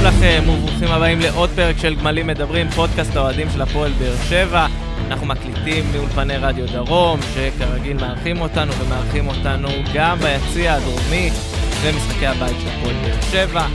שלום 0.00 0.12
לכם 0.12 0.42
וברוכים 0.48 0.88
הבאים 0.88 1.20
לעוד 1.20 1.50
פרק 1.50 1.78
של 1.78 1.94
גמלים 1.94 2.26
מדברים, 2.26 2.70
פודקאסט 2.70 3.16
האוהדים 3.16 3.50
של 3.50 3.62
הפועל 3.62 3.92
באר 3.92 4.14
שבע. 4.28 4.66
אנחנו 5.06 5.26
מקליטים 5.26 5.84
מאולפני 5.92 6.36
רדיו 6.36 6.66
דרום, 6.66 7.20
שכרגיל 7.34 7.96
מארחים 7.96 8.40
אותנו 8.40 8.72
ומארחים 8.72 9.28
אותנו 9.28 9.68
גם 9.94 10.18
ביציע 10.18 10.74
הדרומי 10.74 11.30
במשחקי 11.84 12.26
הבית 12.26 12.56
של 12.60 12.68
הפועל 12.68 12.94
באר 12.94 13.20
שבע. 13.30 13.66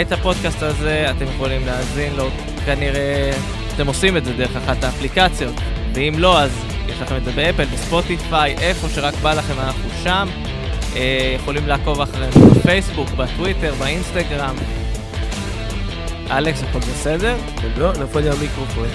את 0.00 0.12
הפודקאסט 0.12 0.62
הזה 0.62 1.06
אתם 1.10 1.24
יכולים 1.34 1.66
להאזין 1.66 2.12
לו, 2.16 2.28
כנראה 2.66 3.30
אתם 3.74 3.86
עושים 3.86 4.16
את 4.16 4.24
זה 4.24 4.32
דרך 4.32 4.56
אחת 4.56 4.84
האפליקציות, 4.84 5.54
ואם 5.94 6.14
לא 6.18 6.40
אז 6.40 6.64
יש 6.88 7.00
לכם 7.02 7.16
את 7.16 7.24
זה 7.24 7.32
באפל, 7.32 7.64
בספוטיפיי, 7.64 8.56
איפה 8.60 8.88
שרק 8.88 9.14
בא 9.14 9.34
לכם 9.34 9.60
אנחנו 9.60 9.88
שם. 10.04 10.28
אה, 10.96 11.36
יכולים 11.36 11.66
לעקוב 11.66 12.00
אחרינו 12.00 12.50
בפייסבוק, 12.50 13.10
בטוויטר, 13.10 13.74
באינסטגרם. 13.74 14.79
אלכס, 16.30 16.62
הכל 16.62 16.78
בסדר? 16.78 17.36
לא, 17.78 17.92
נפל 17.92 18.20
לי 18.20 18.30
המיקרופון. 18.30 18.88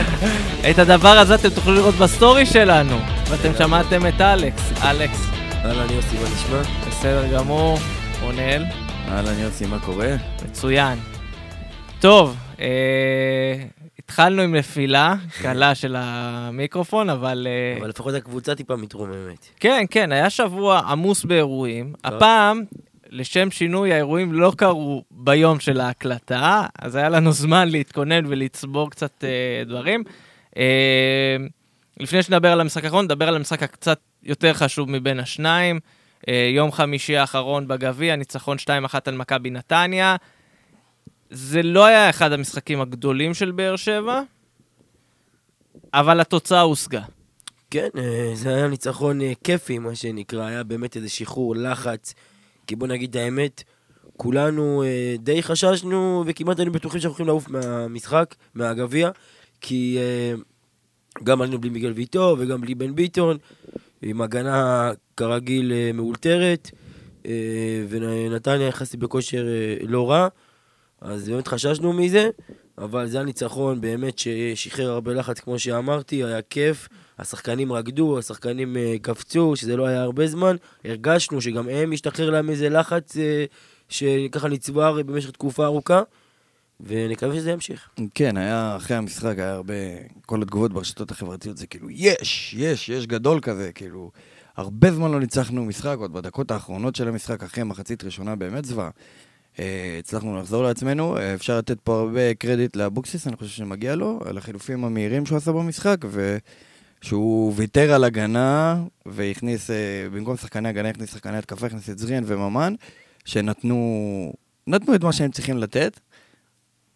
את 0.70 0.78
הדבר 0.78 1.08
הזה 1.08 1.34
אתם 1.34 1.48
תוכלו 1.48 1.74
לראות 1.74 1.94
בסטורי 1.94 2.46
שלנו, 2.46 2.98
ואתם 3.30 3.54
שמעתם 3.58 4.06
את 4.06 4.20
אלכס. 4.20 4.72
אלכס, 4.82 5.26
אהלן 5.64 5.90
יוסי, 5.90 6.16
מה 6.16 6.28
נשמע? 6.34 6.88
בסדר 6.88 7.24
גמור. 7.34 7.78
רונל, 8.22 8.64
אהלן 9.08 9.38
יוסי, 9.38 9.66
מה 9.66 9.78
קורה? 9.78 10.16
מצוין. 10.44 10.98
טוב, 12.00 12.36
אה, 12.60 13.54
התחלנו 13.98 14.42
עם 14.42 14.54
נפילה 14.54 15.14
קלה 15.42 15.74
של 15.80 15.96
המיקרופון, 15.98 17.10
אבל... 17.10 17.46
אה, 17.50 17.80
אבל 17.80 17.88
לפחות 17.88 18.14
הקבוצה 18.14 18.54
טיפה 18.54 18.76
מתרוממת. 18.76 19.46
כן, 19.60 19.84
כן, 19.90 20.12
היה 20.12 20.30
שבוע 20.30 20.78
עמוס 20.78 21.24
באירועים. 21.24 21.92
הפעם, 22.04 22.62
לשם 23.10 23.50
שינוי, 23.50 23.92
האירועים 23.92 24.32
לא 24.32 24.52
קרו 24.56 25.04
ביום 25.10 25.60
של 25.60 25.80
ההקלטה, 25.80 26.66
אז 26.78 26.96
היה 26.96 27.08
לנו 27.08 27.32
זמן 27.32 27.68
להתכונן 27.68 28.26
ולצבור 28.26 28.90
קצת 28.90 29.24
אה, 29.24 29.64
דברים. 29.66 30.04
אה, 30.56 31.36
לפני 32.00 32.22
שנדבר 32.22 32.52
על 32.52 32.60
המשחק 32.60 32.84
האחרון, 32.84 33.04
נדבר 33.04 33.28
על 33.28 33.36
המשחק 33.36 33.62
הקצת 33.62 33.98
יותר 34.22 34.52
חשוב 34.52 34.90
מבין 34.90 35.20
השניים. 35.20 35.80
אה, 36.28 36.50
יום 36.54 36.72
חמישי 36.72 37.16
האחרון 37.16 37.68
בגביע, 37.68 38.16
ניצחון 38.16 38.56
2-1 38.58 38.68
על 39.06 39.16
מכבי 39.16 39.50
נתניה. 39.50 40.16
זה 41.30 41.62
לא 41.62 41.84
היה 41.84 42.10
אחד 42.10 42.32
המשחקים 42.32 42.80
הגדולים 42.80 43.34
של 43.34 43.50
באר 43.50 43.76
שבע, 43.76 44.20
אבל 45.94 46.20
התוצאה 46.20 46.60
הושגה. 46.60 47.02
כן, 47.70 47.88
אה, 47.98 48.30
זה 48.34 48.54
היה 48.54 48.68
ניצחון 48.68 49.20
אה, 49.20 49.32
כיפי, 49.44 49.78
מה 49.78 49.94
שנקרא, 49.94 50.46
היה 50.46 50.62
באמת 50.62 50.96
איזה 50.96 51.08
שחרור, 51.08 51.56
לחץ. 51.56 52.14
כי 52.66 52.76
בוא 52.76 52.86
נגיד 52.86 53.10
את 53.10 53.16
האמת, 53.16 53.62
כולנו 54.16 54.82
אה, 54.82 55.16
די 55.18 55.42
חששנו, 55.42 56.24
וכמעט 56.26 56.58
היינו 56.58 56.72
בטוחים 56.72 57.00
שאנחנו 57.00 57.24
הולכים 57.24 57.26
לעוף 57.26 57.48
מהמשחק, 57.48 58.34
מהגביע, 58.54 59.10
כי 59.60 59.98
אה, 59.98 60.34
גם 61.22 61.40
עלינו 61.40 61.60
בלי 61.60 61.70
מיגל 61.70 61.92
ויטור 61.92 62.36
וגם 62.38 62.60
בלי 62.60 62.74
בן 62.74 62.94
ביטון, 62.94 63.36
עם 64.02 64.20
הגנה 64.20 64.92
כרגיל 65.16 65.72
אה, 65.72 65.90
מאולתרת, 65.94 66.70
אה, 67.26 67.84
ונתניה 67.88 68.66
יחסית 68.68 69.00
בכושר 69.00 69.46
אה, 69.46 69.76
לא 69.86 70.10
רע, 70.10 70.28
אז 71.00 71.28
באמת 71.28 71.48
חששנו 71.48 71.92
מזה, 71.92 72.30
אבל 72.78 73.06
זה 73.06 73.16
היה 73.16 73.26
ניצחון 73.26 73.80
באמת 73.80 74.18
ששחרר 74.18 74.90
הרבה 74.90 75.12
לחץ, 75.14 75.40
כמו 75.40 75.58
שאמרתי, 75.58 76.24
היה 76.24 76.42
כיף. 76.42 76.88
השחקנים 77.18 77.72
רקדו, 77.72 78.18
השחקנים 78.18 78.76
uh, 78.76 79.02
קפצו, 79.02 79.56
שזה 79.56 79.76
לא 79.76 79.86
היה 79.86 80.02
הרבה 80.02 80.26
זמן. 80.26 80.56
הרגשנו 80.84 81.40
שגם 81.40 81.68
הם 81.68 81.92
השתחרר 81.92 82.30
להם 82.30 82.50
איזה 82.50 82.68
לחץ 82.68 83.16
uh, 83.16 83.18
שככה 83.88 84.48
נצבר 84.48 85.02
במשך 85.02 85.30
תקופה 85.30 85.64
ארוכה, 85.64 86.02
ונקווה 86.80 87.36
שזה 87.36 87.50
ימשיך. 87.50 87.88
כן, 88.14 88.36
היה, 88.36 88.76
אחרי 88.76 88.96
המשחק 88.96 89.38
היה 89.38 89.52
הרבה, 89.52 89.74
כל 90.26 90.42
התגובות 90.42 90.72
ברשתות 90.72 91.10
החברתיות 91.10 91.56
זה 91.56 91.66
כאילו, 91.66 91.90
יש, 91.90 92.54
יש, 92.58 92.88
יש 92.88 93.06
גדול 93.06 93.40
כזה, 93.40 93.72
כאילו, 93.72 94.10
הרבה 94.56 94.92
זמן 94.92 95.10
לא 95.12 95.20
ניצחנו 95.20 95.64
משחק, 95.64 95.96
עוד 95.98 96.12
בדקות 96.12 96.50
האחרונות 96.50 96.96
של 96.96 97.08
המשחק, 97.08 97.42
אחרי 97.42 97.64
מחצית 97.64 98.04
ראשונה 98.04 98.36
באמת 98.36 98.64
זוועה. 98.64 98.90
Uh, 99.56 99.60
הצלחנו 99.98 100.38
לחזור 100.38 100.62
לעצמנו, 100.62 101.16
אפשר 101.34 101.58
לתת 101.58 101.80
פה 101.80 102.00
הרבה 102.00 102.34
קרדיט 102.34 102.76
לאבוקסיס, 102.76 103.26
אני 103.26 103.36
חושב 103.36 103.50
שמגיע 103.50 103.94
לו, 103.94 104.20
על 104.24 104.38
החילופים 104.38 104.84
המהירים 104.84 105.26
שהוא 105.26 105.36
עשה 105.36 105.52
במשחק, 105.52 105.96
ו... 106.04 106.38
שהוא 107.04 107.52
ויתר 107.56 107.92
על 107.92 108.04
הגנה 108.04 108.76
והכניס, 109.06 109.70
אה, 109.70 110.06
במקום 110.12 110.36
שחקני 110.36 110.68
הגנה, 110.68 110.88
הכניס 110.88 111.12
שחקני 111.12 111.36
התקפה, 111.36 111.66
הכניס 111.66 111.90
את 111.90 111.98
זריאן 111.98 112.22
וממן, 112.26 112.74
שנתנו 113.24 114.32
נתנו 114.66 114.94
את 114.94 115.04
מה 115.04 115.12
שהם 115.12 115.30
צריכים 115.30 115.58
לתת. 115.58 116.00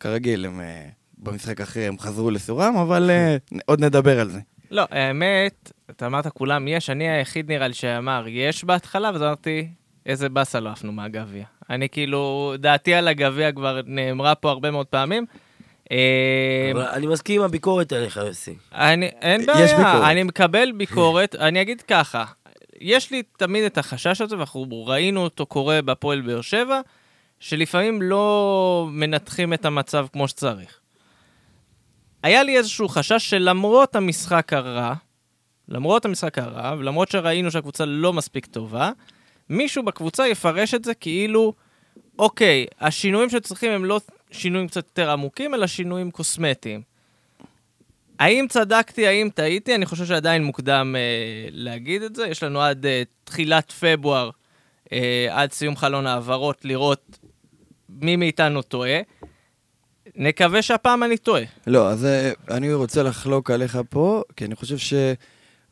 כרגיל, 0.01 0.47
הם, 0.47 0.61
אה, 0.61 0.89
במשחק 1.19 1.61
אחרי 1.61 1.87
הם 1.87 1.99
חזרו 1.99 2.31
לסורם, 2.31 2.77
אבל 2.77 3.11
אה, 3.11 3.37
עוד 3.67 3.85
נדבר 3.85 4.21
על 4.21 4.29
זה. 4.29 4.41
לא, 4.71 4.85
האמת, 4.91 5.73
אתה 5.91 6.07
אמרת 6.07 6.27
כולם 6.27 6.69
יש, 6.69 6.91
אני 6.91 7.09
היחיד 7.09 7.49
נראה 7.53 7.69
לי 7.69 7.75
שאמר 7.75 8.25
יש 8.29 8.65
בהתחלה, 8.65 9.11
ואז 9.13 9.23
אמרתי, 9.23 9.69
איזה 10.07 10.29
באסה 10.29 10.61
לא 10.61 10.71
עפנו 10.71 10.93
מהגביע. 10.93 11.45
אני 11.71 11.89
כאילו, 11.89 12.55
דעתי 12.59 12.95
על 12.95 13.09
הגביע 13.09 13.53
כבר 13.53 13.81
נאמרה 13.87 14.35
פה 14.35 14.51
הרבה 14.51 14.71
מאוד 14.71 14.87
פעמים. 14.87 15.27
אה, 15.93 16.93
אני 16.93 17.07
מסכים 17.07 17.41
עם 17.41 17.45
הביקורת 17.45 17.93
עליך, 17.93 18.17
יוסי. 18.17 18.55
אין 19.23 19.47
בעיה. 19.47 20.11
אני 20.11 20.23
מקבל 20.23 20.73
ביקורת, 20.73 21.35
אני 21.47 21.63
אגיד 21.63 21.81
ככה, 21.83 22.25
יש 22.81 23.11
לי 23.11 23.23
תמיד 23.37 23.65
את 23.65 23.79
החשש 23.79 24.21
הזה, 24.21 24.37
ואנחנו 24.37 24.87
ראינו 24.87 25.21
אותו 25.21 25.47
קורה 25.47 25.83
בהפועל 25.83 26.21
באר 26.21 26.41
שבע, 26.41 26.81
שלפעמים 27.41 28.03
לא 28.03 28.87
מנתחים 28.91 29.53
את 29.53 29.65
המצב 29.65 30.07
כמו 30.13 30.29
שצריך. 30.29 30.81
היה 32.23 32.43
לי 32.43 32.57
איזשהו 32.57 32.89
חשש 32.89 33.31
שלמרות 33.31 33.97
המשחק 33.97 34.53
הרע, 34.53 34.95
למרות 35.69 36.05
המשחק 36.05 36.39
הרע, 36.39 36.75
ולמרות 36.79 37.11
שראינו 37.11 37.51
שהקבוצה 37.51 37.85
לא 37.85 38.13
מספיק 38.13 38.47
טובה, 38.47 38.91
מישהו 39.51 39.83
בקבוצה 39.83 40.29
יפרש 40.29 40.75
את 40.75 40.85
זה 40.85 40.95
כאילו, 40.95 41.53
אוקיי, 42.19 42.67
השינויים 42.81 43.31
שצריכים 43.31 43.73
הם 43.73 43.85
לא 43.85 44.01
שינויים 44.31 44.69
קצת 44.69 44.85
יותר 44.87 45.11
עמוקים, 45.11 45.55
אלא 45.55 45.67
שינויים 45.67 46.11
קוסמטיים. 46.11 46.83
האם 48.19 48.47
צדקתי, 48.49 49.07
האם 49.07 49.29
טעיתי? 49.35 49.75
אני 49.75 49.87
חושב 49.87 50.05
שעדיין 50.05 50.45
מוקדם 50.45 50.95
אה, 50.99 51.49
להגיד 51.51 52.03
את 52.03 52.17
זה. 52.17 52.27
יש 52.27 52.43
לנו 52.43 52.61
עד 52.61 52.87
אה, 52.87 53.03
תחילת 53.25 53.73
פברואר, 53.73 54.31
אה, 54.93 55.29
עד 55.31 55.53
סיום 55.53 55.77
חלון 55.77 56.07
העברות, 56.07 56.65
לראות 56.65 57.19
מי 57.89 58.17
מאיתנו 58.17 58.63
טועה. 58.63 59.01
נקווה 60.17 60.63
שהפעם 60.63 61.03
אני 61.03 61.17
טועה. 61.17 61.43
לא, 61.67 61.89
אז 61.89 62.05
אה, 62.05 62.33
אני 62.51 62.73
רוצה 62.73 63.03
לחלוק 63.03 63.51
עליך 63.51 63.79
פה, 63.91 64.23
כי 64.37 64.45
אני 64.45 64.55
חושב 64.55 64.77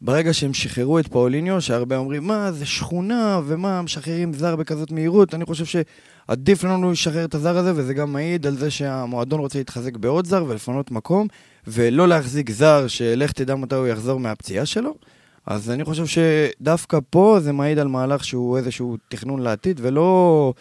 שברגע 0.03 0.33
שהם 0.33 0.55
שחררו 0.55 0.99
את 0.99 1.09
פאוליניו, 1.09 1.61
שהרבה 1.61 1.97
אומרים, 1.97 2.27
מה, 2.27 2.53
זה 2.53 2.67
שכונה, 2.67 3.41
ומה, 3.47 3.83
משחררים 3.83 4.33
זר 4.33 4.57
בכזאת 4.57 4.91
מהירות, 4.91 5.35
אני 5.35 5.45
חושב 5.45 5.65
שעדיף 5.65 6.65
לנו 6.65 6.93
לשחרר 6.93 7.25
את 7.25 7.35
הזר 7.35 7.57
הזה, 7.57 7.73
וזה 7.77 7.95
גם 7.95 8.13
מעיד 8.13 8.47
על 8.47 8.57
זה 8.57 8.71
שהמועדון 8.71 9.41
רוצה 9.41 9.59
להתחזק 9.59 9.97
בעוד 9.97 10.27
זר 10.27 10.45
ולפנות 10.49 10.91
מקום, 10.91 11.27
ולא 11.67 12.09
להחזיק 12.09 12.51
זר 12.51 12.87
שלך 12.87 13.33
תדע 13.33 13.55
מתי 13.55 13.75
הוא 13.75 13.87
יחזור 13.87 14.21
מהפציעה 14.21 14.67
שלו. 14.67 14.95
אז 15.47 15.71
אני 15.71 15.85
חושב 15.85 16.05
שדווקא 16.07 16.99
פה 17.11 17.39
זה 17.41 17.53
מעיד 17.53 17.79
על 17.79 17.89
מהלך 17.89 18.25
שהוא 18.25 18.59
איזשהו 18.59 18.97
תכנון 19.09 19.41
לעתיד, 19.41 19.81
ולא 19.83 20.53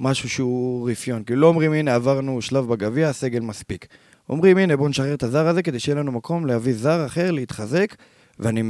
משהו 0.00 0.28
שהוא 0.28 0.90
רפיון. 0.90 1.22
כאילו 1.24 1.40
לא 1.40 1.46
אומרים, 1.46 1.72
הנה, 1.72 1.94
עברנו 1.94 2.42
שלב 2.42 2.68
בגביע, 2.68 3.08
הסגל 3.08 3.40
מספיק. 3.40 3.86
אומרים, 4.28 4.58
הנה, 4.58 4.76
בואו 4.76 4.88
נשחרר 4.88 5.14
את 5.14 5.22
הזר 5.22 5.46
הזה 5.46 5.62
כדי 5.62 5.80
שיהיה 5.80 5.98
לנו 5.98 6.12
מקום 6.12 6.46
להביא 6.46 6.74
זר 6.74 7.06
אחר, 7.06 7.30
להתחזק, 7.30 7.94
ואני 8.38 8.62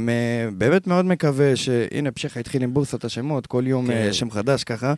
באמת 0.57 0.87
מאוד 0.87 1.05
מקווה 1.05 1.55
שהנה, 1.55 2.11
פשחה 2.11 2.39
התחיל 2.39 2.63
עם 2.63 2.73
בורסת 2.73 3.05
השמות, 3.05 3.47
כל 3.47 3.63
יום 3.67 3.87
כן. 3.87 3.93
כן. 3.93 4.13
שם 4.13 4.31
חדש 4.31 4.63
ככה. 4.63 4.93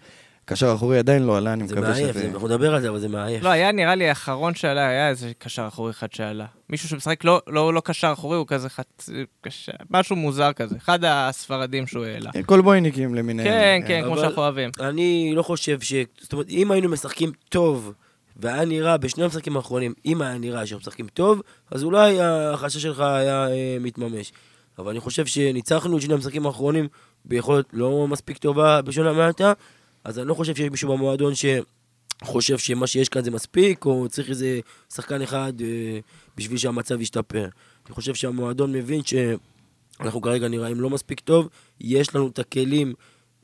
קשר 0.47 0.73
אחורי 0.75 0.97
עדיין 0.99 1.23
לא 1.23 1.37
עלה, 1.37 1.53
אני 1.53 1.67
זה 1.67 1.75
מקווה 1.75 1.89
מעייף, 1.89 2.11
שזה... 2.11 2.19
זה- 2.19 2.31
אנחנו 2.33 2.47
נדבר 2.47 2.75
על 2.75 2.81
זה, 2.81 2.89
אבל 2.89 2.99
זה 2.99 3.07
מעייף. 3.07 3.43
לא, 3.43 3.49
היה 3.49 3.71
נראה 3.71 3.95
לי 3.95 4.09
האחרון 4.09 4.55
שעלה, 4.55 4.87
היה 4.87 5.09
איזה 5.09 5.31
קשר 5.37 5.67
אחורי 5.67 5.91
אחד 5.91 6.13
שעלה. 6.13 6.45
מישהו 6.69 6.89
שמשחק 6.89 7.23
לא, 7.23 7.41
לא, 7.47 7.73
לא 7.73 7.81
קשר 7.85 8.09
אחורי, 8.13 8.37
הוא 8.37 8.47
כזה 8.47 8.69
חצי... 8.69 9.11
קשר, 9.41 9.71
משהו 9.91 10.15
מוזר 10.15 10.53
כזה. 10.53 10.75
אחד 10.77 10.99
הספרדים 11.05 11.87
שהוא 11.87 12.05
העלה. 12.05 12.31
כל 12.45 12.61
בויניקים 12.61 13.15
למיניהם. 13.15 13.47
כן, 13.47 13.87
כן, 13.87 14.01
כמו 14.05 14.13
אבל- 14.13 14.21
שאנחנו 14.21 14.41
אוהבים. 14.41 14.69
אני 14.79 15.31
לא 15.35 15.43
חושב 15.43 15.81
ש... 15.81 15.93
זאת 16.21 16.33
אומרת, 16.33 16.49
אם 16.49 16.71
היינו 16.71 16.89
משחקים 16.89 17.31
טוב, 17.49 17.93
והיה 18.37 18.65
נראה, 18.65 18.97
בשני 18.97 19.23
המשחקים 19.23 19.57
האחרונים, 19.57 19.93
אם 20.05 20.21
היה 20.21 20.37
נראה 20.37 20.65
שאנחנו 20.65 20.81
משחקים 20.81 21.07
טוב, 21.13 21.41
אז 21.71 21.83
אולי 21.83 22.17
החשש 22.21 22.81
שלך 22.81 22.99
היה 22.99 23.47
אה, 23.47 23.77
מתממש. 23.81 24.31
אבל 24.77 24.91
אני 24.91 24.99
חושב 24.99 25.25
שניצחנו 25.25 25.97
את 25.97 26.01
שני 26.01 26.13
המשחקים 26.13 26.45
האחרונים 26.45 26.87
ביכולת 27.25 27.65
לא 27.73 28.07
מספיק 28.07 28.37
טובה 28.37 28.81
בשונה 28.81 29.13
מעטה, 29.13 29.53
אז 30.03 30.19
אני 30.19 30.27
לא 30.27 30.33
חושב 30.33 30.55
שיש 30.55 30.69
מישהו 30.71 30.93
במועדון 30.93 31.33
שחושב 31.35 32.57
שמה 32.57 32.87
שיש 32.87 33.09
כאן 33.09 33.23
זה 33.23 33.31
מספיק, 33.31 33.85
או 33.85 34.09
צריך 34.09 34.29
איזה 34.29 34.59
שחקן 34.93 35.21
אחד 35.21 35.53
אה, 35.61 35.99
בשביל 36.37 36.57
שהמצב 36.57 37.01
ישתפר. 37.01 37.47
אני 37.85 37.95
חושב 37.95 38.15
שהמועדון 38.15 38.71
מבין 38.71 39.01
שאנחנו 39.03 40.21
כרגע 40.21 40.47
נראים 40.47 40.81
לא 40.81 40.89
מספיק 40.89 41.19
טוב, 41.19 41.49
יש 41.81 42.15
לנו 42.15 42.27
את 42.27 42.39
הכלים 42.39 42.93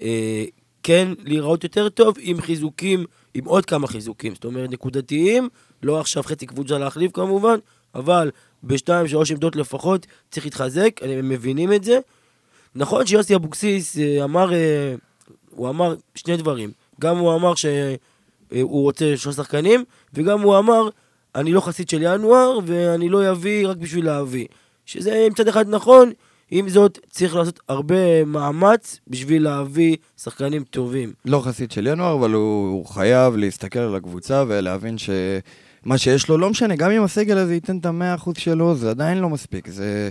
אה, 0.02 0.46
כן 0.84 1.14
להיראות 1.24 1.64
יותר 1.64 1.90
טוב 1.90 2.16
עם 2.20 2.42
חיזוקים, 2.42 3.06
עם 3.34 3.46
עוד 3.46 3.66
כמה 3.66 3.88
חיזוקים. 3.88 4.36
זאת 4.36 4.46
אומרת, 4.46 4.70
נקודתיים, 4.70 5.50
לא 5.84 6.00
עכשיו 6.00 6.24
חצי 6.24 6.46
קבוצה 6.46 6.78
להחליף 6.78 7.12
כמובן, 7.12 7.60
אבל 7.96 8.32
בשתיים, 8.64 9.08
שלוש 9.08 9.32
עמדות 9.32 9.56
לפחות 9.56 10.08
צריך 10.32 10.46
להתחזק, 10.46 11.00
הם 11.02 11.30
מבינים 11.30 11.74
את 11.74 11.84
זה. 11.84 12.00
נכון 12.76 13.06
שיוסי 13.06 13.36
אבוקסיס 13.36 13.98
אה, 13.98 14.24
אמר, 14.24 14.54
אה, 14.54 14.96
הוא 15.50 15.70
אמר 15.70 15.96
שני 16.16 16.38
דברים. 16.38 16.72
גם 17.02 17.18
הוא 17.18 17.36
אמר 17.36 17.56
שהוא 17.56 18.82
רוצה 18.82 19.18
שלושה 19.18 19.38
שחקנים, 19.38 19.84
וגם 20.14 20.42
הוא 20.42 20.58
אמר, 20.58 20.90
אני 21.36 21.54
לא 21.54 21.62
חסיד 21.62 21.90
של 21.90 22.02
ינואר, 22.02 22.60
ואני 22.66 23.10
לא 23.10 23.32
אביא 23.32 23.68
רק 23.68 23.78
בשביל 23.78 24.06
להביא. 24.06 24.46
שזה 24.86 25.28
מצד 25.32 25.48
אחד 25.48 25.70
נכון, 25.70 26.12
עם 26.52 26.70
זאת, 26.70 27.00
צריך 27.10 27.36
לעשות 27.36 27.60
הרבה 27.70 28.26
מאמץ 28.26 29.00
בשביל 29.08 29.44
להביא 29.44 29.98
שחקנים 30.18 30.64
טובים. 30.64 31.14
לא 31.26 31.42
חסיד 31.46 31.72
של 31.72 31.88
ינואר, 31.88 32.14
אבל 32.14 32.32
הוא, 32.32 32.72
הוא 32.72 32.86
חייב 32.86 33.36
להסתכל 33.36 33.80
על 33.80 33.96
הקבוצה 33.96 34.44
ולהבין 34.48 34.98
שמה 35.84 35.98
שיש 35.98 36.30
לו, 36.30 36.38
לא 36.38 36.50
משנה, 36.50 36.76
גם 36.76 36.92
אם 36.92 37.04
הסגל 37.04 37.38
הזה 37.38 37.54
ייתן 37.54 37.78
את 37.78 37.86
המאה 37.86 38.16
אחוז 38.16 38.36
שלו, 38.38 38.76
זה 38.76 38.90
עדיין 38.90 39.18
לא 39.18 39.30
מספיק. 39.30 39.68
זה... 39.68 40.10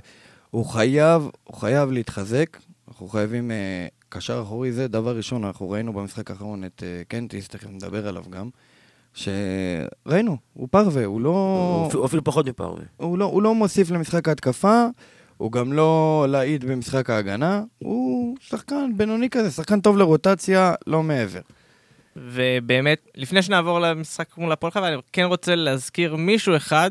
הוא 0.51 0.67
חייב, 0.67 1.29
הוא 1.45 1.57
חייב 1.57 1.91
להתחזק, 1.91 2.57
אנחנו 2.89 3.09
חייבים... 3.09 3.51
אה, 3.51 3.87
קשר 4.11 4.43
אחורי 4.43 4.73
זה 4.73 4.89
דבר 4.89 5.17
ראשון, 5.17 5.45
אנחנו 5.45 5.71
ראינו 5.71 5.93
במשחק 5.93 6.31
האחרון 6.31 6.65
את 6.65 6.83
uh, 6.83 7.09
קנטיס, 7.09 7.49
תכף 7.49 7.69
נדבר 7.71 8.09
עליו 8.09 8.25
גם, 8.31 8.49
שראינו, 9.15 10.37
הוא 10.55 10.69
פרווה, 10.71 11.05
הוא 11.05 11.21
לא... 11.21 11.91
הוא 11.93 12.07
אפילו 12.07 12.25
פחות 12.25 12.49
מפרווה. 12.49 12.85
הוא 12.97 13.19
לא, 13.19 13.25
הוא 13.25 13.43
לא 13.43 13.55
מוסיף 13.55 13.91
למשחק 13.91 14.29
ההתקפה, 14.29 14.87
הוא 15.37 15.53
גם 15.53 15.73
לא 15.73 16.27
להיט 16.29 16.65
במשחק 16.65 17.11
ההגנה, 17.11 17.63
הוא 17.79 18.37
שחקן 18.41 18.91
בינוני 18.97 19.31
כזה, 19.31 19.51
שחקן 19.51 19.81
טוב 19.81 19.97
לרוטציה, 19.97 20.75
לא 20.87 21.03
מעבר. 21.03 21.41
ובאמת, 22.17 23.09
לפני 23.15 23.43
שנעבור 23.43 23.81
למשחק 23.81 24.37
מול 24.37 24.53
הפועל 24.53 24.73
חיפה, 24.73 24.89
אני 24.89 24.97
כן 25.13 25.25
רוצה 25.25 25.55
להזכיר 25.55 26.17
מישהו 26.17 26.57
אחד 26.57 26.91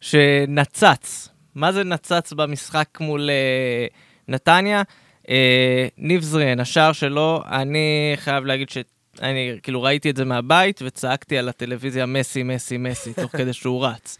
שנצץ. 0.00 1.28
מה 1.54 1.72
זה 1.72 1.84
נצץ 1.84 2.32
במשחק 2.32 2.88
מול 3.00 3.30
uh, 3.30 3.94
נתניה? 4.28 4.82
Uh, 5.22 5.28
ניב 5.98 6.22
זריאן, 6.22 6.60
השער 6.60 6.92
שלו, 6.92 7.42
אני 7.46 8.12
חייב 8.16 8.44
להגיד 8.44 8.68
שאני 8.70 9.58
כאילו 9.62 9.82
ראיתי 9.82 10.10
את 10.10 10.16
זה 10.16 10.24
מהבית 10.24 10.82
וצעקתי 10.84 11.38
על 11.38 11.48
הטלוויזיה 11.48 12.06
מסי, 12.06 12.42
מסי, 12.42 12.76
מסי, 12.76 13.12
תוך 13.14 13.36
כדי 13.36 13.52
שהוא 13.52 13.86
רץ. 13.86 14.18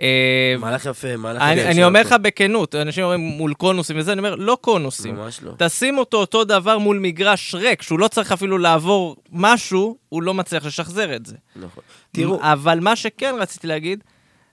אה, 0.00 0.54
מהלך 0.58 0.86
יפה, 0.86 1.16
מהלך 1.16 1.42
יפה. 1.42 1.70
אני, 1.70 1.84
אומר 1.84 2.00
לך 2.00 2.14
בכנות, 2.22 2.74
אנשים 2.74 3.04
אומרים 3.04 3.20
מול 3.20 3.54
קונוסים 3.54 3.98
וזה, 3.98 4.12
אני 4.12 4.18
אומר, 4.18 4.34
לא 4.34 4.58
קונוסים. 4.60 5.14
ממש 5.14 5.42
לא. 5.42 5.52
תשים 5.58 5.98
אותו 5.98 6.16
אותו 6.16 6.44
דבר 6.44 6.78
מול 6.78 6.98
מגרש 6.98 7.54
ריק, 7.54 7.82
שהוא 7.82 7.98
לא 7.98 8.08
צריך 8.08 8.32
אפילו 8.32 8.58
לעבור 8.58 9.16
משהו, 9.32 9.96
הוא 10.08 10.22
לא 10.22 10.34
מצליח 10.34 10.66
לשחזר 10.66 11.16
את 11.16 11.26
זה. 11.26 11.36
נכון. 11.56 11.84
תראו... 12.12 12.38
אבל 12.42 12.80
מה 12.80 12.96
שכן 12.96 13.34
רציתי 13.38 13.66
להגיד, 13.66 14.04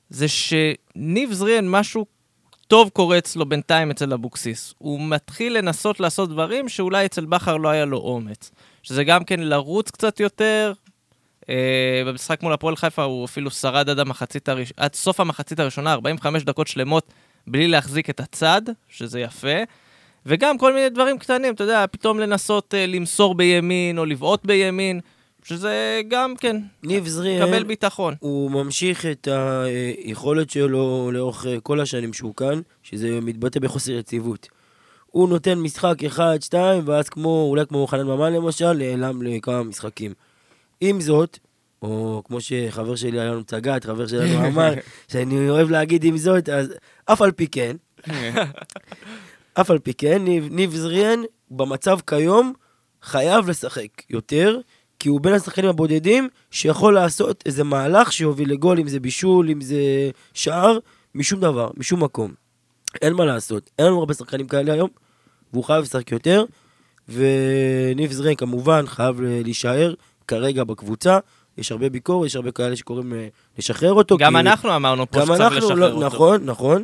זה 0.10 0.26
שניב 0.28 1.34
זריאן, 1.34 1.70
משהו 1.70 2.06
טוב 2.68 2.90
קורה 2.90 3.18
אצלו 3.18 3.46
בינתיים 3.46 3.92
אצל 3.92 4.14
אבוקסיס. 4.14 4.74
הוא 4.78 5.00
מתחיל 5.02 5.58
לנסות 5.58 6.00
לעשות 6.00 6.30
דברים 6.30 6.70
שאולי 6.70 7.06
אצל 7.06 7.26
בכר 7.26 7.58
לא 7.58 7.70
היה 7.70 7.86
לו 7.86 7.98
אומץ. 7.98 8.52
שזה 8.84 9.04
גם 9.04 9.24
כן 9.24 9.40
לרוץ 9.40 9.92
קצת 9.92 10.20
יותר, 10.20 10.74
במשחק 12.08 12.44
מול 12.44 12.54
הפועל 12.54 12.76
חיפה 12.76 13.04
הוא 13.04 13.26
אפילו 13.26 13.52
שרד 13.52 13.90
עד, 13.90 14.00
המחצית 14.00 14.50
הראש... 14.50 14.74
עד 14.78 14.96
סוף 14.96 15.20
המחצית 15.20 15.60
הראשונה, 15.60 15.94
45 15.94 16.44
דקות 16.44 16.68
שלמות 16.68 17.14
בלי 17.48 17.68
להחזיק 17.68 18.10
את 18.10 18.20
הצד, 18.20 18.62
שזה 18.90 19.20
יפה. 19.20 19.58
וגם 20.26 20.58
כל 20.58 20.74
מיני 20.74 20.90
דברים 20.90 21.18
קטנים, 21.18 21.54
אתה 21.54 21.64
יודע, 21.64 21.86
פתאום 21.92 22.20
לנסות 22.20 22.74
uh, 22.74 22.92
למסור 22.92 23.36
בימין 23.36 23.98
או 23.98 24.06
לבעוט 24.06 24.46
בימין, 24.46 25.00
שזה 25.44 26.02
גם 26.08 26.36
כן, 26.36 26.58
ניב 26.84 27.08
זריאן, 27.08 27.48
קבל 27.48 27.64
ביטחון. 27.64 28.14
הוא 28.20 28.52
ממשיך 28.52 29.06
את 29.06 29.28
היכולת 29.28 30.50
שלו 30.50 31.12
לאורך 31.14 31.46
אה, 31.46 31.60
כל 31.60 31.80
השנים 31.80 32.14
שהוא 32.14 32.36
כאן, 32.36 32.62
שזה 32.84 33.20
מתבטא 33.22 33.60
בחוסר 33.60 33.92
יציבות. 33.92 34.48
הוא 35.08 35.30
נותן 35.30 35.60
משחק 35.60 36.04
אחד, 36.04 36.38
שתיים, 36.42 36.84
ואז 36.86 37.10
כמו, 37.10 37.48
אולי 37.50 37.66
כמו 37.66 37.88
חנן 37.88 38.08
ממן 38.08 38.34
למשל, 38.34 38.74
נעלם 38.74 39.22
לכמה 39.22 39.64
משחקים. 39.64 40.14
עם 40.82 41.02
זאת, 41.02 41.40
או 41.82 42.22
כמו 42.26 42.42
שחבר 42.42 42.96
שלי 42.96 43.20
היום 43.20 43.44
צגת, 43.44 43.86
חבר 43.86 44.08
שלנו 44.08 44.46
אמר, 44.48 44.74
שאני 45.08 45.50
אוהב 45.50 45.70
להגיד 45.70 46.04
עם 46.04 46.18
זאת, 46.18 46.50
אז 46.50 46.74
אף 47.06 47.22
על 47.22 47.32
פי 47.32 47.48
כן, 47.48 47.76
אף 49.60 49.72
על 49.72 49.80
פי 49.80 49.94
כן, 49.94 50.24
ניב, 50.24 50.48
ניב 50.52 50.76
זריאן 50.76 51.20
במצב 51.52 52.00
כיום 52.08 52.54
חייב 53.02 53.50
לשחק 53.50 53.88
יותר, 54.10 54.60
כי 55.00 55.10
הוא 55.10 55.22
בין 55.22 55.34
השחקנים 55.34 55.70
הבודדים 55.70 56.30
שיכול 56.52 56.94
לעשות 56.94 57.44
איזה 57.46 57.64
מהלך 57.64 58.12
שיוביל 58.12 58.52
לגול, 58.52 58.80
אם 58.80 58.88
זה 58.88 59.00
בישול, 59.00 59.50
אם 59.50 59.62
זה 59.62 59.80
שער, 60.34 60.78
משום 61.16 61.40
דבר, 61.40 61.70
משום 61.78 62.04
מקום. 62.04 62.34
אין 63.02 63.14
מה 63.14 63.26
לעשות, 63.26 63.70
אין 63.80 63.88
לנו 63.88 64.00
הרבה 64.00 64.14
שחקנים 64.14 64.48
כאלה 64.48 64.74
היום, 64.74 64.90
והוא 65.54 65.64
חייב 65.64 65.82
לשחק 65.82 66.12
יותר, 66.12 66.46
וניב 67.10 68.12
זריאן 68.12 68.36
כמובן 68.36 68.88
חייב 68.88 69.22
להישאר. 69.22 69.94
כרגע 70.28 70.64
בקבוצה. 70.64 71.20
יש 71.58 71.72
הרבה 71.72 71.90
ביקורת, 71.90 72.26
יש 72.26 72.36
הרבה 72.36 72.52
כאלה 72.52 72.76
שקוראים 72.76 73.14
אה, 73.14 73.28
לשחרר 73.58 73.94
אותו. 73.94 74.18
גם 74.18 74.34
כי... 74.34 74.40
אנחנו 74.40 74.76
אמרנו 74.76 75.12
פה 75.12 75.22
שצריך 75.26 75.56
לשחרר 75.56 75.76
לא, 75.76 75.86
אותו. 75.86 76.06
נכון, 76.06 76.46
נכון. 76.46 76.84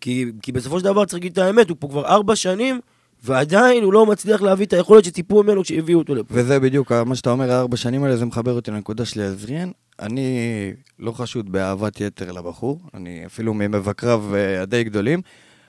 כי, 0.00 0.24
כי 0.42 0.52
בסופו 0.52 0.78
של 0.78 0.84
דבר 0.84 1.04
צריך 1.04 1.14
להגיד 1.14 1.32
את 1.32 1.38
האמת, 1.38 1.68
הוא 1.68 1.76
פה 1.80 1.88
כבר 1.88 2.06
ארבע 2.06 2.36
שנים, 2.36 2.80
ועדיין 3.24 3.84
הוא 3.84 3.92
לא 3.92 4.06
מצליח 4.06 4.42
להביא 4.42 4.66
את 4.66 4.72
היכולת 4.72 5.04
שציפו 5.04 5.42
ממנו 5.42 5.62
כשהביאו 5.62 5.98
אותו 5.98 6.14
לפה. 6.14 6.34
וזה 6.36 6.60
בדיוק, 6.60 6.92
מה 6.92 7.14
שאתה 7.14 7.30
אומר, 7.30 7.52
הארבע 7.52 7.76
שנים 7.76 8.04
האלה, 8.04 8.16
זה 8.16 8.24
מחבר 8.24 8.52
אותי 8.52 8.70
לנקודה 8.70 9.04
שלי 9.04 9.22
על 9.22 9.34
זריאן. 9.34 9.70
אני 10.00 10.72
לא 10.98 11.12
חשוד 11.12 11.52
באהבת 11.52 12.00
יתר 12.00 12.32
לבחור, 12.32 12.80
אני 12.94 13.26
אפילו 13.26 13.54
ממבקריו 13.54 14.34
אה, 14.34 14.62
הדי 14.62 14.84
גדולים, 14.84 15.20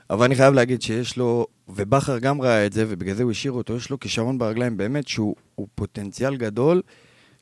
אבל 0.10 0.26
אני 0.26 0.36
חייב 0.36 0.54
להגיד 0.54 0.82
שיש 0.82 1.18
לו, 1.18 1.48
ובכר 1.70 2.18
גם 2.18 2.42
ראה 2.42 2.66
את 2.66 2.74
זה, 2.74 2.86
ובגלל 2.88 3.16
זה 3.16 3.24
הוא 3.24 3.32
השאיר 3.32 3.54
אותו, 3.54 3.76
יש 3.76 3.90
לו 3.90 4.00
כישרון 4.00 4.38
ברגליים 4.38 4.78
באמת 4.78 5.08
שהוא 5.08 5.36
פוטנציאל 5.76 6.36
גדול. 6.36 6.82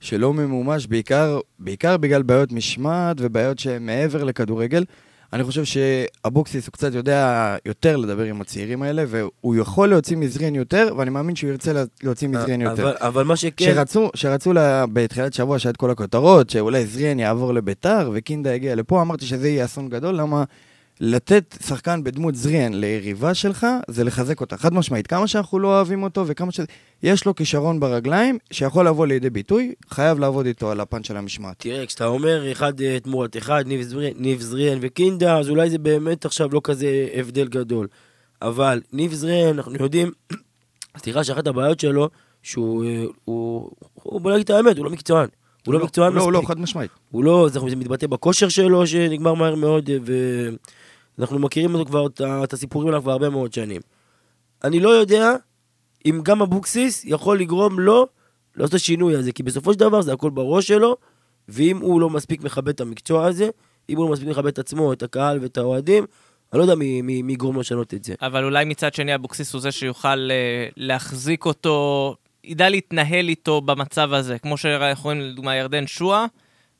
שלא 0.03 0.33
ממומש, 0.33 0.87
בעיקר, 0.87 1.39
בעיקר 1.59 1.97
בגלל 1.97 2.21
בעיות 2.21 2.51
משמעת 2.51 3.17
ובעיות 3.19 3.59
שהן 3.59 3.85
מעבר 3.85 4.23
לכדורגל. 4.23 4.83
אני 5.33 5.43
חושב 5.43 5.63
שאבוקסיס 5.63 6.65
הוא 6.65 6.73
קצת 6.73 6.93
יודע 6.93 7.55
יותר 7.65 7.97
לדבר 7.97 8.23
עם 8.23 8.41
הצעירים 8.41 8.81
האלה, 8.81 9.03
והוא 9.07 9.55
יכול 9.55 9.89
להוציא 9.89 10.17
מזרין 10.17 10.55
יותר, 10.55 10.93
ואני 10.97 11.09
מאמין 11.09 11.35
שהוא 11.35 11.49
ירצה 11.49 11.71
להוציא 12.03 12.27
מזרין 12.27 12.61
יותר. 12.61 12.83
אבל, 12.83 12.95
אבל 12.99 13.23
מה 13.23 13.35
שכן... 13.35 13.65
שרצו, 13.65 14.09
שרצו 14.15 14.53
לה, 14.53 14.85
בתחילת 14.93 15.33
שבוע 15.33 15.59
שהיה 15.59 15.71
את 15.71 15.77
כל 15.77 15.91
הכותרות, 15.91 16.49
שאולי 16.49 16.85
זרין 16.85 17.19
יעבור 17.19 17.53
לביתר, 17.53 18.11
וקינדה 18.13 18.53
יגיע 18.53 18.75
לפה, 18.75 19.01
אמרתי 19.01 19.25
שזה 19.25 19.49
יהיה 19.49 19.65
אסון 19.65 19.89
גדול, 19.89 20.15
למה 20.15 20.43
לתת 20.99 21.57
שחקן 21.67 22.03
בדמות 22.03 22.35
זריאן 22.35 22.73
ליריבה 22.73 23.33
שלך, 23.33 23.67
זה 23.87 24.03
לחזק 24.03 24.41
אותה. 24.41 24.57
חד 24.57 24.73
משמעית, 24.73 25.07
כמה 25.07 25.27
שאנחנו 25.27 25.59
לא 25.59 25.67
אוהבים 25.67 26.03
אותו 26.03 26.27
וכמה 26.27 26.51
ש... 26.51 26.59
יש 27.03 27.25
לו 27.25 27.35
כישרון 27.35 27.79
ברגליים 27.79 28.37
שיכול 28.51 28.87
לבוא 28.87 29.07
לידי 29.07 29.29
ביטוי, 29.29 29.73
חייב 29.89 30.19
לעבוד 30.19 30.45
איתו 30.45 30.71
על 30.71 30.79
הפן 30.79 31.03
של 31.03 31.17
המשמעת. 31.17 31.55
תראה, 31.57 31.85
כשאתה 31.85 32.05
אומר 32.05 32.51
אחד 32.51 32.81
אה, 32.81 32.99
תמורת 32.99 33.37
אחד, 33.37 33.63
ניב 33.67 33.81
זריאן, 33.81 34.13
ניב 34.15 34.41
זריאן 34.41 34.77
וקינדה, 34.81 35.37
אז 35.37 35.49
אולי 35.49 35.69
זה 35.69 35.77
באמת 35.77 36.25
עכשיו 36.25 36.49
לא 36.51 36.61
כזה 36.63 37.07
הבדל 37.13 37.47
גדול. 37.47 37.87
אבל 38.41 38.81
ניב 38.93 39.13
זריאן, 39.13 39.47
אנחנו 39.47 39.75
יודעים, 39.83 40.11
סליחה 41.01 41.23
שאחת 41.23 41.47
הבעיות 41.47 41.79
שלו, 41.79 42.09
שהוא, 42.43 42.85
אה, 42.85 43.03
הוא, 43.25 43.71
הוא, 43.93 44.21
בוא 44.21 44.31
נגיד 44.31 44.43
את 44.43 44.49
האמת, 44.49 44.77
הוא 44.77 44.85
לא 44.85 44.91
מקצוען. 44.91 45.27
הוא 45.65 45.73
לא, 45.73 45.79
לא 45.79 45.85
מקצוען 45.85 46.13
לא, 46.13 46.17
מספיק. 46.17 46.33
לא, 46.33 46.41
לא, 46.41 46.47
חד 46.47 46.59
משמעית. 46.59 46.91
הוא 47.11 47.23
לא, 47.23 47.49
זה 47.51 47.75
מתבטא 47.75 48.07
בכושר 48.07 48.49
שלו, 48.49 48.87
שנגמר 48.87 49.33
מהר 49.33 49.55
מאוד, 49.55 49.89
ו... 50.05 50.13
אנחנו 51.19 51.39
מכירים 51.39 51.75
אותו 51.75 51.85
כבר, 51.85 52.07
את 52.43 52.53
הסיפורים 52.53 52.87
עליו 52.87 53.01
כבר 53.01 53.11
הרבה 53.11 53.29
מאוד 53.29 53.53
שנים. 53.53 53.81
אני 54.63 54.79
לא 54.79 54.89
יודע 54.89 55.35
אם 56.05 56.21
גם 56.23 56.41
אבוקסיס 56.41 57.05
יכול 57.05 57.39
לגרום 57.39 57.79
לו 57.79 58.07
לעשות 58.55 58.69
את 58.69 58.75
השינוי 58.75 59.15
הזה, 59.15 59.31
כי 59.31 59.43
בסופו 59.43 59.73
של 59.73 59.79
דבר 59.79 60.01
זה 60.01 60.13
הכל 60.13 60.29
בראש 60.29 60.67
שלו, 60.67 60.97
ואם 61.49 61.77
הוא 61.77 62.01
לא 62.01 62.09
מספיק 62.09 62.43
מכבד 62.43 62.69
את 62.69 62.81
המקצוע 62.81 63.25
הזה, 63.25 63.49
אם 63.89 63.97
הוא 63.97 64.05
לא 64.05 64.11
מספיק 64.11 64.27
מכבד 64.27 64.47
את 64.47 64.59
עצמו, 64.59 64.93
את 64.93 65.03
הקהל 65.03 65.39
ואת 65.41 65.57
האוהדים, 65.57 66.05
אני 66.53 66.59
לא 66.59 66.63
יודע 66.63 66.75
מי, 66.75 67.01
מי, 67.01 67.21
מי 67.21 67.33
יגרום 67.33 67.59
לשנות 67.59 67.93
את 67.93 68.03
זה. 68.03 68.13
אבל 68.21 68.43
אולי 68.43 68.65
מצד 68.65 68.93
שני 68.93 69.15
אבוקסיס 69.15 69.53
הוא 69.53 69.61
זה 69.61 69.71
שיוכל 69.71 70.29
uh, 70.29 70.73
להחזיק 70.77 71.45
אותו, 71.45 72.15
ידע 72.43 72.69
להתנהל 72.69 73.29
איתו 73.29 73.61
במצב 73.61 74.13
הזה, 74.13 74.39
כמו 74.39 74.57
שאנחנו 74.57 75.03
רואים 75.03 75.21
לדוגמה 75.21 75.55
ירדן 75.55 75.87
שואה. 75.87 76.25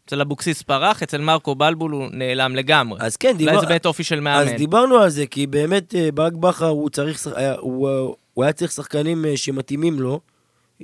אצל 0.06 0.22
אבוקסיס 0.22 0.62
פרח, 0.62 1.04
אצל 1.04 1.22
מרקו 1.22 1.56
בלבול 1.56 1.92
הוא 1.92 2.08
נעלם 2.12 2.56
לגמרי. 2.56 3.00
אז 3.02 3.18
כן, 3.18 3.38
דיבר... 3.38 3.52
אולי 3.52 3.62
זה 3.62 3.68
באמת 3.68 3.86
אופי 3.86 4.04
של 4.04 4.20
מאמן. 4.20 4.48
אז 4.48 4.58
דיברנו 4.58 4.98
על 4.98 5.10
זה, 5.10 5.26
כי 5.26 5.48
באמת 5.48 5.96
אה, 5.96 6.10
ברק 6.14 6.34
בכר 6.34 6.68
הוא 6.68 6.90
צריך, 6.90 7.28
הוא, 7.60 7.90
הוא 8.34 8.44
היה 8.44 8.54
צריך 8.54 8.72
שחקנים 8.72 9.26
אה, 9.26 9.38
שמתאימים 9.38 10.00
לו, 10.00 10.20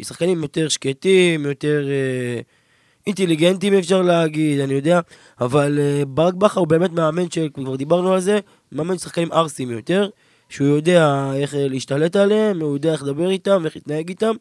שחקנים 0.01 0.41
יותר 0.41 0.69
שקטים, 0.69 1.45
יותר 1.45 1.88
אה, 1.89 2.41
אינטליגנטים 3.07 3.74
אפשר 3.74 4.01
להגיד, 4.01 4.59
אני 4.59 4.74
יודע, 4.74 5.00
אבל 5.41 5.79
אה, 5.79 6.03
ברק 6.07 6.33
בכר 6.33 6.59
הוא 6.59 6.67
באמת 6.67 6.91
מאמן, 6.91 7.31
שכבר 7.31 7.75
דיברנו 7.75 8.13
על 8.13 8.19
זה, 8.19 8.39
מאמן 8.71 8.98
שחקנים 8.98 9.31
ערסים 9.31 9.71
יותר, 9.71 10.09
שהוא 10.50 10.67
יודע 10.67 11.31
איך 11.36 11.53
להשתלט 11.57 12.15
עליהם, 12.15 12.62
הוא 12.62 12.74
יודע 12.74 12.91
איך 12.91 13.03
לדבר 13.03 13.29
איתם, 13.29 13.65
איך 13.65 13.75
להתנהג 13.75 14.09
איתם. 14.09 14.36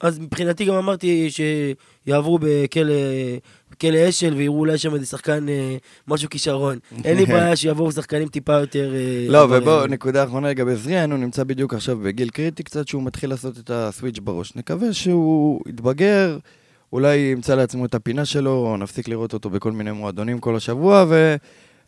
אז 0.00 0.18
מבחינתי 0.18 0.64
גם 0.64 0.74
אמרתי 0.74 1.28
שיעברו 1.30 2.38
בכלא, 2.42 2.94
בכלא 3.70 4.08
אשל 4.08 4.34
ויראו 4.34 4.58
אולי 4.58 4.78
שם 4.78 4.94
איזה 4.94 5.06
שחקן, 5.06 5.48
אה, 5.48 5.76
משהו 6.08 6.30
כישרון. 6.30 6.78
אין 7.04 7.16
לי 7.16 7.26
בעיה 7.32 7.56
שיבואו 7.56 7.92
שחקנים 7.92 8.28
טיפה 8.28 8.52
יותר... 8.52 8.94
אה, 8.94 9.26
לא. 9.28 9.46
ובואו, 9.50 9.86
נקודה 9.86 10.24
אחרונה 10.24 10.50
לגבי 10.50 10.76
זריאן, 10.76 11.10
הוא 11.10 11.18
נמצא 11.18 11.44
בדיוק 11.44 11.74
עכשיו 11.74 11.96
בגיל 11.96 12.30
קריטי 12.30 12.62
קצת, 12.62 12.88
שהוא 12.88 13.02
מתחיל 13.02 13.30
לעשות 13.30 13.58
את 13.58 13.70
הסוויץ' 13.74 14.18
בראש. 14.18 14.56
נקווה 14.56 14.92
שהוא 14.92 15.60
יתבגר, 15.68 16.38
אולי 16.92 17.16
ימצא 17.16 17.54
לעצמו 17.54 17.84
את 17.84 17.94
הפינה 17.94 18.24
שלו, 18.24 18.76
נפסיק 18.78 19.08
לראות 19.08 19.32
אותו 19.32 19.50
בכל 19.50 19.72
מיני 19.72 19.92
מועדונים 19.92 20.38
כל 20.38 20.56
השבוע, 20.56 21.04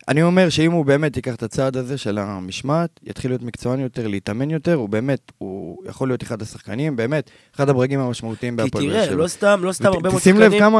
ואני 0.07 0.23
אומר 0.23 0.49
שאם 0.49 0.71
הוא 0.71 0.85
באמת 0.85 1.15
ייקח 1.15 1.35
את 1.35 1.43
הצעד 1.43 1.77
הזה 1.77 1.97
של 1.97 2.17
המשמעת, 2.17 2.99
יתחיל 3.03 3.31
להיות 3.31 3.41
מקצוען 3.41 3.79
יותר, 3.79 4.07
להתאמן 4.07 4.51
יותר, 4.51 4.73
הוא 4.73 4.89
באמת, 4.89 5.31
הוא 5.37 5.83
יכול 5.85 6.09
להיות 6.09 6.23
אחד 6.23 6.41
השחקנים, 6.41 6.95
באמת, 6.95 7.29
אחד 7.55 7.69
הברגים 7.69 7.99
המשמעותיים 7.99 8.57
כי 8.57 8.63
בהפועל 8.63 8.85
באר 8.85 8.93
תראה, 8.93 9.05
שבע. 9.05 9.15
לא 9.15 9.27
סתם, 9.27 9.59
לא 9.63 9.71
סתם 9.71 9.85
הרבה 9.85 10.09
מאוד 10.09 10.21
שחקנים... 10.21 10.35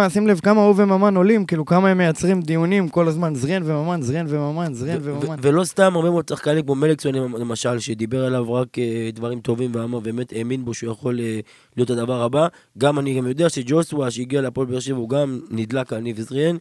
שים 0.09 0.27
לב 0.27 0.39
כמה 0.39 0.61
הוא 0.61 0.73
וממן 0.77 1.17
עולים, 1.17 1.45
כאילו 1.45 1.65
כמה 1.65 1.89
הם 1.89 1.97
מייצרים 1.97 2.41
דיונים 2.41 2.89
כל 2.89 3.07
הזמן, 3.07 3.35
זריאן 3.35 3.63
וממן, 3.65 4.01
זריאן 4.01 4.25
וממן, 4.29 4.73
זריאן 4.73 4.99
וממן. 5.01 5.35
ולא 5.41 5.63
סתם 5.63 5.95
הרבה 5.95 6.09
מאוד 6.09 6.29
שחקנים 6.29 6.65
כמו 6.65 6.75
מליקסון 6.75 7.15
למשל, 7.15 7.79
שדיבר 7.79 8.25
עליו 8.25 8.53
רק 8.53 8.79
אה, 8.79 9.09
דברים 9.13 9.39
טובים 9.39 9.71
ואמר, 9.73 9.99
באמת 9.99 10.33
האמין 10.33 10.65
בו 10.65 10.73
שהוא 10.73 10.91
יכול 10.91 11.19
אה, 11.19 11.39
להיות 11.77 11.89
הדבר 11.89 12.21
הבא. 12.21 12.47
גם 12.77 12.99
אני 12.99 13.17
גם 13.17 13.27
יודע 13.27 13.49
שג'וסווה 13.49 14.11
שהגיע 14.11 14.41
להפועל 14.41 14.67
באר 14.67 14.79
שבע 14.79 14.97
הוא 14.97 15.09
גם 15.09 15.39
נדלק 15.49 15.93
על 15.93 15.99
ניב 15.99 16.21
זריאן, 16.21 16.57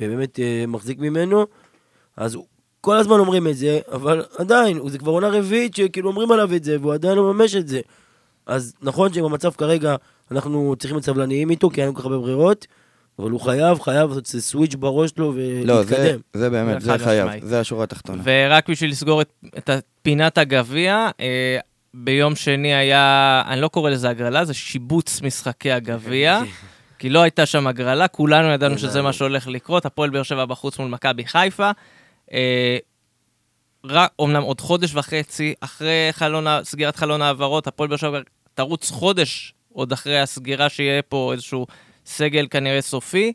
ובאמת 0.00 0.40
אה, 0.40 0.64
מחזיק 0.68 0.98
ממנו. 0.98 1.46
אז 2.16 2.34
הוא- 2.34 2.46
כל 2.80 2.96
הזמן 2.96 3.18
אומרים 3.18 3.48
את 3.48 3.56
זה, 3.56 3.80
אבל 3.92 4.24
עדיין, 4.38 4.88
זה 4.88 4.98
כבר 4.98 5.12
עונה 5.12 5.28
רביעית 5.28 5.74
שכאילו 5.76 6.10
אומרים 6.10 6.32
עליו 6.32 6.54
את 6.54 6.64
זה, 6.64 6.76
והוא 6.80 6.94
עדיין 6.94 7.16
לא 7.16 7.22
מממש 7.32 7.54
את 7.56 7.68
זה. 7.68 7.80
אז 8.46 8.74
נכון 8.82 9.12
שבמצב 9.12 9.50
כרגע 9.50 9.96
אנחנו 10.30 10.74
צריכים 10.78 10.96
להיות 10.96 11.04
סבלניים 11.04 11.50
איתו, 11.50 11.70
כי 11.70 11.80
אין 11.80 11.88
לנו 11.88 11.94
כל 11.94 12.00
כך 12.00 12.06
הרבה 12.06 12.18
ברירות, 12.18 12.66
אבל 13.18 13.30
הוא 13.30 13.40
חייב, 13.40 13.80
חייב 13.80 14.08
לעשות 14.08 14.26
איזה 14.26 14.42
סוויץ' 14.42 14.74
בראש 14.74 15.10
שלו 15.10 15.32
לא, 15.64 15.82
זה, 15.82 15.94
ולהתקדם. 15.94 16.20
זה 16.32 16.50
באמת, 16.50 16.80
זה 16.80 16.98
חייב, 16.98 17.24
משמעית. 17.26 17.46
זה 17.46 17.60
השורה 17.60 17.84
התחתונה. 17.84 18.22
ורק 18.24 18.70
בשביל 18.70 18.90
לסגור 18.90 19.22
את, 19.22 19.28
את 19.58 19.70
פינת 20.02 20.38
הגביע, 20.38 21.08
אה, 21.20 21.58
ביום 21.94 22.36
שני 22.36 22.74
היה, 22.74 23.42
אני 23.46 23.60
לא 23.60 23.68
קורא 23.68 23.90
לזה 23.90 24.08
הגרלה, 24.08 24.44
זה 24.44 24.54
שיבוץ 24.54 25.22
משחקי 25.22 25.72
הגביע. 25.72 26.40
כי 26.98 27.08
לא 27.10 27.22
הייתה 27.22 27.46
שם 27.46 27.66
הגרלה, 27.66 28.08
כולנו 28.08 28.48
ידענו 28.48 28.78
שזה 28.78 29.02
מה 29.02 29.12
שהולך 29.12 29.46
לקרות, 29.48 29.86
הפועל 29.86 30.10
באר 30.10 30.22
שבע 30.22 30.44
בחוץ 30.44 30.78
מול 30.78 30.88
מכבי 30.88 31.24
חיפה. 31.26 31.70
אה, 32.32 32.78
רק, 33.84 34.12
אומנם 34.18 34.42
עוד 34.42 34.60
חודש 34.60 34.94
וחצי 34.94 35.54
אחרי 35.60 36.08
חלון, 36.12 36.46
סגירת 36.62 36.96
חלון 36.96 37.22
העברות, 37.22 37.66
הפועל 37.66 37.88
באר 37.88 37.96
שבע 37.96 38.20
תרוץ 38.54 38.90
חודש 38.90 39.54
עוד 39.72 39.92
אחרי 39.92 40.20
הסגירה 40.20 40.68
שיהיה 40.68 41.02
פה 41.02 41.32
איזשהו 41.32 41.66
סגל 42.06 42.46
כנראה 42.50 42.80
סופי. 42.80 43.32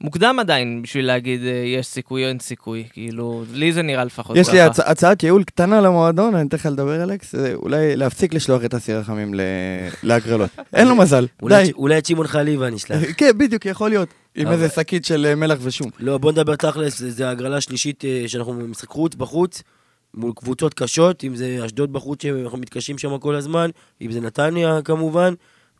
מוקדם 0.00 0.36
עדיין 0.40 0.82
בשביל 0.82 1.06
להגיד 1.06 1.40
אה, 1.44 1.48
יש 1.48 1.86
סיכוי 1.86 2.24
או 2.24 2.28
אין 2.28 2.38
סיכוי, 2.38 2.84
כאילו, 2.92 3.44
לי 3.52 3.72
זה 3.72 3.82
נראה 3.82 4.04
לפחות 4.04 4.36
יש 4.36 4.48
לי 4.48 4.58
ככה. 4.58 4.66
הצ... 4.66 4.80
הצעת 4.80 5.22
ייעול 5.22 5.44
קטנה 5.44 5.80
למועדון, 5.80 6.34
אני 6.34 6.48
אתן 6.48 6.56
לך 6.56 6.66
לדבר, 6.66 7.02
אלכס, 7.02 7.32
זה 7.32 7.54
אולי 7.54 7.96
להפסיק 7.96 8.34
לשלוח 8.34 8.64
את 8.64 8.74
אסי 8.74 8.94
רחמים 8.94 9.34
ל... 9.34 9.40
להגרלות. 10.02 10.50
אין 10.74 10.88
לו 10.88 10.96
מזל, 10.96 11.26
אולי, 11.42 11.64
די. 11.64 11.72
אולי 11.72 11.98
את 11.98 12.06
שמעון 12.06 12.26
חליבה 12.26 12.70
נשלח. 12.70 12.98
כן, 13.18 13.38
בדיוק, 13.38 13.66
יכול 13.66 13.90
להיות. 13.90 14.08
עם 14.34 14.48
איזה 14.48 14.68
שקית 14.68 15.04
של 15.04 15.26
אה, 15.26 15.34
מלח 15.34 15.58
ושום. 15.62 15.90
לא, 15.98 16.18
בוא 16.18 16.32
נדבר 16.32 16.56
תכלס, 16.56 17.20
ההגרלה 17.20 17.56
השלישית 17.56 18.04
אה, 18.04 18.24
שאנחנו 18.26 18.52
משחק 18.52 18.88
חוץ, 18.88 19.14
בחוץ, 19.14 19.62
מול 20.14 20.32
קבוצות 20.36 20.74
קשות, 20.74 21.24
אם 21.24 21.36
זה 21.36 21.58
אשדוד 21.66 21.92
בחוץ, 21.92 22.22
שאנחנו 22.22 22.58
מתקשים 22.58 22.98
שם 22.98 23.18
כל 23.18 23.34
הזמן, 23.34 23.70
אם 24.00 24.12
זה 24.12 24.20
נתניה 24.20 24.82
כמובן, 24.84 25.34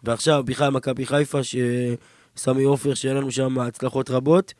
ועכשיו 0.04 0.42
בכלל 0.44 0.70
מכבי 0.70 1.06
חיפה, 1.06 1.38
שסמי 2.36 2.64
עופר, 2.64 2.94
שאין 2.94 3.16
לנו 3.16 3.30
שם 3.30 3.58
הצלחות 3.58 4.10
רבות, 4.10 4.54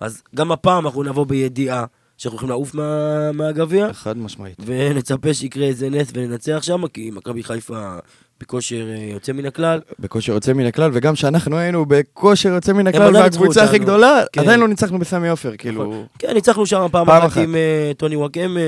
אז 0.00 0.22
גם 0.34 0.52
הפעם 0.52 0.86
אנחנו 0.86 1.02
נבוא 1.02 1.26
בידיעה 1.26 1.84
שאנחנו 2.18 2.36
הולכים 2.36 2.48
לעוף 2.48 2.74
מה, 2.74 3.32
מהגביע, 3.32 3.92
חד 3.92 4.18
משמעית. 4.18 4.56
ונצפה 4.66 5.34
שיקרה 5.34 5.66
איזה 5.66 5.90
נס 5.90 6.08
וננצח 6.14 6.62
שם, 6.62 6.86
כי 6.86 7.10
מכבי 7.12 7.42
חיפה 7.42 7.96
בכושר 8.42 8.88
אה, 8.90 9.12
יוצא 9.12 9.32
מן 9.32 9.46
הכלל. 9.46 9.80
בכושר 9.98 10.32
יוצא 10.32 10.52
מן 10.52 10.66
הכלל, 10.66 10.90
וגם 10.94 11.16
שאנחנו 11.16 11.56
היינו 11.56 11.86
בכושר 11.86 12.48
יוצא 12.48 12.72
מן 12.72 12.86
הכלל, 12.86 13.16
והקבוצה 13.16 13.64
הכי. 13.64 13.78
גדולה, 13.78 14.22
כן. 14.32 14.40
עדיין 14.40 14.60
לא 14.60 14.68
ניצחנו 14.68 14.98
בסמי 14.98 15.28
עופר, 15.28 15.56
כאילו... 15.58 16.04
כן, 16.18 16.34
ניצחנו 16.34 16.66
שם 16.66 16.86
פעם 16.92 17.06
פעם 17.06 17.22
אחת 17.22 17.26
אחת. 17.26 17.42
עם 17.42 17.56
אה, 17.56 17.92
טוני 17.96 18.16
וואקמה, 18.16 18.60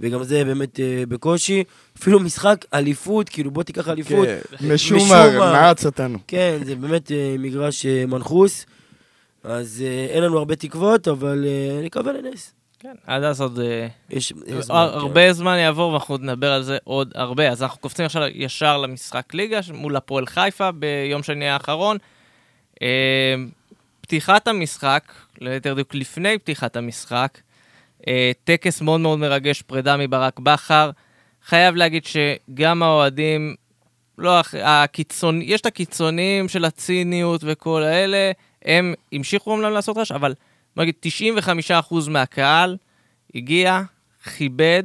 וגם 0.00 0.24
זה 0.24 0.44
באמת 0.44 0.80
אה, 0.80 1.02
בקושי. 1.08 1.64
אפילו 1.98 2.20
משחק 2.20 2.64
אליפות, 2.74 3.28
כאילו 3.28 3.50
בוא 3.50 3.62
תיקח 3.62 3.88
אליפות. 3.88 4.26
כן, 4.26 4.68
משום 4.74 5.08
מה. 5.08 5.52
נעץ 5.52 5.86
אותנו. 5.86 6.18
כן, 6.26 6.58
זה 6.64 6.74
באמת 6.74 7.12
אה, 7.12 7.36
מגרש 7.38 7.86
מנחוס. 7.86 8.66
אז 9.44 9.84
אין 10.10 10.22
לנו 10.22 10.38
הרבה 10.38 10.56
תקוות, 10.56 11.08
אבל 11.08 11.44
נקווה 11.84 12.12
לנס. 12.12 12.52
כן, 12.84 12.94
עד 13.06 13.22
אז 13.22 13.40
עוד... 13.40 13.58
אה, 13.60 13.86
יש 14.10 14.32
יש 14.46 14.64
זמן, 14.64 14.76
הר- 14.76 14.92
כן. 14.92 14.98
הרבה 14.98 15.32
זמן 15.32 15.56
יעבור 15.58 15.92
ואנחנו 15.92 16.16
נדבר 16.16 16.52
על 16.52 16.62
זה 16.62 16.78
עוד 16.84 17.12
הרבה. 17.14 17.48
אז 17.48 17.62
אנחנו 17.62 17.80
קופצים 17.80 18.04
עכשיו 18.06 18.22
ישר 18.34 18.78
למשחק 18.78 19.34
ליגה 19.34 19.60
מול 19.74 19.96
הפועל 19.96 20.26
חיפה 20.26 20.70
ביום 20.72 21.22
שני 21.22 21.48
האחרון. 21.48 21.96
אה, 22.82 23.34
פתיחת 24.00 24.48
המשחק, 24.48 25.12
ליתר 25.40 25.74
דיוק 25.74 25.94
לפני 25.94 26.38
פתיחת 26.38 26.76
המשחק, 26.76 27.38
אה, 28.08 28.32
טקס 28.44 28.80
מאוד 28.80 29.00
מאוד 29.00 29.18
מרגש, 29.18 29.62
פרידה 29.62 29.96
מברק 29.96 30.40
בכר. 30.40 30.90
חייב 31.44 31.74
להגיד 31.74 32.02
שגם 32.04 32.82
האוהדים, 32.82 33.54
לא, 34.18 34.40
הקיצון, 34.62 35.40
יש 35.42 35.60
את 35.60 35.66
הקיצונים 35.66 36.48
של 36.48 36.64
הציניות 36.64 37.40
וכל 37.44 37.82
האלה, 37.82 38.32
הם 38.64 38.94
המשיכו 39.12 39.50
אומנם 39.50 39.70
לעשות 39.72 39.96
רעש, 39.96 40.12
אבל 40.12 40.34
נגיד 40.76 40.94
95% 41.70 41.94
מהקהל 42.10 42.76
הגיע, 43.34 43.80
כיבד, 44.36 44.84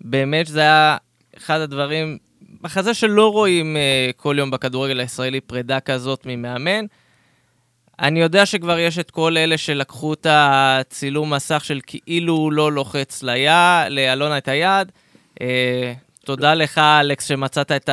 באמת 0.00 0.46
שזה 0.46 0.60
היה 0.60 0.96
אחד 1.36 1.60
הדברים, 1.60 2.18
מחזה 2.60 2.94
שלא 2.94 3.32
רואים 3.32 3.76
אה, 3.76 4.10
כל 4.16 4.34
יום 4.38 4.50
בכדורגל 4.50 5.00
הישראלי, 5.00 5.40
פרידה 5.40 5.80
כזאת 5.80 6.26
ממאמן. 6.26 6.84
אני 8.00 8.20
יודע 8.20 8.46
שכבר 8.46 8.78
יש 8.78 8.98
את 8.98 9.10
כל 9.10 9.36
אלה 9.36 9.58
שלקחו 9.58 10.12
את 10.12 10.26
הצילום 10.30 11.34
מסך 11.34 11.64
של 11.64 11.80
כאילו 11.86 12.34
הוא 12.34 12.52
לא 12.52 12.72
לוחץ 12.72 13.22
ליד, 13.22 13.90
לאלונה 13.90 14.38
את 14.38 14.48
היד. 14.48 14.92
אה, 15.40 15.92
תודה 16.24 16.54
לך, 16.54 16.78
אלכס, 16.78 17.28
שמצאת 17.28 17.72
את 17.72 17.88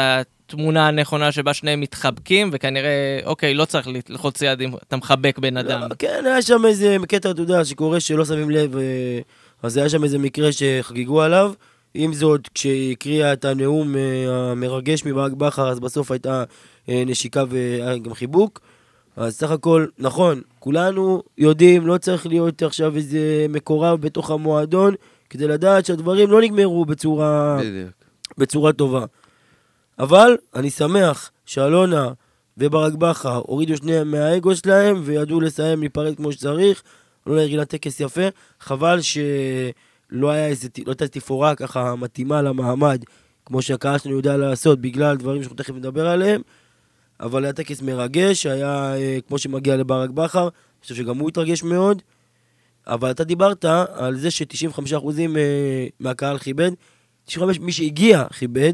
התמונה 0.50 0.88
הנכונה 0.88 1.32
שבה 1.32 1.54
שניהם 1.54 1.82
מתחבקים, 1.82 2.50
וכנראה, 2.54 3.20
אוקיי, 3.26 3.54
לא 3.54 3.66
צריך 3.66 3.88
ללחוץ 4.10 4.42
יד 4.42 4.62
אם 4.62 4.72
אתה 4.88 4.98
מחבק 4.98 5.40
בן 5.40 5.58
אדם. 5.58 5.82
לא, 5.82 5.96
כן, 6.00 6.24
היה 6.26 6.42
שם 6.42 6.66
איזה 6.66 6.98
קטע, 7.08 7.32
אתה 7.32 7.42
יודע, 7.42 7.66
שקורה 7.66 8.00
שלא 8.00 8.26
שמים 8.26 8.50
לב, 8.50 8.78
אה, 8.78 9.20
אז 9.64 9.78
היה 9.78 9.90
שם 9.90 10.04
איזה 10.04 10.18
מקרה 10.18 10.50
שחגגו 10.52 11.22
עליו. 11.22 11.54
עם 11.94 12.14
זאת, 12.14 12.48
כשהיא 12.54 12.92
הקריאה 12.92 13.34
את 13.34 13.46
הנאום 13.46 13.96
אה, 13.96 14.52
המרגש 14.52 15.06
מברק 15.06 15.32
בכר, 15.32 15.70
אז 15.70 15.80
בסוף 15.80 16.12
הייתה 16.12 16.44
אה, 16.90 17.04
נשיקה 17.06 17.44
והיה 17.50 17.98
גם 17.98 18.14
חיבוק. 18.14 18.60
אז 19.16 19.36
סך 19.36 19.52
הכל, 19.52 19.86
נכון, 20.00 20.42
כולנו 20.60 21.24
יודעים, 21.38 21.88
לא 21.88 21.98
צריך 21.98 22.28
להיות 22.28 22.64
עכשיו 22.64 22.96
איזה 22.96 23.46
מקורב 23.50 24.02
בתוך 24.02 24.32
המועדון, 24.32 24.94
כדי 25.30 25.48
לדעת 25.48 25.86
שהדברים 25.86 26.32
לא 26.32 26.42
נגמרו 26.42 26.86
בצורה... 26.86 27.58
בדיוק. 27.60 27.90
בצורה 28.38 28.74
טובה. 28.74 29.06
אבל 30.00 30.38
אני 30.56 30.70
שמח 30.70 31.32
שאלונה 31.46 32.12
וברק 32.58 32.94
בכר 32.94 33.42
הורידו 33.46 33.78
שניהם 33.78 34.12
מהאגו 34.12 34.56
שלהם 34.56 35.02
וידעו 35.06 35.42
לסיים 35.42 35.80
להיפרד 35.80 36.16
כמו 36.16 36.32
שצריך. 36.32 36.84
אלונה 37.28 37.42
ארגנה 37.42 37.66
טקס 37.66 38.00
יפה. 38.00 38.22
חבל 38.60 39.00
שלא 39.02 40.30
היה 40.30 40.48
איזה, 40.48 40.68
לא 40.86 40.92
הייתה 40.92 41.08
תפאורה 41.08 41.56
ככה 41.56 41.96
מתאימה 41.96 42.42
למעמד, 42.42 43.04
כמו 43.46 43.62
שהקהל 43.62 43.98
שלנו 43.98 44.16
יודע 44.16 44.38
לעשות 44.38 44.82
בגלל 44.82 45.18
דברים 45.18 45.42
שאנחנו 45.42 45.58
תכף 45.58 45.74
נדבר 45.74 46.08
עליהם. 46.08 46.42
אבל 47.20 47.44
היה 47.44 47.54
טקס 47.54 47.82
מרגש, 47.82 48.46
היה 48.46 48.96
אה, 48.96 49.18
כמו 49.28 49.38
שמגיע 49.38 49.78
לברק 49.78 50.10
בכר, 50.10 50.44
אני 50.44 50.82
חושב 50.82 50.96
שגם 50.96 51.18
הוא 51.18 51.30
התרגש 51.30 51.64
מאוד. 51.64 52.02
אבל 52.88 53.12
אתה 53.12 53.24
דיברת 53.24 53.66
על 53.94 54.18
זה 54.18 54.32
ש-95% 54.32 55.06
אה, 55.20 55.88
מהקהל 56.00 56.38
כיבד. 56.38 56.72
95 57.26 57.60
מי 57.60 57.72
שהגיע 57.72 58.24
כיבד, 58.40 58.74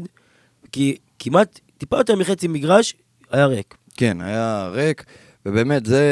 כי 0.72 0.96
כמעט, 1.18 1.60
טיפה 1.78 1.96
יותר 1.98 2.16
מחצי 2.16 2.48
מגרש 2.48 2.94
היה 3.30 3.46
ריק. 3.46 3.74
כן, 3.96 4.20
היה 4.20 4.68
ריק, 4.72 5.04
ובאמת, 5.46 5.86
זה, 5.86 6.02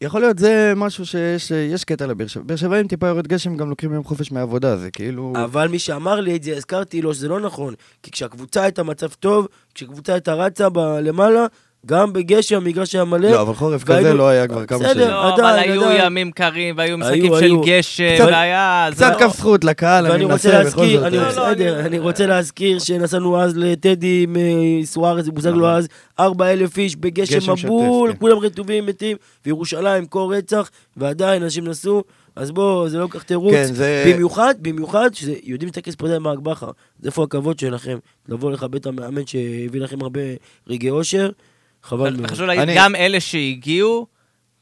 יכול 0.00 0.20
להיות 0.20 0.38
זה 0.38 0.72
משהו 0.76 1.06
שיש 1.06 1.50
יש 1.50 1.84
קטע 1.84 2.06
לבאר 2.06 2.26
שבע. 2.26 2.42
באר 2.42 2.56
שבעים 2.56 2.88
טיפה 2.88 3.06
יורד 3.06 3.26
גשם, 3.26 3.56
גם 3.56 3.70
לוקחים 3.70 3.92
יום 3.92 4.04
חופש 4.04 4.32
מהעבודה, 4.32 4.76
זה 4.76 4.90
כאילו... 4.90 5.32
אבל 5.44 5.68
מי 5.68 5.78
שאמר 5.78 6.20
לי 6.20 6.36
את 6.36 6.42
זה, 6.42 6.56
הזכרתי 6.56 7.02
לו 7.02 7.14
שזה 7.14 7.28
לא 7.28 7.40
נכון. 7.40 7.74
כי 8.02 8.10
כשהקבוצה 8.10 8.62
הייתה 8.62 8.82
מצב 8.82 9.08
טוב, 9.08 9.48
כשהקבוצה 9.74 10.12
הייתה 10.12 10.34
רצה 10.34 10.68
ב- 10.68 10.78
למעלה, 10.78 11.46
גם 11.86 12.12
בגשם 12.12 12.56
המגרש 12.56 12.94
היה 12.94 13.04
מלא. 13.04 13.28
לא, 13.30 13.42
אבל 13.42 13.54
חורף 13.54 13.84
כזה 13.84 14.14
לא 14.14 14.28
היה 14.28 14.48
כבר 14.48 14.66
כמה 14.66 14.78
בסדר. 14.78 14.92
שנים. 14.94 15.08
לא, 15.08 15.34
אבל 15.34 15.44
עדיין, 15.44 15.70
היו 15.70 15.84
עדיין. 15.84 16.00
ימים 16.06 16.30
קרים, 16.32 16.74
והיו 16.78 16.88
היו, 16.88 16.98
משחקים 16.98 17.32
של. 17.40 17.56
גשם, 17.66 18.04
והיה... 18.26 18.88
קצת 18.92 19.12
זה- 19.18 19.24
כף 19.24 19.36
זכות 19.36 19.64
לקהל, 19.64 20.04
ואני 20.04 20.14
אני 20.14 20.24
רוצה 20.24 20.58
מנסה 20.58 20.70
בכל 20.70 20.86
זאת. 20.86 21.02
אני 21.04 21.18
אה, 21.18 21.22
לא, 21.22 21.28
לא, 21.36 21.50
בסדר, 21.52 21.80
אני- 21.86 21.98
רוצה 21.98 22.26
להזכיר 22.26 22.78
שנסענו 22.78 23.40
אז 23.40 23.56
לטדי 23.56 24.20
עם 24.22 24.36
אה, 24.36 24.42
סוארז, 24.86 25.28
בוזגלו 25.28 25.68
אז, 25.68 25.88
4 26.20 26.52
אלף 26.52 26.78
איש 26.78 26.96
בגשם 26.96 27.38
מבול, 27.64 28.12
כן. 28.12 28.18
כולם 28.18 28.38
רטובים 28.38 28.86
מתים, 28.86 29.16
וירושלים 29.46 30.06
קור 30.06 30.34
רצח, 30.34 30.70
ועדיין 30.96 31.42
אנשים 31.42 31.64
נסעו, 31.68 32.02
אז 32.36 32.50
בואו, 32.50 32.88
זה 32.88 32.98
לא 32.98 33.06
כל 33.06 33.18
כך 33.18 33.24
תירוץ. 33.24 33.52
כן, 33.54 33.64
זה... 33.74 34.12
במיוחד, 34.14 34.54
במיוחד, 34.62 35.10
שיודעים 35.14 35.68
לטקס 35.68 35.94
פרידה 35.94 36.16
עם 36.16 36.22
ברק 36.22 36.38
בכר. 36.38 36.70
אז 37.00 37.06
איפה 37.06 37.24
הכבוד 37.24 37.58
שלכם? 37.58 37.98
לבוא 38.28 38.50
לכבד 38.52 38.74
את 38.74 38.86
המאמן 38.86 39.26
שהביא 39.26 39.80
לכם 39.80 40.02
הרבה 40.02 40.20
רגעי 40.68 40.90
אושר? 40.90 41.30
חבל 41.86 42.16
מאוד. 42.16 42.30
חשוב 42.30 42.46
להגיד, 42.46 42.62
אני- 42.62 42.74
גם 42.76 42.94
אלה 42.94 43.20
שהגיעו, 43.20 44.06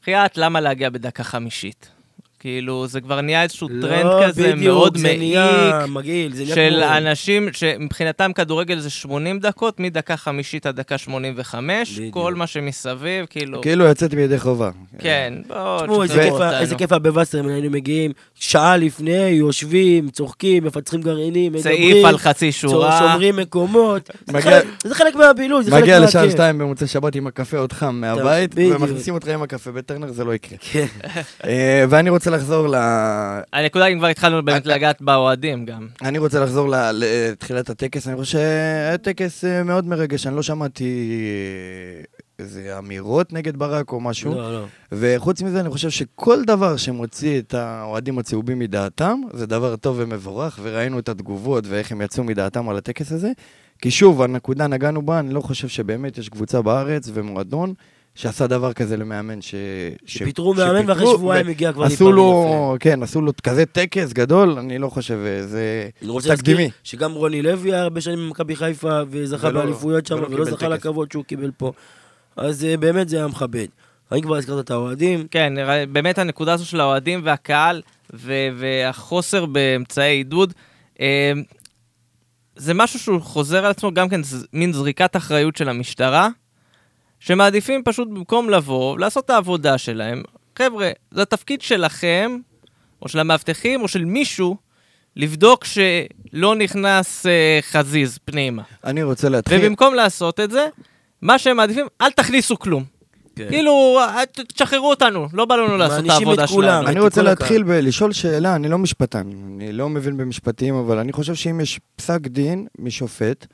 בחייאת, 0.01 0.37
למה 0.37 0.59
להגיע 0.61 0.89
בדקה 0.89 1.23
חמישית? 1.23 1.91
כאילו, 2.39 2.87
זה 2.87 3.01
כבר 3.01 3.21
נהיה 3.21 3.43
איזשהו 3.43 3.67
טרנד 3.67 4.05
לא, 4.05 4.21
כזה 4.27 4.41
בדיוק, 4.43 4.59
מאוד 4.59 4.97
זה 4.97 5.13
נהיה 5.17 5.71
מעיק, 5.79 5.89
מגעיל, 5.89 6.33
זה 6.33 6.43
נהיה 6.43 6.55
של 6.55 6.81
כמו- 6.85 6.97
אנשים 6.97 7.47
שמבחינתם 7.53 8.31
כדורגל 8.35 8.79
זה 8.79 8.89
80 8.89 9.39
דקות, 9.39 9.79
מדקה 9.79 10.17
חמישית 10.17 10.65
עד 10.65 10.75
דקה 10.75 10.97
85, 10.97 11.91
בדיוק. 11.99 12.13
כל 12.13 12.33
מה 12.35 12.47
שמסביב, 12.47 13.25
כאילו, 13.29 13.61
כאילו 13.61 13.85
יצאתי 13.85 14.15
בידי 14.15 14.39
חובה. 14.39 14.69
כן, 14.99 15.33
בואו, 15.47 15.79
תשמעו, 15.81 16.03
איזה 16.03 16.13
כיף 16.13 16.23
היה- 16.23 16.31
אותנו. 16.33 16.59
איזה 16.59 16.75
כיף 16.75 16.91
היה 16.91 16.99
בווסרמן, 16.99 17.49
היינו 17.49 17.69
מגיעים 17.69 18.11
שעה 18.35 18.77
לפני, 18.77 19.11
יושבים, 19.27 20.09
צוחקים, 20.09 20.63
מפצחים 20.63 21.01
גרעינים, 21.01 21.53
מדברים, 21.53 21.75
סעיף 21.77 22.05
על 22.05 22.17
חצי 22.17 22.51
שורה. 22.51 22.99
שומרים 22.99 23.35
מקומות. 23.35 24.09
זה 24.27 24.33
מגיע- 24.33 24.41
חלק- 24.51 24.65
זה 24.83 24.95
חלק 24.95 25.15
מהבילוי, 25.15 25.63
זה 25.63 25.71
חלק 25.71 25.81
מגיע 25.83 25.99
מהכיף. 25.99 26.09
לשעה 26.15 26.31
שתיים 26.31 26.57
במוצאי 26.57 26.87
שבת 26.87 27.15
עם 27.15 27.27
הקפה 27.27 27.57
עוד 27.57 27.73
חם 27.73 27.95
מהבית, 28.01 28.55
בדיוק. 28.55 28.81
ומכניסים 28.81 29.13
אותך 29.13 29.27
עם 29.27 29.41
הקפה 29.43 29.71
בטרנר, 29.71 30.11
זה 30.11 30.23
לא 30.23 30.33
יקרה. 30.35 30.57
כן. 30.71 30.85
אה, 31.45 31.85
ואני 31.89 32.09
רוצה 32.09 32.24
לחזור 32.31 32.67
ל... 32.67 32.75
הנקודה, 33.53 33.85
אם 33.85 33.97
כבר 33.97 34.07
התחלנו 34.07 34.45
באמת 34.45 34.65
לגעת 34.65 35.01
באוהדים 35.01 35.65
גם. 35.65 35.87
אני 36.01 36.17
רוצה 36.17 36.39
לחזור 36.39 36.69
לתחילת 36.93 37.69
הטקס, 37.69 38.07
אני 38.07 38.15
חושב 38.15 38.31
שהיה 38.31 38.97
טקס 38.97 39.45
אה, 39.45 39.63
מאוד 39.63 39.87
מרגש, 39.87 40.27
אני 40.27 40.35
לא 40.35 40.43
שמעתי 40.43 41.19
אה, 41.99 42.03
איזה 42.39 42.77
אמירות 42.77 43.33
נגד 43.33 43.57
ברק 43.57 43.91
או 43.91 43.99
משהו. 43.99 44.35
לא, 44.35 44.53
לא. 44.53 44.65
וחוץ 44.91 45.41
מזה, 45.41 45.59
אני 45.59 45.69
חושב 45.69 45.89
שכל 45.89 46.43
דבר 46.43 46.77
שמוציא 46.77 47.39
את 47.39 47.53
האוהדים 47.53 48.19
הצהובים 48.19 48.59
מדעתם, 48.59 49.21
זה 49.33 49.45
דבר 49.45 49.75
טוב 49.75 49.95
ומבורך, 49.99 50.59
וראינו 50.63 50.99
את 50.99 51.09
התגובות 51.09 51.63
ואיך 51.67 51.91
הם 51.91 52.01
יצאו 52.01 52.23
מדעתם 52.23 52.69
על 52.69 52.77
הטקס 52.77 53.11
הזה. 53.11 53.31
כי 53.81 53.91
שוב, 53.91 54.21
הנקודה 54.21 54.67
נגענו 54.67 55.01
בה, 55.01 55.19
אני 55.19 55.33
לא 55.33 55.41
חושב 55.41 55.67
שבאמת 55.67 56.17
יש 56.17 56.29
קבוצה 56.29 56.61
בארץ 56.61 57.09
ומועדון 57.13 57.73
שעשה 58.15 58.47
דבר 58.47 58.73
כזה 58.73 58.97
למאמן 58.97 59.41
ש... 59.41 59.55
ש- 60.05 60.17
שפיטרו 60.17 60.53
מאמן 60.53 60.89
ואחרי 60.89 61.05
שבועיים 61.17 61.47
הגיע 61.47 61.73
כבר 61.73 61.83
עשו 61.83 62.11
לו, 62.11 62.75
כן, 62.79 63.03
עשו 63.03 63.21
לו 63.21 63.31
כזה 63.43 63.65
טקס 63.65 64.13
גדול, 64.13 64.49
אני 64.59 64.77
לא 64.77 64.89
חושב, 64.89 65.19
אה, 65.25 65.47
זה 65.47 65.89
אני 66.01 66.09
רוצה 66.09 66.35
תקדימי. 66.35 66.63
להזכיר 66.63 66.79
שגם 66.83 67.11
רוני 67.11 67.41
לוי 67.41 67.73
היה 67.73 67.81
הרבה 67.81 68.01
שנים 68.01 68.19
במכבי 68.19 68.55
חיפה 68.55 68.99
וזכה 69.09 69.51
באליפויות 69.51 70.05
שם 70.05 70.15
ולא 70.15 70.25
ולא 70.27 70.29
קיבל 70.29 70.45
זכה 70.45 70.55
טקס. 70.57 70.69
לכבוד 70.71 71.11
שהוא 71.11 71.23
קיבל 71.23 71.51
פה. 71.57 71.71
אז 72.37 72.65
אה, 72.65 72.77
באמת 72.77 73.09
זה 73.09 73.17
היה 73.17 73.27
מכבד. 73.27 73.67
האם 74.11 74.21
כבר 74.21 74.35
הזכרת 74.35 74.65
את 74.65 74.71
האוהדים? 74.71 75.27
כן, 75.31 75.53
באמת 75.91 76.17
הנקודה 76.17 76.53
הזו 76.53 76.65
של 76.65 76.79
האוהדים 76.79 77.21
והקהל 77.23 77.81
ו- 78.13 78.31
והחוסר 78.57 79.45
באמצעי 79.45 80.15
עידוד, 80.17 80.53
אה, 81.01 81.31
זה 82.55 82.73
משהו 82.73 82.99
שהוא 82.99 83.21
חוזר 83.21 83.65
על 83.65 83.71
עצמו, 83.71 83.93
גם 83.93 84.09
כן 84.09 84.21
מין 84.53 84.73
זריקת 84.73 85.15
אחריות 85.15 85.55
של 85.55 85.69
המשטרה, 85.69 86.29
שמעדיפים 87.19 87.83
פשוט 87.83 88.07
במקום 88.07 88.49
לבוא, 88.49 88.99
לעשות 88.99 89.25
את 89.25 89.29
העבודה 89.29 89.77
שלהם. 89.77 90.23
חבר'ה, 90.59 90.91
זה 91.11 91.21
התפקיד 91.21 91.61
שלכם, 91.61 92.37
או 93.01 93.09
של 93.09 93.19
המאבטחים, 93.19 93.81
או 93.81 93.87
של 93.87 94.05
מישהו, 94.05 94.57
לבדוק 95.15 95.65
שלא 95.65 96.55
נכנס 96.55 97.25
אה, 97.25 97.59
חזיז 97.61 98.19
פנימה. 98.25 98.61
אני 98.83 99.03
רוצה 99.03 99.29
להתחיל. 99.29 99.59
ובמקום 99.61 99.93
לעשות 99.93 100.39
את 100.39 100.51
זה, 100.51 100.67
מה 101.21 101.39
שהם 101.39 101.57
מעדיפים, 101.57 101.87
אל 102.01 102.11
תכניסו 102.11 102.59
כלום. 102.59 102.83
כן. 103.35 103.47
כאילו, 103.49 103.99
אה, 103.99 104.23
תשחררו 104.53 104.89
אותנו, 104.89 105.27
לא 105.33 105.45
בא 105.45 105.55
לנו 105.55 105.77
לעשות 105.77 106.05
את 106.05 106.09
העבודה 106.09 106.43
את 106.43 106.49
כולם. 106.49 106.67
שלנו. 106.67 106.87
אני 106.87 106.99
רוצה 106.99 107.21
להתחיל 107.21 107.63
בלשאול 107.63 108.13
שאלה, 108.13 108.55
אני 108.55 108.67
לא 108.67 108.77
משפטן, 108.77 109.29
אני 109.55 109.71
לא 109.71 109.89
מבין 109.89 110.17
במשפטים, 110.17 110.75
אבל 110.75 110.97
אני 110.97 111.13
חושב 111.13 111.35
שאם 111.35 111.61
יש 111.61 111.79
פסק 111.95 112.19
דין 112.21 112.67
משופט, 112.79 113.45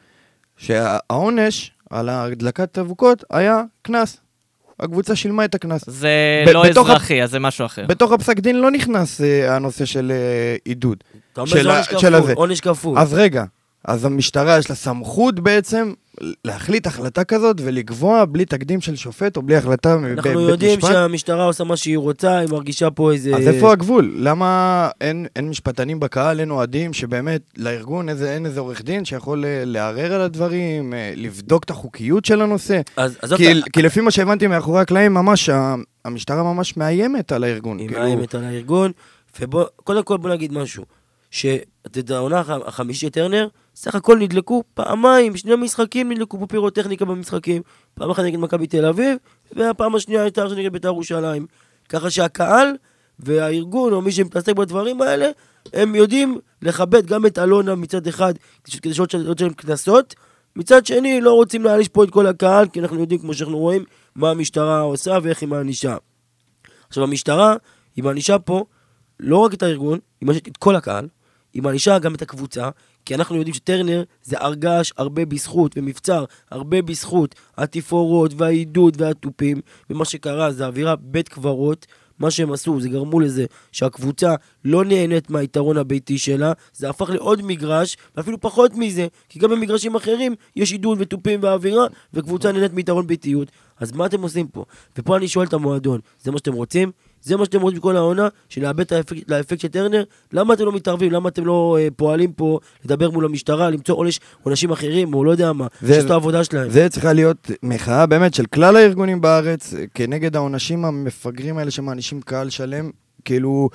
שהעונש 0.57 1.71
על 1.91 2.09
הדלקת 2.09 2.77
אבוקות 2.77 3.23
היה 3.29 3.61
קנס. 3.81 4.17
הקבוצה 4.79 5.15
שילמה 5.15 5.45
את 5.45 5.55
הקנס. 5.55 5.83
זה 5.87 6.09
ב- 6.47 6.49
לא 6.49 6.65
אזרחי, 6.67 7.23
אז 7.23 7.31
זה 7.31 7.39
משהו 7.39 7.65
אחר. 7.65 7.85
בתוך 7.87 8.11
הפסק 8.11 8.39
דין 8.39 8.55
לא 8.55 8.71
נכנס 8.71 9.21
אה, 9.21 9.55
הנושא 9.55 9.85
של 9.85 10.11
אה, 10.11 10.55
עידוד. 10.65 10.97
אתה 11.33 11.41
אומר 11.41 11.49
של 11.51 11.59
שזה 11.59 11.69
ה- 11.71 11.75
עונש 11.75 11.87
של 12.01 12.19
כפול. 12.19 12.33
עונש 12.35 12.59
כפול. 12.59 12.99
אז 12.99 13.13
רגע, 13.13 13.43
אז 13.85 14.05
המשטרה 14.05 14.57
יש 14.57 14.69
לה 14.69 14.75
סמכות 14.75 15.39
בעצם 15.39 15.93
להחליט 16.45 16.87
החלטה 16.87 17.23
כזאת 17.23 17.57
ולקבוע 17.63 18.25
בלי 18.25 18.45
תקדים 18.45 18.81
של 18.81 18.95
שופט 18.95 19.37
או 19.37 19.41
בלי 19.41 19.55
החלטה 19.55 19.97
מבית 19.97 20.11
משפט? 20.17 20.25
אנחנו 20.27 20.41
יודעים 20.49 20.81
שהמשטרה 20.81 21.43
עושה 21.45 21.63
מה 21.63 21.77
שהיא 21.77 21.97
רוצה, 21.97 22.37
היא 22.37 22.49
מרגישה 22.49 22.89
פה 22.91 23.11
איזה... 23.11 23.35
אז 23.35 23.47
איפה 23.47 23.71
הגבול? 23.71 24.13
למה 24.17 24.89
אין, 25.01 25.25
אין 25.35 25.49
משפטנים 25.49 25.99
בקהל, 25.99 26.39
אין 26.39 26.49
אוהדים, 26.51 26.93
שבאמת 26.93 27.41
לארגון 27.57 28.09
איזה, 28.09 28.33
אין 28.33 28.45
איזה 28.45 28.59
עורך 28.59 28.81
דין 28.81 29.05
שיכול 29.05 29.45
אה, 29.45 29.63
לערער 29.65 30.13
על 30.13 30.21
הדברים, 30.21 30.93
אה, 30.93 31.13
לבדוק 31.15 31.63
את 31.63 31.69
החוקיות 31.69 32.25
של 32.25 32.41
הנושא? 32.41 32.81
אז 32.97 33.17
עזוב 33.21 33.37
כי, 33.37 33.51
את 33.51 33.57
ה- 33.67 33.69
כי 33.69 33.81
לפי 33.81 34.01
מה 34.01 34.11
שהבנתי 34.11 34.47
מאחורי 34.47 34.81
הקלעים, 34.81 35.13
ממש, 35.13 35.49
המשטרה 36.05 36.43
ממש 36.43 36.77
מאיימת 36.77 37.31
על 37.31 37.43
הארגון. 37.43 37.79
היא 37.79 37.87
כאילו, 37.87 38.01
מאיימת 38.01 38.35
על 38.35 38.43
הארגון, 38.43 38.91
ובוא, 39.39 39.65
קודם 39.83 40.03
כל 40.03 40.17
בוא 40.17 40.29
נגיד 40.29 40.53
משהו, 40.53 40.83
יודע, 41.95 42.15
העונה 42.15 42.39
הח- 42.39 42.49
החמישית 42.65 43.13
טרנר, 43.13 43.47
סך 43.81 43.95
הכל 43.95 44.17
נדלקו 44.17 44.63
פעמיים, 44.73 45.37
שני 45.37 45.55
משחקים 45.55 46.11
נדלקו 46.11 46.39
פה 46.39 46.47
פירוטכניקה 46.47 47.05
במשחקים, 47.05 47.61
פעם 47.93 48.09
אחת 48.09 48.23
נגד 48.23 48.39
מכבי 48.39 48.67
תל 48.67 48.85
אביב, 48.85 49.17
והפעם 49.51 49.95
השנייה 49.95 50.21
הייתה 50.21 50.43
עכשיו 50.43 50.57
נגד 50.57 50.73
בית"ר 50.73 50.87
ירושלים. 50.87 51.45
ככה 51.89 52.09
שהקהל 52.09 52.67
והארגון, 53.19 53.93
או 53.93 54.01
מי 54.01 54.11
שמתעסק 54.11 54.55
בדברים 54.55 55.01
האלה, 55.01 55.29
הם 55.73 55.95
יודעים 55.95 56.39
לכבד 56.61 57.05
גם 57.05 57.25
את 57.25 57.39
אלונה 57.39 57.75
מצד 57.75 58.07
אחד, 58.07 58.33
כדי 58.81 58.93
שלא 58.93 59.33
תשלם 59.33 59.53
קנסות, 59.53 60.15
מצד 60.55 60.85
שני, 60.85 61.21
לא 61.21 61.33
רוצים 61.33 61.63
להעניש 61.63 61.87
פה 61.87 62.03
את 62.03 62.09
כל 62.09 62.27
הקהל, 62.27 62.67
כי 62.67 62.79
אנחנו 62.79 62.99
יודעים, 62.99 63.21
כמו 63.21 63.33
שאנחנו 63.33 63.57
רואים, 63.57 63.83
מה 64.15 64.29
המשטרה 64.31 64.79
עושה 64.79 65.17
ואיך 65.23 65.41
היא 65.41 65.49
מענישה. 65.49 65.97
עכשיו, 66.87 67.03
המשטרה, 67.03 67.55
היא 67.95 68.03
מענישה 68.03 68.39
פה 68.39 68.65
לא 69.19 69.37
רק 69.37 69.53
את 69.53 69.63
הארגון, 69.63 69.99
היא 70.21 70.27
מענישה 70.27 70.45
את 70.47 70.57
כל 70.57 70.75
הקהל, 70.75 71.07
היא 71.53 71.63
מענישה 71.63 71.99
גם 71.99 72.15
את 72.15 72.21
הקבוצה, 72.21 72.69
כי 73.05 73.15
אנחנו 73.15 73.35
יודעים 73.35 73.53
שטרנר 73.53 74.03
זה 74.23 74.35
הרגש 74.39 74.93
הרבה 74.97 75.25
בזכות 75.25 75.77
ומבצר, 75.77 76.25
הרבה 76.51 76.81
בזכות 76.81 77.35
התפאורות 77.57 78.33
והעידוד 78.37 79.01
והתופים, 79.01 79.61
ומה 79.89 80.05
שקרה 80.05 80.51
זה 80.51 80.65
אווירה 80.65 80.95
בית 80.95 81.29
קברות. 81.29 81.87
מה 82.19 82.31
שהם 82.31 82.51
עשו, 82.51 82.81
זה 82.81 82.89
גרמו 82.89 83.19
לזה 83.19 83.45
שהקבוצה 83.71 84.35
לא 84.65 84.85
נהנית 84.85 85.29
מהיתרון 85.29 85.77
הביתי 85.77 86.17
שלה, 86.17 86.53
זה 86.73 86.89
הפך 86.89 87.09
לעוד 87.09 87.41
מגרש, 87.41 87.97
ואפילו 88.15 88.41
פחות 88.41 88.71
מזה, 88.75 89.07
כי 89.29 89.39
גם 89.39 89.49
במגרשים 89.49 89.95
אחרים 89.95 90.35
יש 90.55 90.71
עידוד 90.71 90.97
ותופים 91.01 91.39
ואווירה, 91.43 91.85
וקבוצה 92.13 92.51
נהנית 92.51 92.73
מיתרון 92.73 93.07
ביתיות. 93.07 93.51
אז 93.79 93.91
מה 93.91 94.05
אתם 94.05 94.21
עושים 94.21 94.47
פה? 94.47 94.65
ופה 94.97 95.17
אני 95.17 95.27
שואל 95.27 95.47
את 95.47 95.53
המועדון, 95.53 95.99
זה 96.23 96.31
מה 96.31 96.37
שאתם 96.37 96.53
רוצים? 96.53 96.91
זה 97.23 97.37
מה 97.37 97.45
שאתם 97.45 97.61
רוצים 97.61 97.79
בכל 97.79 97.95
העונה? 97.97 98.27
שלאבד 98.49 98.79
את 98.79 98.91
האפקט, 98.91 99.29
לאפקט 99.31 99.59
של 99.59 99.67
טרנר? 99.67 100.03
למה 100.33 100.53
אתם 100.53 100.65
לא 100.65 100.71
מתערבים? 100.71 101.11
למה 101.11 101.29
אתם 101.29 101.45
לא 101.45 101.77
אה, 101.79 101.87
פועלים 101.95 102.31
פה 102.33 102.59
לדבר 102.85 103.09
מול 103.11 103.25
המשטרה, 103.25 103.69
למצוא 103.69 103.95
עונש 103.95 104.19
עונשים 104.43 104.71
אחרים, 104.71 105.13
או 105.13 105.23
לא 105.23 105.31
יודע 105.31 105.53
מה, 105.53 105.67
זה- 105.81 105.93
שיש 105.93 106.05
את 106.05 106.11
העבודה 106.11 106.43
שלהם? 106.43 106.69
זה 106.69 106.89
צריכה 106.89 107.13
להיות 107.13 107.51
מחאה 107.63 108.05
באמת 108.05 108.33
של 108.33 108.45
כלל 108.45 108.75
הארגונים 108.75 109.21
בארץ, 109.21 109.73
כנגד 109.93 110.35
העונשים 110.35 110.85
המפגרים 110.85 111.57
האלה 111.57 111.71
שמענישים 111.71 112.21
קהל 112.21 112.49
שלם, 112.49 112.89
כאילו... 113.25 113.69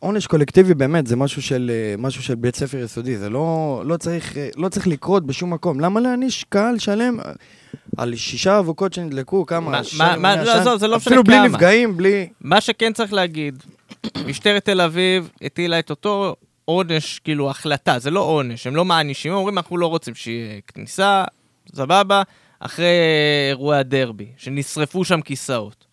עונש 0.00 0.26
קולקטיבי 0.26 0.74
באמת, 0.74 1.06
זה 1.06 1.16
משהו 1.16 1.42
של, 1.42 1.70
אה, 1.74 1.94
משהו 1.98 2.22
של 2.22 2.34
בית 2.34 2.56
ספר 2.56 2.78
יסודי, 2.78 3.16
זה 3.18 3.30
לא, 3.30 3.82
לא, 3.86 3.96
צריך, 3.96 4.36
אה, 4.36 4.48
לא 4.56 4.68
צריך 4.68 4.86
לקרות 4.86 5.26
בשום 5.26 5.52
מקום. 5.52 5.80
למה 5.80 6.00
להעניש 6.00 6.44
קהל 6.48 6.78
שלם 6.78 7.20
אה, 7.20 7.32
על 7.96 8.16
שישה 8.16 8.58
אבוקות 8.58 8.92
שנדלקו, 8.92 9.46
כמה? 9.46 9.70
מה- 9.70 9.80
מה- 9.98 10.16
מה- 10.16 10.44
לא? 10.44 10.52
עזוב, 10.52 10.78
זה 10.78 10.86
לא 10.88 10.96
משנה 10.96 11.06
אפילו 11.14 11.24
בלי 11.24 11.36
כמה. 11.36 11.48
נפגעים, 11.48 11.96
בלי... 11.96 12.28
מה 12.40 12.60
שכן 12.60 12.92
צריך 12.92 13.12
להגיד, 13.12 13.62
משטרת 14.28 14.64
תל 14.64 14.80
אביב 14.80 15.30
הטילה 15.42 15.78
את 15.78 15.90
אותו 15.90 16.36
עונש, 16.64 17.18
כאילו 17.24 17.50
החלטה, 17.50 17.98
זה 17.98 18.10
לא 18.10 18.20
עונש, 18.20 18.66
הם 18.66 18.76
לא 18.76 18.84
מענישים, 18.84 19.32
הם 19.32 19.38
אומרים 19.38 19.58
אנחנו 19.58 19.76
לא 19.78 19.86
רוצים 19.86 20.14
שיהיה 20.14 20.60
כניסה, 20.74 21.24
סבבה, 21.74 22.22
אחרי 22.60 22.86
אירועי 23.50 23.78
הדרבי, 23.78 24.26
שנשרפו 24.36 25.04
שם 25.04 25.20
כיסאות. 25.20 25.85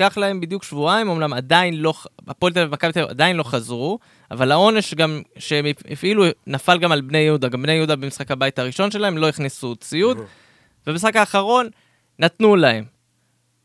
לקח 0.00 0.18
להם 0.18 0.40
בדיוק 0.40 0.62
שבועיים, 0.62 1.10
אמנם 1.10 1.32
עדיין 1.32 1.74
לא, 1.74 1.94
הפועל 2.28 2.52
תל 2.52 2.58
אביב 2.58 2.72
ומכבי 2.72 2.92
תל 2.92 2.98
אביב 2.98 3.10
עדיין 3.10 3.36
לא 3.36 3.42
חזרו, 3.42 3.98
אבל 4.30 4.52
העונש 4.52 4.94
גם 4.94 5.22
שהם 5.38 5.64
הפעילו 5.90 6.24
נפל 6.46 6.78
גם 6.78 6.92
על 6.92 7.00
בני 7.00 7.18
יהודה, 7.18 7.48
גם 7.48 7.62
בני 7.62 7.72
יהודה 7.72 7.96
במשחק 7.96 8.30
הבית 8.30 8.58
הראשון 8.58 8.90
שלהם 8.90 9.18
לא 9.18 9.28
הכניסו 9.28 9.76
ציוד, 9.76 10.18
ובמשחק 10.86 11.16
האחרון 11.16 11.68
נתנו 12.18 12.56
להם. 12.56 12.84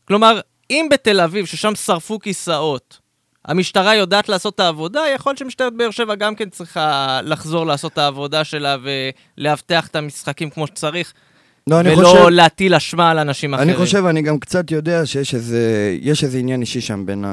כלומר, 0.04 0.40
אם 0.70 0.88
בתל 0.90 1.20
אביב, 1.20 1.46
ששם 1.46 1.74
שרפו 1.74 2.18
כיסאות, 2.18 3.00
המשטרה 3.44 3.94
יודעת 3.94 4.28
לעשות 4.28 4.54
את 4.54 4.60
העבודה, 4.60 5.02
יכול 5.14 5.30
להיות 5.30 5.38
שמשטרת 5.38 5.72
באר 5.76 5.90
שבע 5.90 6.14
גם 6.14 6.34
כן 6.34 6.50
צריכה 6.50 7.20
לחזור 7.24 7.66
לעשות 7.66 7.92
את 7.92 7.98
העבודה 7.98 8.44
שלה 8.44 8.76
ולאבטח 8.82 9.86
את 9.86 9.96
המשחקים 9.96 10.50
כמו 10.50 10.66
שצריך, 10.66 11.12
לא, 11.70 11.80
אני 11.80 11.94
ולא 11.96 12.08
חושב... 12.08 12.28
להטיל 12.28 12.74
אשמה 12.74 13.10
על 13.10 13.18
אנשים 13.18 13.54
אחרים. 13.54 13.68
אני 13.68 13.76
חושב, 13.78 14.06
אני 14.06 14.22
גם 14.22 14.38
קצת 14.38 14.70
יודע 14.70 15.06
שיש 15.06 15.34
איזה, 15.34 15.60
יש 16.00 16.24
איזה 16.24 16.38
עניין 16.38 16.60
אישי 16.60 16.80
שם 16.80 17.06
בין 17.06 17.24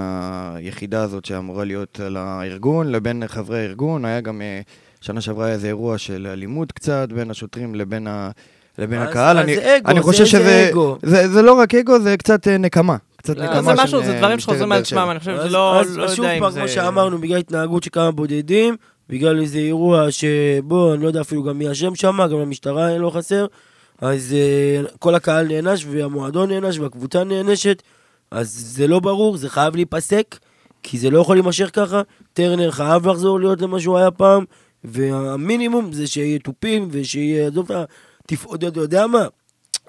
היחידה 0.56 1.02
הזאת 1.04 1.26
שאמורה 1.26 1.66
להיות 1.66 2.00
על 2.00 2.18
הארגון 2.18 2.92
לבין 2.92 3.24
חברי 3.28 3.60
הארגון. 3.60 4.06
היה 4.06 4.22
גם, 4.22 4.42
אה, 4.42 4.62
שנה 5.02 5.22
שעברה 5.22 5.46
היה 5.46 5.54
איזה 5.54 5.68
אירוע 5.68 5.98
של 5.98 6.28
אלימות 6.34 6.72
קצת 6.72 7.08
בין 7.16 7.32
השוטרים 7.32 7.76
לבין, 7.76 8.08
ה, 8.08 8.30
לבין 8.78 9.02
אז- 9.02 9.10
הקהל. 9.10 9.38
אז 9.38 9.44
אני, 9.44 9.56
זה 9.56 9.78
אגו, 9.78 9.90
אני 9.90 10.00
זה- 10.00 10.04
חושב 10.04 10.24
זה 10.24 10.30
שזה... 10.30 10.70
אגו. 10.72 10.98
זה, 11.04 11.28
זה 11.30 11.42
לא 11.42 11.54
רק 11.54 11.76
אגו, 11.76 12.00
זה 12.00 12.18
קצת 12.18 12.48
אה, 12.48 12.58
נקמה. 12.58 12.98
קצת 13.18 13.38
לא, 13.38 13.44
נקמה 13.44 13.62
זה 13.76 13.84
משהו, 13.84 14.04
זה 14.04 14.12
אה, 14.14 14.18
דברים 14.18 14.38
משטרת 14.38 14.56
שחוזרים 14.56 14.72
על. 14.72 14.82
עצמם, 14.82 15.08
אני 15.12 15.20
חושב 15.20 15.32
אז- 15.32 15.40
שזה 15.40 15.50
לא, 15.50 15.80
אז- 15.82 15.98
לא 15.98 16.04
אז 16.04 16.12
יודע 16.12 16.16
שוב 16.16 16.26
אם 16.26 16.40
פעם, 16.40 16.52
זה... 16.52 16.60
כמו 16.60 16.68
שאמרנו, 16.70 17.18
בגלל 17.18 17.38
התנהגות 17.38 17.84
של 17.84 17.90
כמה 17.94 18.12
בודדים, 18.12 18.76
בגלל 19.10 19.42
איזה 19.42 19.58
אירוע 19.60 20.12
שבו, 20.12 20.94
אני 20.94 21.02
לא 21.04 21.08
יודע 21.08 21.22
אפילו 21.22 21.44
גם 21.44 21.58
מי 21.58 21.72
אשם 21.72 21.96
שם, 21.96 22.18
גם 22.32 22.40
למשטרה 22.40 22.98
לא 22.98 23.10
חסר, 23.10 23.46
אז 24.02 24.34
אה, 24.34 24.82
כל 25.00 25.16
הקהל 25.16 25.48
נענש 25.48 25.86
והמועדון 25.90 26.52
נענש 26.52 26.80
והקבוצה 26.80 27.24
נענשת, 27.24 27.84
אז 28.32 28.50
זה 28.50 28.88
לא 28.88 29.00
ברור, 29.00 29.38
זה 29.38 29.50
חייב 29.50 29.76
להיפסק, 29.76 30.40
כי 30.84 30.98
זה 30.98 31.10
לא 31.10 31.20
יכול 31.20 31.36
להימשך 31.36 31.70
ככה. 31.74 32.02
טרנר 32.34 32.72
חייב 32.72 33.08
לחזור 33.08 33.40
להיות 33.40 33.62
למה 33.62 33.80
שהוא 33.80 33.98
היה 33.98 34.12
פעם, 34.12 34.46
והמינימום 34.84 35.94
זה 35.94 36.08
שיהיה 36.08 36.40
תופים 36.40 36.88
ושיהיה, 36.92 37.48
עזוב, 37.48 37.70
תפעוד, 38.28 38.64
אתה 38.64 38.80
יודע 38.80 39.08
מה? 39.08 39.28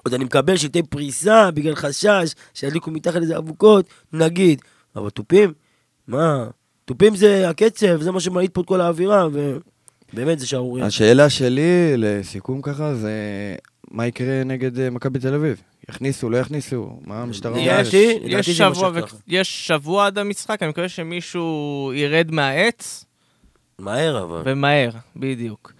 עוד 0.03 0.13
אני 0.13 0.23
מקבל 0.23 0.57
שלטי 0.57 0.83
פריסה 0.83 1.51
בגלל 1.51 1.75
חשש 1.75 2.35
שידליקו 2.53 2.91
מתחת 2.91 3.15
לזה 3.15 3.37
אבוקות, 3.37 3.85
נגיד. 4.13 4.61
אבל 4.95 5.09
תופים? 5.09 5.53
מה? 6.07 6.47
תופים 6.85 7.15
זה 7.15 7.49
הקצב, 7.49 8.01
זה 8.01 8.11
מה 8.11 8.19
שמעיט 8.19 8.53
פה 8.53 8.61
את 8.61 8.65
כל 8.65 8.81
האווירה, 8.81 9.27
ובאמת 10.13 10.39
זה 10.39 10.47
שערורייה. 10.47 10.85
השאלה 10.85 11.29
שלי, 11.29 11.93
לסיכום 11.97 12.61
ככה, 12.61 12.95
זה 12.95 13.11
מה 13.91 14.07
יקרה 14.07 14.43
נגד 14.43 14.79
אה, 14.79 14.89
מכבי 14.89 15.19
תל 15.19 15.33
אביב? 15.33 15.61
יכניסו, 15.89 16.29
לא 16.29 16.37
יכניסו? 16.37 16.99
מה 17.05 17.21
המשטרה 17.21 17.59
יש- 17.59 17.67
אומרת? 17.67 17.87
יש 18.25 18.49
שבוע. 18.57 19.01
ככה. 19.01 19.17
יש 19.27 19.67
שבוע 19.67 20.05
עד 20.05 20.17
המשחק, 20.17 20.57
אני 20.63 20.69
מקווה 20.69 20.89
שמישהו 20.89 21.47
ירד 21.95 22.31
מהעץ, 22.31 23.05
מהר 23.79 24.23
אבל. 24.23 24.41
ומהר, 24.45 24.89
בדיוק. 25.15 25.73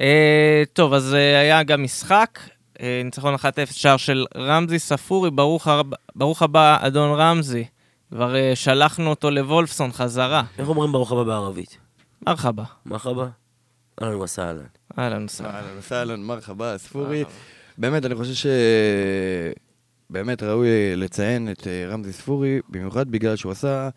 אה, 0.00 0.62
טוב, 0.72 0.92
אז 0.92 1.14
אה, 1.14 1.40
היה 1.40 1.62
גם 1.62 1.82
משחק, 1.82 2.38
אה, 2.80 3.00
ניצחון 3.04 3.34
1-0, 3.34 3.38
שער 3.72 3.96
של 3.96 4.24
רמזי 4.36 4.78
ספורי, 4.78 5.30
ברוך, 5.30 5.66
הר... 5.68 5.82
ברוך 6.16 6.42
הבא, 6.42 6.76
אדון 6.80 7.20
רמזי. 7.20 7.64
כבר 8.12 8.36
אה, 8.36 8.52
שלחנו 8.54 9.10
אותו 9.10 9.30
לוולפסון 9.30 9.92
חזרה. 9.92 10.42
איך 10.58 10.68
אומרים 10.68 10.92
ברוך 10.92 11.12
הבא 11.12 11.22
בערבית? 11.22 11.78
מרחבה. 12.26 12.64
מרחבה? 12.86 13.26
אהלן 14.02 14.16
וסהלן. 14.16 14.62
אהלן 14.98 15.24
וסהלן. 15.24 15.50
אהלן 15.54 15.78
וסהלן, 15.78 16.20
מרחבה, 16.22 16.78
ספורי. 16.78 17.24
באמת, 17.78 18.06
אני 18.06 18.14
חושב 18.14 18.34
ש... 18.34 18.46
באמת 20.10 20.42
ראוי 20.42 20.96
לציין 20.96 21.50
את 21.50 21.66
אה, 21.66 21.86
רמזי 21.88 22.12
ספורי, 22.12 22.60
במיוחד 22.68 23.10
בגלל 23.10 23.36
שהוא 23.36 23.52
עשה 23.52 23.88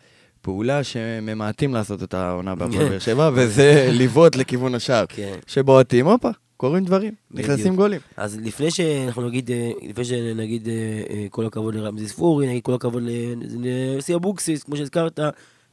פעולה 0.42 0.84
שממעטים 0.84 1.74
לעשות 1.74 2.02
את 2.02 2.14
העונה 2.14 2.54
בהפועל 2.58 2.88
באר 2.88 2.98
שבע, 2.98 3.30
וזה 3.34 3.88
לבעוט 3.92 4.36
לכיוון 4.36 4.74
השער. 4.74 5.04
כן. 5.08 5.34
שבועטים, 5.46 6.06
הופה, 6.06 6.30
קוראים 6.56 6.84
דברים. 6.84 7.12
נכנסים 7.30 7.76
גולים. 7.76 8.00
אז 8.16 8.38
לפני 8.42 8.70
שאנחנו 8.70 9.28
נגיד, 9.28 9.50
אה, 9.50 9.70
לפני 9.88 10.04
שנגיד 10.04 10.68
אה, 10.68 11.26
כל 11.30 11.46
הכבוד 11.46 11.74
לרמזי 11.74 12.08
ספורי, 12.08 12.46
נגיד 12.46 12.62
כל 12.62 12.74
הכבוד 12.74 13.02
לנשיא 13.50 14.16
אבוקסיס, 14.16 14.62
כמו 14.62 14.76
שהזכרת, 14.76 15.20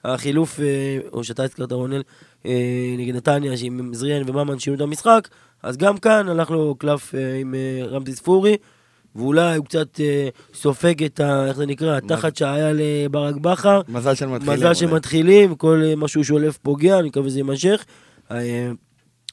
החילוף, 0.04 0.60
אה, 0.60 1.00
או 1.14 1.24
שאתה 1.24 1.44
הזכרת 1.44 1.72
רונל, 1.72 2.02
אה, 2.46 2.96
נגד 2.98 3.16
נתניה, 3.16 3.58
שעם 3.58 3.94
זריאן 3.94 4.30
וממן 4.30 4.60
שינו 4.60 4.76
את 4.76 4.82
המשחק, 4.82 5.28
אז 5.64 5.78
גם 5.78 5.98
כאן 5.98 6.30
הלך 6.30 6.52
לו 6.52 6.76
קלף 6.76 7.16
אה, 7.16 7.36
עם 7.36 7.56
רמזי 7.90 8.16
ספורי, 8.16 8.58
ואולי 9.16 9.58
הוא 9.58 9.66
קצת 9.66 10.00
סופג 10.54 11.04
את 11.04 11.20
ה... 11.20 11.46
איך 11.48 11.58
זה 11.58 11.66
נקרא? 11.66 11.98
התחת 11.98 12.36
שהיה 12.36 12.72
לברק 12.74 13.36
בכר. 13.36 13.82
מזל 13.88 14.16
של 14.16 14.26
מתחילים. 14.28 14.60
מזל. 14.60 14.74
שמתחילים, 14.74 15.56
כל 15.56 15.84
מה 15.98 16.08
שהוא 16.08 16.24
שולף 16.24 16.58
פוגע, 16.58 17.00
אני 17.00 17.08
מקווה 17.08 17.30
שזה 17.30 17.40
יימשך. 17.40 17.86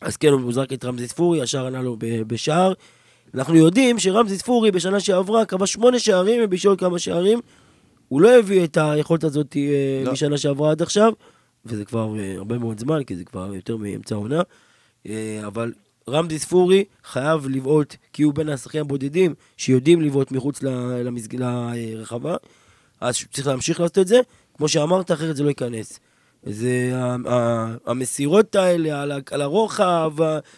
אז 0.00 0.16
כן, 0.16 0.28
הוא 0.28 0.52
זרק 0.52 0.72
את 0.72 0.84
רמזי 0.84 1.08
ספורי, 1.08 1.42
השער 1.42 1.66
ענה 1.66 1.82
לו 1.82 1.96
בשער. 2.00 2.72
אנחנו 3.34 3.54
יודעים 3.54 3.98
שרמזי 3.98 4.38
ספורי 4.38 4.70
בשנה 4.70 5.00
שעברה 5.00 5.44
כבש 5.44 5.72
שמונה 5.72 5.98
שערים 5.98 6.40
ובישול 6.44 6.74
כמה 6.78 6.98
שערים. 6.98 7.40
הוא 8.08 8.20
לא 8.20 8.38
הביא 8.38 8.64
את 8.64 8.76
היכולת 8.80 9.24
הזאת 9.24 9.56
אה, 9.56 10.02
לא. 10.04 10.12
משנה 10.12 10.38
שעברה 10.38 10.70
עד 10.70 10.82
עכשיו, 10.82 11.12
וזה 11.64 11.84
כבר 11.84 12.18
אה, 12.18 12.34
הרבה 12.36 12.58
מאוד 12.58 12.78
זמן, 12.78 13.04
כי 13.04 13.16
זה 13.16 13.24
כבר 13.24 13.54
יותר 13.54 13.76
מאמצע 13.76 14.14
העונה. 14.14 14.42
אה, 15.06 15.40
אבל 15.46 15.72
רמזי 16.08 16.38
ספורי 16.38 16.84
חייב 17.04 17.48
לבעוט, 17.48 17.96
כי 18.12 18.22
הוא 18.22 18.34
בין 18.34 18.48
השחקנים 18.48 18.84
הבודדים 18.84 19.34
שיודעים 19.56 20.00
לבעוט 20.00 20.32
מחוץ 20.32 20.62
למסג... 21.04 21.36
לרחבה. 21.36 22.36
אז 23.00 23.16
צריך 23.32 23.46
להמשיך 23.46 23.80
לעשות 23.80 23.98
את 23.98 24.06
זה. 24.06 24.20
כמו 24.56 24.68
שאמרת, 24.68 25.12
אחרת 25.12 25.36
זה 25.36 25.42
לא 25.42 25.48
ייכנס. 25.48 26.00
זה 26.42 26.92
המסירות 27.86 28.54
האלה 28.54 29.02
על 29.30 29.42
הרוחב, 29.42 30.12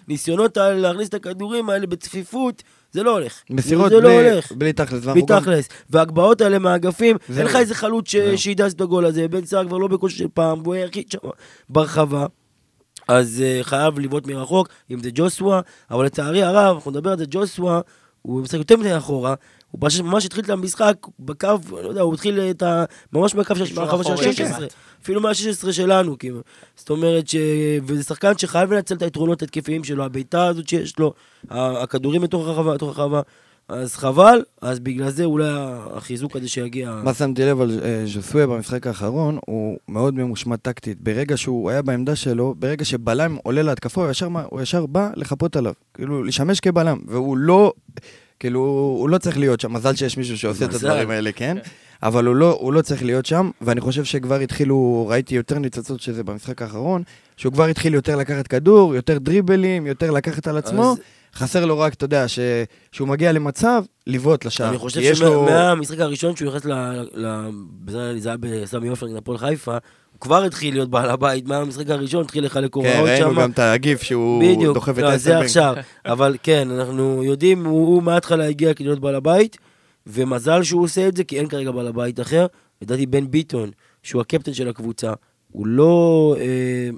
הניסיונות 0.06 0.56
האלה 0.56 0.78
להכניס 0.78 1.08
את 1.08 1.14
הכדורים 1.14 1.70
האלה 1.70 1.86
בצפיפות, 1.86 2.62
זה 2.92 3.02
לא 3.02 3.10
הולך. 3.18 3.42
מסירות 3.50 3.90
זה 3.90 4.00
לא 4.00 4.08
בלי- 4.08 4.30
הולך. 4.30 4.52
בלי 4.52 4.72
תכלס. 4.72 5.00
ואנחנו 5.06 5.26
גם- 5.26 5.36
מתכלס. 5.38 5.68
והגבהות 5.90 6.40
האלה 6.40 6.58
מהאגפים, 6.58 7.16
אין 7.36 7.46
לך 7.46 7.54
לא. 7.54 7.58
איזה 7.60 7.74
חלוץ 7.74 8.08
ש- 8.10 8.14
לא. 8.14 8.36
שידע 8.36 8.66
את 8.66 8.80
הגול 8.80 9.04
הזה. 9.06 9.28
בן 9.28 9.44
סער 9.46 9.66
כבר 9.66 9.78
לא 9.78 9.86
בכושר 9.88 10.16
של 10.16 10.26
פעם, 10.34 10.60
והוא 10.62 10.74
היחיד 10.74 11.10
שם 11.10 11.18
ברחבה. 11.68 12.26
אז 13.08 13.42
uh, 13.60 13.64
חייב 13.64 13.98
לבעוט 13.98 14.26
מרחוק, 14.26 14.68
אם 14.90 15.02
זה 15.02 15.10
ג'וסווה, 15.14 15.60
אבל 15.90 16.04
לצערי 16.04 16.42
הרב, 16.42 16.74
אנחנו 16.76 16.90
נדבר 16.90 17.10
על 17.10 17.18
זה, 17.18 17.24
ג'וסווה, 17.30 17.80
הוא 18.22 18.42
משחק 18.42 18.58
יותר 18.58 18.76
מדי 18.76 18.96
אחורה, 18.96 19.34
הוא 19.70 19.78
פשוט 19.84 20.00
ממש 20.04 20.26
התחיל 20.26 20.44
את 20.44 20.50
המשחק 20.50 20.94
בקו, 21.20 21.48
לא 21.82 21.88
יודע, 21.88 22.00
הוא 22.00 22.14
התחיל 22.14 22.40
את 22.40 22.62
ה... 22.62 22.84
ממש 23.12 23.34
בקו 23.34 23.56
של 23.56 23.64
קישור 23.66 23.82
הרחבה 23.84 24.04
של 24.04 24.12
אחורי 24.14 24.28
ה-16, 24.28 24.36
כמעט. 24.36 24.74
אפילו 25.02 25.20
מה-16 25.20 25.72
שלנו, 25.72 26.18
כאילו. 26.18 26.40
זאת 26.76 26.90
אומרת 26.90 27.28
ש... 27.28 27.36
וזה 27.86 28.02
שחקן 28.04 28.38
שחייב 28.38 28.72
לנצל 28.72 28.94
את 28.94 29.02
היתרונות 29.02 29.42
ההתקפיים 29.42 29.84
שלו, 29.84 30.04
הבעיטה 30.04 30.46
הזאת 30.46 30.68
שיש 30.68 30.98
לו, 30.98 31.12
הכדורים 31.50 32.22
בתוך 32.22 32.46
הרחבה, 32.48 32.74
בתוך 32.74 32.88
הרחבה. 32.98 33.20
אז 33.68 33.94
חבל, 33.96 34.42
אז 34.60 34.80
בגלל 34.80 35.10
זה 35.10 35.24
אולי 35.24 35.48
החיזוק 35.92 36.36
הזה 36.36 36.48
שיגיע... 36.48 37.00
מה 37.04 37.14
שמתי 37.14 37.42
לב 37.44 37.60
על 37.60 37.80
אה, 37.84 38.02
ז'וסווה 38.06 38.46
במשחק 38.46 38.86
האחרון, 38.86 39.38
הוא 39.46 39.78
מאוד 39.88 40.14
ממושמע 40.14 40.56
טקטית. 40.56 41.00
ברגע 41.00 41.36
שהוא 41.36 41.70
היה 41.70 41.82
בעמדה 41.82 42.16
שלו, 42.16 42.54
ברגע 42.58 42.84
שבלם 42.84 43.36
עולה 43.42 43.62
להתקפה, 43.62 44.02
הוא 44.02 44.10
ישר, 44.10 44.28
מה- 44.28 44.44
הוא 44.50 44.60
ישר 44.60 44.86
בא 44.86 45.10
לחפות 45.16 45.56
עליו. 45.56 45.72
כאילו, 45.94 46.24
לשמש 46.24 46.60
כבלם. 46.60 46.98
והוא 47.06 47.36
לא, 47.38 47.72
כאילו, 48.40 48.60
הוא 48.98 49.08
לא 49.08 49.18
צריך 49.18 49.38
להיות 49.38 49.60
שם. 49.60 49.72
מזל 49.72 49.94
שיש 49.94 50.16
מישהו 50.16 50.38
שעושה 50.38 50.64
את. 50.64 50.74
הדברים 50.74 51.10
האלה, 51.10 51.32
כן? 51.32 51.56
אבל 52.02 52.26
הוא 52.26 52.34
לא, 52.36 52.56
הוא 52.60 52.72
לא 52.72 52.82
צריך 52.82 53.04
להיות 53.04 53.26
שם, 53.26 53.50
ואני 53.60 53.80
חושב 53.80 54.04
שכבר 54.04 54.34
התחילו, 54.40 55.06
ראיתי 55.10 55.34
יותר 55.34 55.58
ניצוצות 55.58 56.00
שזה 56.00 56.24
במשחק 56.24 56.62
האחרון, 56.62 57.02
שהוא 57.36 57.52
כבר 57.52 57.64
התחיל 57.64 57.94
יותר 57.94 58.16
לקחת 58.16 58.46
כדור, 58.46 58.94
יותר 58.94 59.18
דריבלים, 59.18 59.86
יותר 59.86 60.10
לקחת 60.10 60.46
על 60.48 60.56
עצמו. 60.56 60.92
אז- 60.92 60.98
חסר 61.34 61.66
לו 61.66 61.78
רק, 61.78 61.94
אתה 61.94 62.04
יודע, 62.04 62.28
ש... 62.28 62.38
שהוא 62.92 63.08
מגיע 63.08 63.32
למצב, 63.32 63.82
לבעוט 64.06 64.44
לשער. 64.44 64.68
אני 64.68 64.78
חושב 64.78 65.00
לו- 65.00 65.46
שמהמשחק 65.46 66.00
הראשון 66.00 66.36
שהוא 66.36 66.48
נכנס 66.48 66.64
ל... 66.64 67.48
זה 68.18 68.28
היה 68.28 68.36
בסמי 68.40 68.88
עופר 68.88 69.06
נגד 69.06 69.16
הפועל 69.16 69.38
חיפה, 69.38 69.72
הוא 70.12 70.20
כבר 70.20 70.42
התחיל 70.44 70.74
להיות 70.74 70.90
בעל 70.90 71.10
הבית, 71.10 71.46
מהמשחק 71.46 71.90
הראשון 71.90 72.24
התחיל 72.24 72.44
לחלק 72.44 72.74
כן, 72.74 72.80
הוראות 72.80 73.08
ראינו 73.08 73.30
שם. 73.34 73.40
גם 73.40 73.50
את 73.50 73.58
הגיף 73.58 74.02
שהוא 74.02 74.42
בדיוק, 74.42 74.74
דוחף 74.74 74.92
את 74.92 74.98
לא, 74.98 75.08
זה 75.08 75.12
האסלבנק. 75.14 75.44
עכשיו. 75.44 75.74
אבל 76.12 76.36
כן, 76.42 76.68
אנחנו 76.70 77.24
יודעים, 77.24 77.64
הוא 77.66 77.86
הוא 77.94 78.02
מההתחלה 78.02 78.44
הגיע 78.48 78.74
כדי 78.74 78.84
להיות 78.84 79.00
בעל 79.00 79.14
הבית, 79.14 79.56
ומזל 80.06 80.62
שהוא 80.62 80.82
עושה 80.82 81.08
את 81.08 81.16
זה, 81.16 81.24
כי 81.24 81.38
אין 81.38 81.48
כרגע 81.48 81.70
בעל 81.70 81.86
הבית 81.86 82.20
אחר. 82.20 82.46
לדעתי 82.82 83.06
בן 83.06 83.30
ביטון, 83.30 83.70
שהוא 84.02 84.20
הקפטן 84.20 84.52
של 84.52 84.68
הקבוצה, 84.68 85.12
הוא 85.52 85.66
לא... 85.66 86.36
אה, 86.40 86.90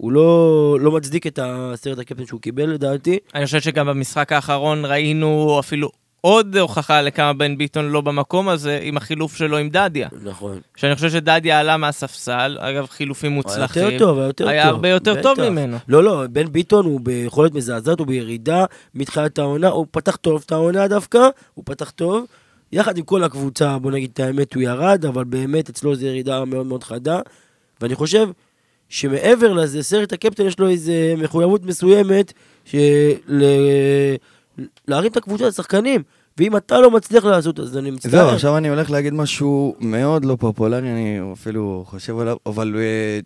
הוא 0.00 0.12
לא, 0.12 0.76
לא 0.80 0.92
מצדיק 0.92 1.26
את 1.26 1.38
הסרט 1.42 1.98
הקפטן 1.98 2.26
שהוא 2.26 2.40
קיבל 2.40 2.66
לדעתי. 2.70 3.18
אני 3.34 3.44
חושב 3.44 3.60
שגם 3.60 3.86
במשחק 3.86 4.32
האחרון 4.32 4.84
ראינו 4.84 5.56
אפילו 5.60 5.90
עוד 6.20 6.56
הוכחה 6.56 7.02
לכמה 7.02 7.32
בן 7.32 7.58
ביטון 7.58 7.88
לא 7.88 8.00
במקום 8.00 8.48
הזה, 8.48 8.78
עם 8.82 8.96
החילוף 8.96 9.36
שלו 9.36 9.56
עם 9.56 9.68
דדיה. 9.68 10.08
נכון. 10.22 10.60
שאני 10.76 10.94
חושב 10.94 11.10
שדדיה 11.10 11.60
עלה 11.60 11.76
מהספסל, 11.76 12.58
אגב, 12.60 12.86
חילופים 12.86 13.30
היה 13.30 13.36
מוצלחים. 13.36 13.82
יותר 13.82 13.98
טוב, 13.98 14.18
היה 14.18 14.26
יותר 14.26 14.44
טוב. 14.44 14.52
היה 14.52 14.66
הרבה 14.66 14.88
יותר 14.88 15.14
בטח. 15.14 15.22
טוב 15.22 15.48
ממנו. 15.48 15.76
לא, 15.88 16.02
לא, 16.02 16.26
בן 16.30 16.52
ביטון 16.52 16.84
הוא 16.84 17.00
ביכולת 17.00 17.54
מזעזעת, 17.54 17.98
הוא 17.98 18.06
בירידה 18.06 18.64
מתחילת 18.94 19.38
העונה, 19.38 19.68
הוא 19.68 19.86
פתח 19.90 20.16
טוב 20.16 20.42
את 20.46 20.52
העונה 20.52 20.88
דווקא, 20.88 21.28
הוא 21.54 21.64
פתח 21.66 21.90
טוב. 21.90 22.24
יחד 22.72 22.98
עם 22.98 23.04
כל 23.04 23.24
הקבוצה, 23.24 23.78
בוא 23.78 23.90
נגיד 23.90 24.10
את 24.12 24.20
האמת, 24.20 24.54
הוא 24.54 24.62
ירד, 24.62 25.04
אבל 25.04 25.24
באמת 25.24 25.68
אצלו 25.68 25.94
זו 25.94 26.06
ירידה 26.06 26.44
מאוד 26.44 26.66
מאוד 26.66 26.84
חדה. 26.84 27.20
ואני 27.80 27.94
חושב 27.94 28.28
שמעבר 28.88 29.52
לזה, 29.52 29.82
סרט 29.82 30.12
הקפטן 30.12 30.46
יש 30.46 30.58
לו 30.58 30.68
איזו 30.68 30.92
מחויבות 31.18 31.64
מסוימת 31.64 32.32
של... 32.64 33.44
להרים 34.88 35.10
את 35.12 35.16
הקבוצה, 35.16 35.46
לשחקנים. 35.46 36.02
ואם 36.38 36.56
אתה 36.56 36.80
לא 36.80 36.90
מצליח 36.90 37.24
לעשות, 37.24 37.60
אז 37.60 37.76
אני 37.76 37.90
מצטער. 37.90 38.10
זהו, 38.10 38.28
עכשיו 38.28 38.56
אני 38.56 38.68
הולך 38.68 38.90
להגיד 38.90 39.12
משהו 39.14 39.74
מאוד 39.80 40.24
לא 40.24 40.36
פופולרי, 40.40 40.90
אני 40.92 41.18
אפילו 41.32 41.84
חושב 41.86 42.18
עליו, 42.18 42.36
אבל 42.46 42.74
אה, 42.78 43.18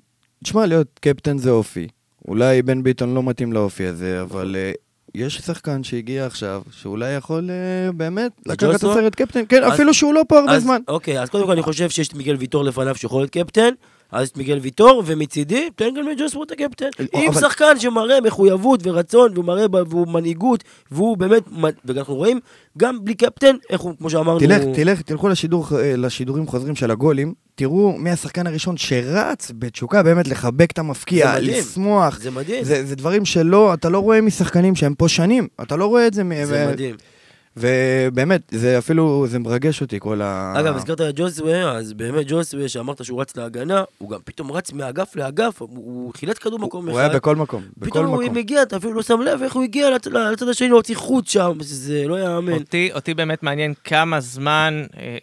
תשמע, 0.44 0.66
להיות 0.66 0.87
קפטן 1.01 1.38
זה 1.38 1.51
אופי. 1.51 1.88
אולי 2.29 2.62
בן 2.62 2.83
ביטון 2.83 3.14
לא 3.14 3.22
מתאים 3.22 3.53
לאופי 3.53 3.87
הזה, 3.87 4.22
אבל 4.22 4.57
אה, 4.59 4.72
יש 5.14 5.37
שחקן 5.38 5.85
שהגיע 5.85 6.27
עכשיו, 6.27 6.62
שאולי 6.70 7.12
יכול 7.12 7.51
אה, 7.51 7.92
באמת 7.92 8.33
לקחת 8.46 8.70
את? 8.70 8.75
הסרט 8.75 9.14
קפטן, 9.14 9.42
כן, 9.48 9.64
אז- 9.64 9.72
אפילו 9.75 9.94
שהוא 9.94 10.14
לא 10.14 10.22
פה 10.29 10.38
הרבה 10.38 10.53
אז- 10.53 10.62
זמן. 10.62 10.81
אוקיי, 10.88 11.22
אז 11.22 11.29
קודם 11.31 11.46
כל 11.46 11.53
אני 11.53 11.62
חושב 11.62 11.90
שיש 11.90 12.09
את 12.09 12.14
מיגל 12.14 12.37
ויטור 12.38 12.64
לפניו 12.64 12.94
שיכול 12.94 13.20
להיות 13.22 13.31
קפטן, 13.31 13.70
אז 14.12 14.29
את 14.29 14.37
מיגל 14.37 14.59
ויטור, 14.62 15.03
ומצידי, 15.07 15.68
תן 15.77 15.88
גם 15.96 16.09
לג'וספורט 16.09 16.53
הקפטן. 16.53 16.87
אם 17.14 17.29
אבל- 17.31 17.40
שחקן 17.40 17.79
שמראה 17.79 18.20
מחויבות 18.20 18.81
ורצון, 18.87 19.33
והוא 19.35 19.44
מראה, 19.44 19.66
והוא 19.88 20.09
מנהיגות, 20.09 20.64
והוא 20.90 21.16
באמת, 21.16 21.42
ואנחנו 21.85 22.14
רואים, 22.14 22.40
גם 22.79 23.05
בלי 23.05 23.14
קפטן, 23.14 23.57
איך 23.70 23.81
הוא, 23.81 23.92
כמו 23.98 24.11
שאמרנו... 24.11 24.38
תלך, 24.38 24.62
תלך, 24.75 25.03
תלכו 25.03 25.29
לשידור, 25.29 25.66
אה, 25.79 25.96
לשידורים 25.96 26.46
חוזרים 26.46 26.77
של 26.77 26.90
הגולים, 26.90 27.35
תראו 27.55 27.92
מי 27.98 28.11
השחקן 28.11 28.46
הראשון 28.46 28.77
שרץ 28.77 29.53
בתשוקה 29.59 30.03
באמת 30.03 30.29
לחבק 30.29 30.70
את 30.70 30.79
המפקיע, 30.79 31.33
זה 31.33 31.40
מדהים. 31.40 31.59
לשמוח. 31.59 32.18
זה 32.20 32.31
מדהים, 32.31 32.64
זה, 32.64 32.85
זה 32.87 32.96
דברים 32.96 33.25
שלא, 33.25 33.75
אתה 33.75 33.88
לא 33.88 33.98
רואה 33.98 34.20
משחקנים 34.20 34.75
שהם 34.75 34.94
פה 34.94 35.09
שנים, 35.09 35.48
אתה 35.62 35.77
לא 35.77 35.87
רואה 35.87 36.07
את 36.07 36.14
זה. 36.14 36.22
זה 36.44 36.66
ו- 36.68 36.72
מדהים. 36.72 36.96
ובאמת, 37.56 38.40
זה 38.50 38.78
אפילו, 38.78 39.26
זה 39.28 39.38
מרגש 39.38 39.80
אותי, 39.80 39.96
כל 40.00 40.22
ה... 40.22 40.54
אגב, 40.60 40.76
הזכרת 40.76 41.00
את 41.00 41.14
ג'וסווה, 41.16 41.70
אז 41.72 41.92
באמת 41.92 42.24
ג'וסווה, 42.28 42.68
שאמרת 42.68 43.04
שהוא 43.04 43.20
רץ 43.20 43.36
להגנה, 43.36 43.84
הוא 43.98 44.10
גם 44.10 44.18
פתאום 44.24 44.52
רץ 44.52 44.72
מאגף 44.72 45.16
לאגף, 45.16 45.62
הוא- 45.62 46.12
חילץ 46.16 46.38
כדור 46.38 46.58
מקום 46.58 46.88
הוא 46.88 46.98
היה 46.98 47.06
אחד. 47.08 47.16
בכל 47.16 47.36
מקום, 47.36 47.62
בכל 47.76 47.90
פתאום 47.90 48.06
הוא 48.06 48.22
מקום. 48.22 48.34
מגיע, 48.36 48.62
אתה 48.62 48.76
אפילו 48.76 48.92
לא 48.94 49.02
שם 49.02 49.20
לב 49.20 49.42
איך 49.42 49.52
הוא 49.54 49.62
הגיע 49.62 49.88
לצ- 49.96 50.08
לצד 50.32 50.48
השני 50.48 50.68
להוציא 50.68 50.96
חוץ 50.96 51.30
שם, 51.32 51.52
זה 51.60 52.04
לא 52.08 52.20
יאמן. 52.20 52.52
אותי, 52.52 52.90
אותי 52.94 53.14
באמת 53.14 53.42
מעניין 53.42 53.74
כמה 53.84 54.20
זמן 54.20 54.84
אה, 54.96 55.16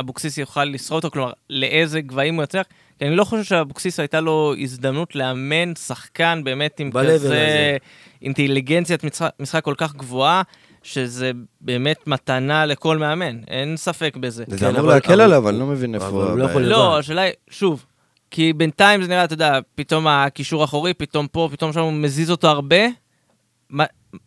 אבוקסיס 0.00 0.38
יוכל 0.38 0.64
לשרוד 0.64 1.04
אותו, 1.04 1.12
כלומר, 1.14 1.32
לאיזה 1.50 2.00
גבהים 2.00 2.34
הוא 2.34 2.44
יצליח, 2.44 2.66
כי 2.98 3.04
אני 3.06 3.16
לא 3.16 3.24
חושב 3.24 3.42
שאבוקסיס 3.42 4.00
הייתה 4.00 4.20
לו 4.20 4.54
הזדמנות 4.60 5.14
לאמן 5.16 5.74
שחקן 5.74 6.40
באמת 6.44 6.80
עם 6.80 6.90
כזה 6.92 7.14
הזה. 7.14 7.76
אינטליגנציית 8.22 9.04
משחק, 9.04 9.30
משחק 9.40 9.64
כל 9.64 9.74
כך 9.76 9.94
גבוהה, 9.94 10.42
שזה 10.84 11.30
באמת 11.60 12.06
מתנה 12.06 12.66
לכל 12.66 12.98
מאמן, 12.98 13.38
אין 13.48 13.76
ספק 13.76 14.16
בזה. 14.16 14.44
זה 14.48 14.58
כן, 14.58 14.66
אמור 14.66 14.80
אבל- 14.80 14.94
להקל 14.94 15.12
אבל- 15.12 15.20
עליו, 15.20 15.48
אני 15.48 15.58
לא 15.58 15.66
מבין 15.66 15.94
איפה... 15.94 16.06
הוא 16.06 16.38
לא 16.38 16.44
הבעיה. 16.44 16.66
לא. 16.68 16.98
השאלה 16.98 17.20
היא, 17.22 17.32
שוב, 17.50 17.86
כי 18.30 18.52
בינתיים 18.52 19.02
זה 19.02 19.08
נראה, 19.08 19.24
אתה 19.24 19.34
יודע, 19.34 19.58
פתאום 19.74 20.06
הקישור 20.06 20.60
האחורי, 20.62 20.94
פתאום 20.94 21.26
פה, 21.32 21.48
פתאום 21.52 21.72
שם, 21.72 21.80
הוא 21.80 21.92
מזיז 21.92 22.30
אותו 22.30 22.48
הרבה. 22.48 22.76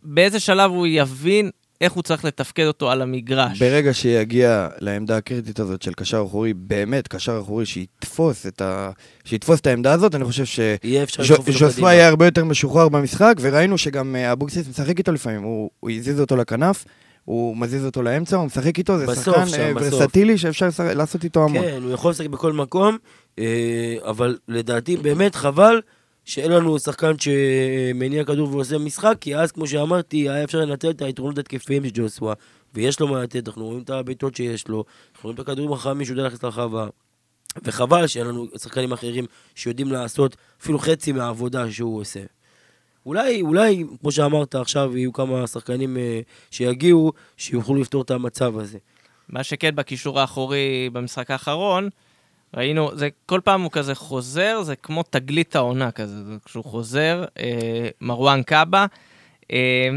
באיזה 0.02 0.40
שלב 0.40 0.70
הוא 0.70 0.86
יבין 0.86 1.50
איך 1.80 1.92
הוא 1.92 2.02
צריך 2.02 2.24
לתפקד 2.24 2.66
אותו 2.66 2.90
על 2.90 3.02
המגרש? 3.02 3.62
ברגע 3.62 3.94
שיגיע 3.94 4.68
לעמדה 4.78 5.16
הקריטית 5.16 5.60
הזאת 5.60 5.82
של 5.82 5.92
קשר 5.92 6.24
אחורי, 6.26 6.54
באמת 6.54 7.08
קשר 7.08 7.40
אחורי 7.40 7.66
שיתפוס 7.66 8.46
את 8.46 8.62
ה... 8.62 8.90
שיתפוס 9.24 9.60
את 9.60 9.66
העמדה 9.66 9.92
הזאת, 9.92 10.14
אני 10.14 10.24
חושב 10.24 10.44
ש... 10.44 10.60
יהיה 11.78 12.08
הרבה 12.08 12.24
יותר 12.24 12.44
משוחרר 12.44 12.88
במשחק, 12.88 13.34
וראינו 13.40 13.78
שגם 13.78 14.16
אה, 14.16 14.32
אבוקסיס 14.32 14.68
משחק 14.68 14.98
איתו 14.98 15.12
לפעמים, 15.12 15.42
הוא, 15.42 15.70
הוא 15.80 15.90
הזיז 15.90 16.20
אותו 16.20 16.36
לכנף, 16.36 16.84
הוא 17.24 17.56
מזיז 17.56 17.84
אותו 17.84 18.02
לאמצע, 18.02 18.36
הוא 18.36 18.46
משחק 18.46 18.78
איתו, 18.78 18.98
זה 18.98 19.06
בסוף, 19.06 19.46
שחקן 19.46 19.60
אה. 19.60 19.72
ורסטילי 19.76 20.38
שאפשר 20.38 20.68
לעשות 20.94 21.24
איתו 21.24 21.44
המון. 21.44 21.64
כן, 21.64 21.82
הוא 21.82 21.92
יכול 21.92 22.10
לשחק 22.10 22.26
בכל 22.26 22.52
מקום, 22.52 22.96
אה, 23.38 23.96
אבל 24.04 24.38
לדעתי 24.48 24.96
באמת 24.96 25.34
חבל 25.34 25.80
שאין 26.28 26.52
לנו 26.52 26.78
שחקן 26.78 27.12
שמניע 27.18 28.24
כדור 28.24 28.48
ועושה 28.50 28.78
משחק, 28.78 29.16
כי 29.20 29.36
אז, 29.36 29.52
כמו 29.52 29.66
שאמרתי, 29.66 30.28
היה 30.28 30.44
אפשר 30.44 30.58
לנצל 30.58 30.90
את 30.90 31.02
היתרונות 31.02 31.38
התקפיים 31.38 31.84
של 31.84 31.90
ג'וסווה, 31.94 32.34
ויש 32.74 33.00
לו 33.00 33.08
מה 33.08 33.22
לתת, 33.22 33.48
אנחנו 33.48 33.66
רואים 33.66 33.82
את 33.82 33.90
הבעיטות 33.90 34.36
שיש 34.36 34.68
לו, 34.68 34.84
אנחנו 35.14 35.22
רואים 35.22 35.34
את 35.34 35.40
הכדורים 35.40 35.72
החכמים 35.72 36.04
שהוא 36.04 36.14
יודע 36.14 36.22
להכניס 36.22 36.42
לרחבה. 36.42 36.86
וחבל 37.62 38.06
שאין 38.06 38.26
לנו 38.26 38.46
שחקנים 38.58 38.92
אחרים 38.92 39.24
שיודעים 39.54 39.92
לעשות 39.92 40.36
אפילו 40.62 40.78
חצי 40.78 41.12
מהעבודה 41.12 41.70
שהוא 41.70 42.00
עושה. 42.00 42.20
אולי, 43.06 43.42
אולי, 43.42 43.84
כמו 44.00 44.12
שאמרת, 44.12 44.54
עכשיו 44.54 44.96
יהיו 44.96 45.12
כמה 45.12 45.46
שחקנים 45.46 45.96
אה, 45.96 46.20
שיגיעו, 46.50 47.12
שיוכלו 47.36 47.74
לפתור 47.74 48.02
את 48.02 48.10
המצב 48.10 48.58
הזה. 48.58 48.78
מה 49.28 49.44
שכן, 49.44 49.76
בקישור 49.76 50.20
האחורי 50.20 50.90
במשחק 50.92 51.30
האחרון, 51.30 51.88
ראינו, 52.56 52.90
זה 52.94 53.08
כל 53.26 53.40
פעם 53.44 53.62
הוא 53.62 53.70
כזה 53.70 53.94
חוזר, 53.94 54.62
זה 54.62 54.76
כמו 54.76 55.02
תגלית 55.02 55.56
העונה 55.56 55.90
כזה, 55.90 56.24
זה 56.24 56.32
כשהוא 56.44 56.64
חוזר, 56.64 57.24
אה, 57.38 57.88
מרואן 58.00 58.42
קאבה. 58.42 58.86
אה, 59.52 59.88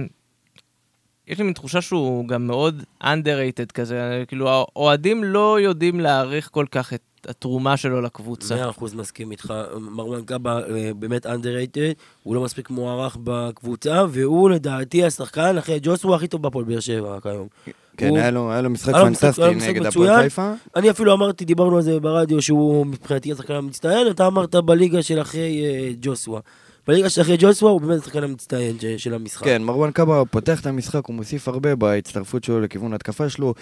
יש 1.27 1.37
לי 1.37 1.43
מין 1.43 1.53
תחושה 1.53 1.81
שהוא 1.81 2.27
גם 2.27 2.47
מאוד 2.47 2.83
underrated 3.03 3.71
כזה, 3.73 4.23
כאילו 4.27 4.49
האוהדים 4.49 5.23
לא 5.23 5.59
יודעים 5.59 5.99
להעריך 5.99 6.49
כל 6.51 6.65
כך 6.71 6.93
את 6.93 7.01
התרומה 7.29 7.77
שלו 7.77 8.01
לקבוצה. 8.01 8.55
מאה 8.55 8.69
אחוז 8.69 8.93
מסכים 8.93 9.31
איתך, 9.31 9.53
מרואן 9.79 10.25
קאבה 10.25 10.59
אה, 10.59 10.91
באמת 10.95 11.25
underrated, 11.25 11.95
הוא 12.23 12.35
לא 12.35 12.41
מספיק 12.41 12.69
מוערך 12.69 13.17
בקבוצה, 13.23 14.03
והוא 14.09 14.49
לדעתי 14.49 15.05
השחקן 15.05 15.57
אחרי 15.57 15.79
ג'וסווה 15.81 16.15
הכי 16.15 16.27
טוב 16.27 16.41
בהפועל 16.41 16.65
באר 16.65 16.79
שבע 16.79 17.15
רק 17.15 17.25
היום. 17.25 17.47
כן, 17.97 18.15
היה 18.15 18.31
לו 18.31 18.51
היה 18.51 18.61
לו 18.61 18.69
משחק 18.69 18.93
פנטסטי 18.93 19.41
נגד. 19.55 19.85
הפועל 19.85 20.21
חיפה. 20.21 20.51
אני 20.75 20.89
אפילו 20.89 21.13
אמרתי, 21.13 21.45
דיברנו 21.45 21.75
על 21.75 21.81
זה 21.81 21.99
ברדיו, 21.99 22.41
שהוא 22.41 22.85
מבחינתי 22.85 23.31
השחקן 23.31 23.53
המצטיין, 23.53 24.07
אתה 24.07 24.27
אמרת 24.27 24.55
בליגה 24.55 25.03
של 25.03 25.21
אחרי 25.21 25.63
אה, 25.63 25.91
ג'וסווה. 26.01 26.39
בליגה 26.87 27.09
של 27.09 27.21
אחרי 27.21 27.35
ג'וסווה 27.39 27.71
הוא 27.71 27.81
באמת 27.81 28.01
השחקן 28.01 28.23
המצטיין 28.23 28.77
של 28.97 29.13
המשחק. 29.13 29.45
כן, 29.45 29.63
מרואן 29.63 29.91
קאבה 29.91 30.23
פותח 30.25 30.61
את 30.61 30.65
המשחק, 30.65 31.05
הוא 31.05 31.15
מוסיף 31.15 31.47
הרבה 31.47 31.75
בהצטרפות 31.75 32.43
שלו 32.43 32.61
לכיוון 32.61 32.93
ההתקפה 32.93 33.29
שלו. 33.29 33.53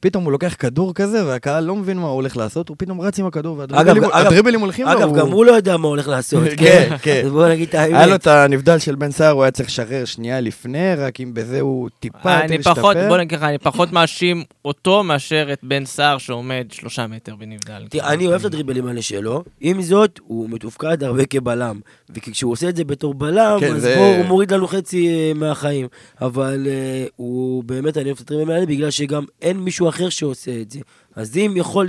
פתאום 0.00 0.24
הוא 0.24 0.32
לוקח 0.32 0.54
כדור 0.58 0.94
כזה, 0.94 1.26
והקהל 1.26 1.64
לא 1.64 1.76
מבין 1.76 1.98
מה 1.98 2.06
הוא 2.06 2.14
הולך 2.14 2.36
לעשות, 2.36 2.68
הוא 2.68 2.76
פתאום 2.78 3.00
רץ 3.00 3.18
עם 3.18 3.26
הכדור, 3.26 3.58
והדריבלים 3.58 4.60
הולכים 4.60 4.86
לו. 4.86 4.92
אגב, 4.92 5.16
גם 5.16 5.28
הוא 5.28 5.44
לא 5.44 5.52
יודע 5.52 5.76
מה 5.76 5.88
הולך 5.88 6.08
לעשות, 6.08 6.44
כן, 6.48 6.56
כן? 6.56 6.96
כן. 7.02 7.22
אז 7.24 7.32
בוא 7.32 7.48
נגיד 7.48 7.68
את 7.68 7.74
האמת. 7.74 7.94
היה 7.94 8.06
לו 8.06 8.14
את 8.14 8.26
הנבדל 8.26 8.78
של 8.78 8.94
בן 8.94 9.10
סער, 9.10 9.30
הוא 9.30 9.42
היה 9.42 9.50
צריך 9.50 9.68
לשחרר 9.68 10.04
שנייה 10.04 10.40
לפני, 10.40 10.94
רק 10.94 11.20
אם 11.20 11.34
בזה 11.34 11.60
הוא 11.60 11.88
טיפה 12.00 12.18
יותר 12.32 12.44
אני 12.44 12.62
פחות, 12.62 12.96
השתפר. 12.96 13.08
בוא 13.08 13.16
נגיד 13.18 13.38
ככה, 13.38 13.48
אני 13.48 13.58
פחות 13.58 13.92
מאשים 13.92 14.44
אותו 14.64 15.04
מאשר 15.04 15.48
את 15.52 15.58
בן 15.62 15.84
סער 15.84 16.18
שעומד 16.18 16.66
שלושה 16.72 17.06
מטר 17.06 17.34
בנבדל. 17.36 17.86
תראה, 17.90 18.12
אני 18.12 18.26
אוהב 18.26 18.40
את 18.40 18.44
הדריבלים 18.44 18.86
האלה 18.86 19.02
שלו, 19.02 19.44
עם 19.60 19.82
זאת, 19.82 20.20
הוא 20.22 20.50
מתופקד 20.50 21.04
הרבה 21.04 21.24
כבלם. 21.24 21.80
וכשהוא 22.14 22.52
עושה 22.52 22.68
את 22.68 22.76
זה 22.76 22.84
בתור 22.84 23.14
בלם, 23.14 23.56
כן, 23.60 23.74
אז 23.74 23.86
בוא, 23.96 24.16
הוא 24.16 24.24
מוריד 24.24 24.52
לנו 24.52 24.68
חצי 24.68 25.08
אה, 25.08 25.32
מהחיים. 25.34 25.86
אבל 26.20 26.66
אה, 26.66 27.06
הוא 27.16 27.64
באמת, 27.64 27.96
אני 27.96 28.04
אוהב 28.04 28.16
את 28.16 28.30
הדריבלים 28.30 28.50
האלה, 28.50 28.66
בגלל 28.66 28.90
שגם 28.90 29.24
אין 29.42 29.56
מישהו 29.56 29.87
אחר 29.88 30.08
שעושה 30.08 30.60
את 30.60 30.70
זה. 30.70 30.80
אז 31.16 31.36
אם 31.36 31.52
יכול 31.56 31.88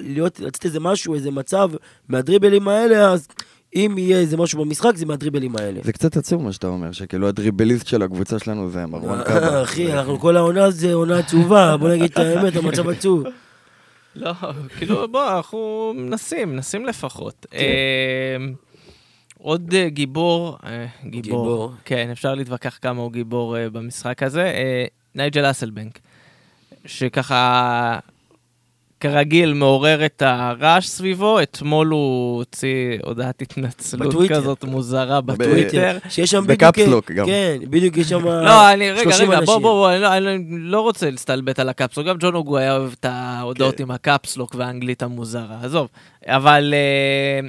להיות, 0.00 0.40
לצאת 0.40 0.64
איזה 0.64 0.80
משהו, 0.80 1.14
איזה 1.14 1.30
מצב 1.30 1.70
מהדריבלים 2.08 2.68
האלה, 2.68 3.12
אז 3.12 3.28
אם 3.74 3.94
יהיה 3.98 4.18
איזה 4.18 4.36
משהו 4.36 4.64
במשחק, 4.64 4.96
זה 4.96 5.06
מהדריבלים 5.06 5.56
האלה. 5.56 5.80
זה 5.84 5.92
קצת 5.92 6.16
עצוב 6.16 6.42
מה 6.42 6.52
שאתה 6.52 6.66
אומר, 6.66 6.92
שכאילו 6.92 7.28
הדריבליסט 7.28 7.86
של 7.86 8.02
הקבוצה 8.02 8.38
שלנו 8.38 8.70
זה 8.70 8.86
מרואן 8.86 9.24
קאבה. 9.26 9.62
אחי, 9.62 9.92
אנחנו 9.92 10.18
כל 10.18 10.36
העונה 10.36 10.70
זה 10.70 10.94
עונה 10.94 11.18
עצובה, 11.18 11.76
בוא 11.76 11.88
נגיד 11.88 12.10
את 12.10 12.18
האמת, 12.18 12.56
המצב 12.56 12.88
עצוב. 12.98 13.24
לא, 14.16 14.32
כאילו, 14.78 15.08
בוא, 15.08 15.36
אנחנו 15.36 15.92
מנסים, 15.96 16.52
מנסים 16.52 16.86
לפחות. 16.86 17.46
כן. 17.50 17.58
אה, 17.58 18.46
עוד 19.38 19.74
אה, 19.74 19.88
גיבור, 19.88 20.58
אה, 20.64 20.86
גיבור, 21.04 21.20
גיבור. 21.20 21.72
כן, 21.84 22.08
אפשר 22.12 22.34
להתווכח 22.34 22.78
כמה 22.82 23.02
הוא 23.02 23.12
גיבור 23.12 23.56
אה, 23.56 23.70
במשחק 23.70 24.22
הזה, 24.22 24.52
נייג'ל 25.14 25.50
אסלבנק, 25.50 25.98
שככה, 26.88 27.98
כרגיל, 29.00 29.52
מעורר 29.52 30.06
את 30.06 30.22
הרעש 30.22 30.86
סביבו, 30.86 31.42
אתמול 31.42 31.86
הוא 31.86 32.36
הוציא 32.36 32.98
הודעת 33.02 33.42
התנצלות 33.42 34.08
בטוויטר. 34.08 34.34
כזאת 34.34 34.64
מוזרה 34.64 35.20
בטוויטר. 35.20 35.98
שיש 36.08 36.30
שם 36.30 36.44
בדיוק... 36.46 36.78
לוק 36.78 37.10
גם. 37.10 37.26
כן, 37.26 37.56
בדיוק 37.70 37.96
יש 37.96 38.08
שם... 38.08 38.24
לא, 38.24 38.72
אני, 38.72 38.90
רגע, 38.90 39.12
30 39.12 39.30
רגע, 39.30 39.40
בוא. 39.40 39.58
בוא, 39.58 39.72
בוא, 39.72 39.92
אני 39.92 40.00
לא, 40.00 40.16
אני 40.16 40.44
לא 40.48 40.80
רוצה 40.80 41.10
להסתלבט 41.10 41.58
על 41.58 41.68
הקפסלוק, 41.68 42.06
גם 42.06 42.16
ג'ון 42.20 42.34
אוגו 42.34 42.58
היה 42.58 42.76
אוהב 42.76 42.92
את 43.00 43.04
ההודעות 43.08 43.76
כן. 43.76 43.82
עם 43.82 43.90
הקפסלוק 43.90 44.54
והאנגלית 44.54 45.02
המוזרה, 45.02 45.58
עזוב. 45.62 45.88
אבל 46.26 46.74
אה, 46.76 47.48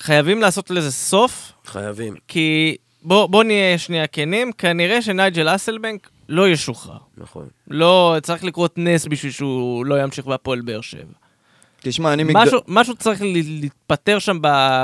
חייבים 0.00 0.40
לעשות 0.40 0.70
לזה 0.70 0.92
סוף, 0.92 1.52
חייבים. 1.66 2.14
כי 2.28 2.76
בוא, 3.02 3.26
בוא 3.26 3.44
נהיה 3.44 3.78
שנייה 3.78 4.06
כנים, 4.06 4.52
כנראה 4.52 5.02
שנייג'ל 5.02 5.54
אסלבנק 5.54 6.10
לא 6.28 6.48
ישוחרר. 6.48 6.98
נכון. 7.16 7.46
לא, 7.68 8.16
צריך 8.22 8.44
לקרות 8.44 8.74
נס 8.76 9.06
בשביל 9.06 9.32
שהוא 9.32 9.86
לא 9.86 10.02
ימשיך 10.02 10.26
בהפועל 10.26 10.60
באר 10.60 10.80
שבע. 10.80 11.12
תשמע, 11.80 12.12
אני 12.12 12.24
מגד... 12.24 12.36
משהו, 12.36 12.60
משהו 12.68 12.94
צריך 12.94 13.20
להתפטר 13.22 14.18
שם 14.18 14.38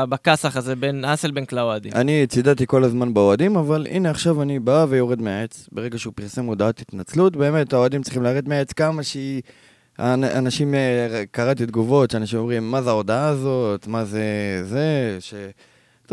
בכסח 0.08 0.56
הזה 0.56 0.76
בין 0.76 1.04
אסלבנק 1.04 1.52
לאוהדים. 1.52 1.92
אני 1.94 2.26
צידדתי 2.26 2.66
כל 2.66 2.84
הזמן 2.84 3.14
באוהדים, 3.14 3.56
אבל 3.56 3.86
הנה 3.90 4.10
עכשיו 4.10 4.42
אני 4.42 4.58
בא 4.58 4.86
ויורד 4.88 5.22
מהעץ. 5.22 5.68
ברגע 5.72 5.98
שהוא 5.98 6.12
פרסם 6.16 6.44
הודעת 6.44 6.80
התנצלות, 6.80 7.36
באמת 7.36 7.72
האוהדים 7.72 8.02
צריכים 8.02 8.22
לרדת 8.22 8.48
מהעץ 8.48 8.72
כמה 8.72 9.02
שהיא... 9.02 9.42
אנשים, 9.98 10.74
אה, 10.74 11.22
קראתי 11.30 11.66
תגובות 11.66 12.10
שאנשים 12.10 12.38
אומרים, 12.38 12.70
מה 12.70 12.82
זה 12.82 12.90
ההודעה 12.90 13.28
הזאת, 13.28 13.86
מה 13.86 14.04
זה 14.04 14.24
זה, 14.64 15.16
ש... 15.20 15.34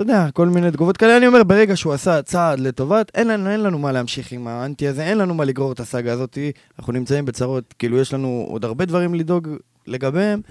אתה 0.01 0.11
יודע, 0.11 0.31
כל 0.33 0.47
מיני 0.47 0.71
תגובות 0.71 0.97
כאלה. 0.97 1.17
אני 1.17 1.27
אומר, 1.27 1.43
ברגע 1.43 1.75
שהוא 1.75 1.93
עשה 1.93 2.21
צעד 2.21 2.59
לטובת, 2.59 3.11
אין 3.15 3.27
לנו, 3.27 3.49
אין 3.49 3.63
לנו 3.63 3.79
מה 3.79 3.91
להמשיך 3.91 4.31
עם 4.31 4.47
האנטי 4.47 4.87
הזה, 4.87 5.03
אין 5.03 5.17
לנו 5.17 5.33
מה 5.33 5.45
לגרור 5.45 5.71
את 5.71 5.79
הסאגה 5.79 6.13
הזאת. 6.13 6.37
אנחנו 6.79 6.93
נמצאים 6.93 7.25
בצרות, 7.25 7.73
כאילו, 7.79 7.97
יש 7.97 8.13
לנו 8.13 8.45
עוד 8.49 8.65
הרבה 8.65 8.85
דברים 8.85 9.15
לדאוג 9.15 9.47
לגביהם, 9.87 10.41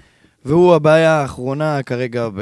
והוא 0.45 0.75
הבעיה 0.75 1.11
האחרונה 1.11 1.83
כרגע 1.83 2.29
ב... 2.29 2.41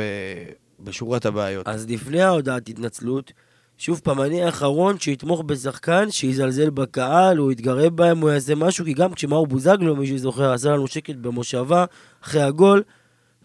בשורת 0.80 1.26
הבעיות. 1.26 1.68
אז 1.68 1.90
לפני 1.90 2.22
ההודעת 2.22 2.70
התנצלות, 2.70 3.32
שוב 3.78 4.02
פעם, 4.04 4.22
אני 4.22 4.44
האחרון 4.44 5.00
שיתמוך 5.00 5.44
בשחקן, 5.46 6.12
שיזלזל 6.12 6.70
בקהל, 6.70 7.38
הוא 7.38 7.52
יתגרה 7.52 7.90
בהם, 7.90 8.20
הוא 8.20 8.30
יעשה 8.30 8.56
משהו, 8.56 8.86
כי 8.86 8.94
גם 8.94 9.14
כשמאור 9.14 9.48
בוזגלו, 9.48 9.96
מי 9.96 10.08
שזוכר, 10.08 10.54
עשה 10.54 10.70
לנו 10.70 10.88
שקט 10.88 11.16
במושבה, 11.16 11.86
אחרי 12.24 12.42
הגול, 12.42 12.84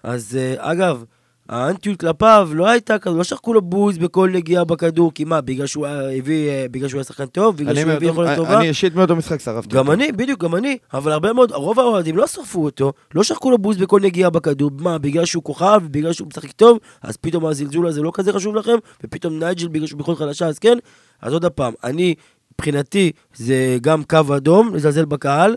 אז 0.03 0.39
uh, 0.59 0.63
אגב, 0.63 1.05
האנטיות 1.49 2.01
כלפיו 2.01 2.49
לא 2.55 2.69
הייתה 2.69 2.99
כזו, 2.99 3.17
לא 3.17 3.25
שחקו 3.25 3.55
לו 3.55 3.63
בוז 3.63 3.99
בכל 3.99 4.31
נגיעה 4.33 4.65
בכדור, 4.65 5.13
כי 5.15 5.25
מה, 5.25 5.41
בגלל 5.41 5.67
שהוא 5.67 5.87
הביא, 5.87 6.51
אה, 6.51 6.67
בגלל 6.71 6.89
שהוא 6.89 6.99
היה 6.99 7.05
שחקן 7.05 7.27
טוב, 7.27 7.57
בגלל 7.57 7.75
שהוא 7.75 7.93
הביא 7.93 8.09
יכולת 8.09 8.37
טובה? 8.37 8.59
אני 8.59 8.69
אישית 8.69 8.95
מאותו 8.95 9.17
משחק 9.17 9.41
שרפתי 9.41 9.77
גם 9.77 9.91
אני, 9.91 10.13
בדיוק, 10.13 10.45
גם 10.45 10.55
אני, 10.55 10.79
אבל 10.95 11.13
הרבה 11.13 11.33
מאוד, 11.33 11.53
רוב 11.53 11.81
האוהדים 11.81 12.17
לא 12.17 12.27
שרפו 12.27 12.65
אותו, 12.65 12.93
לא 13.15 13.23
שחקו 13.23 13.51
לו 13.51 13.59
בוז 13.59 13.77
בכל 13.77 14.01
נגיעה 14.01 14.31
בכדור, 14.31 14.71
מה, 14.79 14.99
בגלל 14.99 15.25
שהוא 15.25 15.43
כוכב, 15.43 15.81
בגלל 15.91 16.13
שהוא 16.13 16.29
משחק 16.29 16.53
טוב, 16.53 16.79
אז 17.03 17.17
פתאום 17.17 17.47
הזלזול 17.47 17.87
הזה 17.87 18.03
לא 18.03 18.11
כזה 18.15 18.33
חשוב 18.33 18.57
לכם, 18.57 18.77
ופתאום 19.05 19.39
נייג'ל 19.39 19.69
בגלל 19.69 19.87
שהוא 19.87 19.99
בכל 19.99 20.15
חלשה, 20.15 20.47
אז 20.47 20.59
כן, 20.59 20.79
אז 21.23 21.33
עוד 21.33 21.47
פעם, 21.47 21.73
אני, 21.85 22.15
מבחינתי, 22.55 23.13
זה 23.35 23.79
גם 23.81 24.03
קו 24.05 24.37
אדום, 24.37 24.75
לזלזל 24.75 25.05
בקהל, 25.05 25.55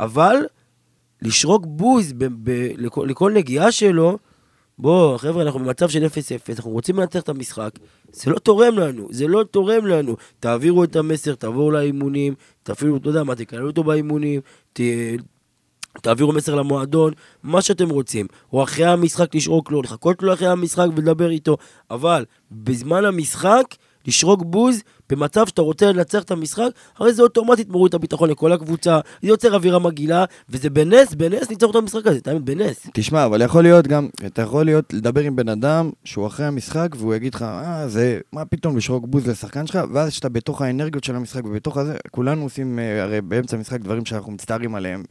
אבל 0.00 0.36
לשרוק 1.22 1.64
בוז 1.66 2.12
ב- 2.12 2.24
ב- 2.50 2.70
לכל, 2.76 3.06
לכל 3.08 3.32
נגיעה 3.32 3.72
שלו, 3.72 4.18
בוא, 4.80 5.18
חבר'ה, 5.18 5.42
אנחנו 5.42 5.60
במצב 5.60 5.88
של 5.88 6.06
0-0, 6.06 6.08
אנחנו 6.56 6.70
רוצים 6.70 6.96
לנצח 6.96 7.20
את 7.20 7.28
המשחק, 7.28 7.70
זה 8.12 8.30
לא 8.30 8.38
תורם 8.38 8.78
לנו, 8.78 9.08
זה 9.10 9.26
לא 9.26 9.42
תורם 9.50 9.86
לנו. 9.86 10.16
תעבירו 10.40 10.84
את 10.84 10.96
המסר, 10.96 11.34
תבואו 11.34 11.70
לאימונים, 11.70 12.34
תפעילו, 12.62 12.96
אתה 12.96 13.08
יודע 13.08 13.22
מה, 13.22 13.34
תקללו 13.34 13.66
אותו 13.66 13.84
באימונים, 13.84 14.40
ת... 14.72 14.80
תעבירו 16.02 16.32
מסר 16.32 16.54
למועדון, 16.54 17.12
מה 17.42 17.62
שאתם 17.62 17.90
רוצים. 17.90 18.26
או 18.52 18.62
אחרי 18.62 18.84
המשחק 18.84 19.34
לשרוק 19.34 19.70
לו, 19.70 19.82
לחכות 19.82 20.22
לו 20.22 20.32
אחרי 20.32 20.48
המשחק 20.48 20.86
ולדבר 20.96 21.30
איתו, 21.30 21.56
אבל 21.90 22.24
בזמן 22.50 23.04
המשחק, 23.04 23.64
לשרוק 24.06 24.42
בוז, 24.46 24.82
במצב 25.10 25.46
שאתה 25.46 25.62
רוצה 25.62 25.92
לנצח 25.92 26.22
את 26.22 26.30
המשחק, 26.30 26.68
הרי 26.98 27.12
זה 27.12 27.22
אוטומטית 27.22 27.68
מוריד 27.68 27.88
את 27.88 27.94
הביטחון 27.94 28.30
לכל 28.30 28.52
הקבוצה, 28.52 29.00
זה 29.22 29.28
יוצר 29.28 29.54
אווירה 29.54 29.78
מגעילה, 29.78 30.24
וזה 30.48 30.70
בנס, 30.70 31.14
בנס 31.14 31.50
ניצח 31.50 31.66
את 31.70 31.74
המשחק 31.74 32.06
הזה, 32.06 32.20
תאמין, 32.20 32.44
בנס. 32.44 32.86
תשמע, 32.92 33.24
אבל 33.26 33.42
יכול 33.42 33.62
להיות 33.62 33.86
גם, 33.86 34.08
אתה 34.26 34.42
יכול 34.42 34.64
להיות, 34.64 34.92
לדבר 34.92 35.20
עם 35.20 35.36
בן 35.36 35.48
אדם 35.48 35.90
שהוא 36.04 36.26
אחרי 36.26 36.46
המשחק, 36.46 36.88
והוא 36.98 37.14
יגיד 37.14 37.34
לך, 37.34 37.42
אה, 37.42 37.88
זה, 37.88 38.18
מה 38.32 38.44
פתאום 38.44 38.76
לשרוק 38.76 39.04
בוז 39.08 39.26
לשחקן 39.26 39.66
שלך, 39.66 39.78
ואז 39.92 40.08
כשאתה 40.08 40.28
בתוך 40.28 40.62
האנרגיות 40.62 41.04
של 41.04 41.16
המשחק 41.16 41.44
ובתוך 41.44 41.76
הזה, 41.76 41.96
כולנו 42.10 42.42
עושים, 42.42 42.78
אה, 42.78 43.02
הרי 43.02 43.20
באמצע 43.20 43.56
המשחק 43.56 43.80
דברים 43.80 44.04
שאנחנו 44.04 44.32
מצטערים 44.32 44.74
עליהם. 44.74 45.02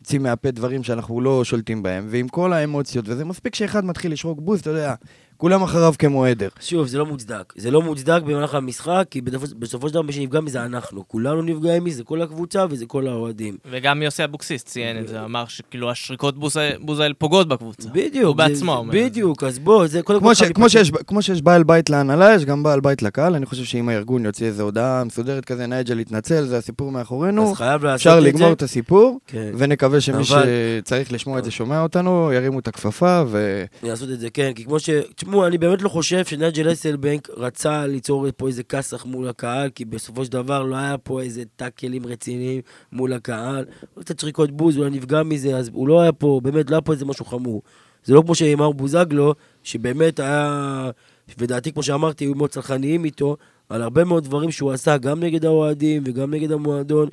יוצאים 0.00 0.22
מהפה 0.22 0.50
דברים 0.50 0.82
שאנחנו 0.82 1.20
לא 1.20 1.44
שולטים 1.44 1.82
בהם, 1.82 2.06
ועם 2.08 2.28
כל 2.28 2.52
האמוציות, 2.52 3.04
וזה 3.08 3.24
מספיק 3.24 3.54
שאחד 3.54 3.84
מתחיל 3.84 4.12
לשרוק 4.12 4.40
בוז, 4.40 4.60
אתה 4.60 4.70
יודע, 4.70 4.94
כולם 5.36 5.62
אחריו 5.62 5.94
כמו 5.98 6.24
עדר. 6.24 6.48
שוב, 6.60 6.86
זה 6.86 6.98
לא 6.98 7.06
מוצדק. 7.06 7.52
זה 7.56 7.70
לא 7.70 7.82
מוצדק 7.82 8.22
במהלך 8.22 8.54
המשחק, 8.54 9.04
כי 9.10 9.20
בסופו- 9.20 9.46
בסופו 9.58 9.88
של 9.88 9.94
דבר 9.94 10.02
מי 10.02 10.12
שנפגע 10.12 10.40
מזה 10.40 10.64
אנחנו. 10.64 11.08
כולנו 11.08 11.42
נפגעים 11.42 11.84
מזה, 11.84 12.04
כל 12.04 12.22
הקבוצה 12.22 12.64
וזה 12.70 12.86
כל 12.86 13.06
האוהדים. 13.06 13.56
וגם 13.70 14.02
יוסי 14.02 14.24
אבוקסיס 14.24 14.64
ציין 14.64 14.98
את 14.98 15.08
זה, 15.08 15.24
אמר 15.24 15.44
שכאילו 15.48 15.90
השריקות 15.90 16.38
בוז- 16.38 16.56
בוז 16.80 17.00
האלה 17.00 17.14
פוגעות 17.18 17.48
בקבוצה. 17.48 17.88
בדיוק. 17.92 18.24
הוא 18.26 18.36
בעצמו 18.36 18.72
זה- 18.72 18.78
אומר. 18.78 18.94
בדיוק, 18.94 19.44
אז 19.44 19.58
בוא, 19.58 19.86
זה 19.86 20.02
קודם 20.02 20.20
כמו, 20.20 20.34
ש, 20.34 20.38
חייב 20.38 20.52
כמו. 20.52 20.68
שיש, 20.70 20.90
כמו 21.06 21.22
שיש 21.22 21.42
בעל 21.42 21.62
בית 21.62 21.90
להנהלה, 21.90 22.34
יש 22.34 22.44
גם 22.44 22.62
בעל 22.62 22.80
בית 22.80 23.02
לקהל. 23.02 23.34
אני 23.34 23.46
חושב 23.46 23.64
שאם 23.64 23.88
הארגון 23.88 24.24
יוציא 24.24 24.46
איזו 24.46 24.62
הודעה 24.62 25.04
מסודרת 25.04 25.44
כזה, 25.44 25.66
נייג'ל 25.66 26.00
יתנצל, 26.00 26.44
זה 26.44 26.58
הסיפור 26.58 26.92
מאחורינו. 26.92 27.50
אז 27.50 27.56
חייב 27.56 27.84
לעשות 27.84 27.94
אפשר 28.06 28.18
את 28.18 28.22
זה. 28.22 28.28
לגמור 28.28 28.52
את 28.52 28.62
הסיפור, 28.62 29.18
כן. 29.26 29.52
ונקווה 29.58 30.00
שמי 30.00 30.16
אבל- 30.16 30.46
שצריך 30.82 31.12
לשמוע 31.12 31.38
את 31.38 31.44
זה 31.44 31.50
שומע 31.50 31.82
אותנו, 31.82 32.30
ירימו 32.34 32.58
את 32.58 32.68
הכפפה, 32.68 33.22
ו... 33.26 33.64
לעשות 33.82 34.10
את 34.10 34.20
זה, 34.20 34.30
כן, 34.30 34.52
כי 34.54 34.64
כמו 34.64 34.80
ש... 34.80 34.90
תשמעו, 35.26 35.46
אני 35.46 35.58
באמת 35.58 35.82
לא 35.82 35.88
חושב 35.88 36.24
שנג'ל 36.24 36.72
אסלבנק 36.72 37.28
רצה 37.36 37.86
ליצור 37.86 38.26
פה 38.36 38.48
איזה 38.48 38.62
כסח 38.62 39.04
מול 39.04 39.28
הקהל, 39.28 39.70
כי 39.70 39.84
בסופו 39.84 40.24
של 40.24 40.32
דבר 40.32 40.62
לא 40.62 40.76
היה 40.76 40.98
פה 40.98 41.22
איזה 41.22 41.42
טאקלים 41.56 42.06
רציניים 42.06 42.60
מול 42.92 43.12
הקהל. 43.12 43.64
קצת 44.00 44.20
שריקות 44.20 44.50
בוז, 44.50 44.78
אולי 44.78 44.90
נפגע 44.90 45.22
מזה, 45.22 45.56
אז 45.56 45.70
הוא 45.72 45.88
לא 45.88 46.00
היה 46.00 46.12
פה, 46.12 46.40
באמת, 46.42 46.70
לא 46.70 46.76
היה 46.76 46.80
פה 46.80 46.92
איזה 46.92 47.04
משהו 47.04 47.24
חמור. 47.24 47.62
זה 48.04 48.14
לא 48.14 48.22
כמו 48.22 48.34
שאמר 48.34 48.72
בוזגלו, 48.72 49.34
שבאמת 49.62 50.20
היה, 50.20 50.90
ודעתי, 51.38 51.72
כמו 51.72 51.82
שאמרתי, 51.82 52.24
היו 52.24 52.34
מאוד 52.34 52.50
צלחניים 52.50 53.04
איתו, 53.04 53.36
על 53.68 53.82
הרבה 53.82 54.04
מאוד 54.04 54.24
דברים 54.24 54.50
שהוא 54.50 54.72
עשה, 54.72 54.96
גם 54.96 55.20
נגד 55.20 55.44
האוהדים 55.44 56.02
וגם 56.06 56.34
נגד 56.34 56.52
המועדון, 56.52 57.08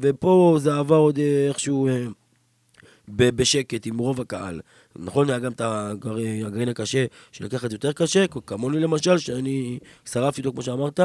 ופה 0.00 0.56
זה 0.60 0.74
עבר 0.74 0.96
עוד 0.96 1.18
איכשהו... 1.48 1.88
אה, 1.88 2.06
בשקט 3.16 3.86
עם 3.86 3.98
רוב 3.98 4.20
הקהל. 4.20 4.60
נכון, 4.98 5.30
היה 5.30 5.38
גם 5.38 5.52
את 5.52 5.60
הגר- 5.64 6.16
הגרעין 6.46 6.68
הקשה, 6.68 7.04
שלקח 7.32 7.64
את 7.64 7.70
זה 7.70 7.74
יותר 7.74 7.92
קשה, 7.92 8.24
כמוני 8.46 8.80
למשל, 8.80 9.18
שאני 9.18 9.78
שרפתי 10.12 10.40
אותו 10.40 10.52
כמו 10.52 10.62
שאמרת, 10.62 11.00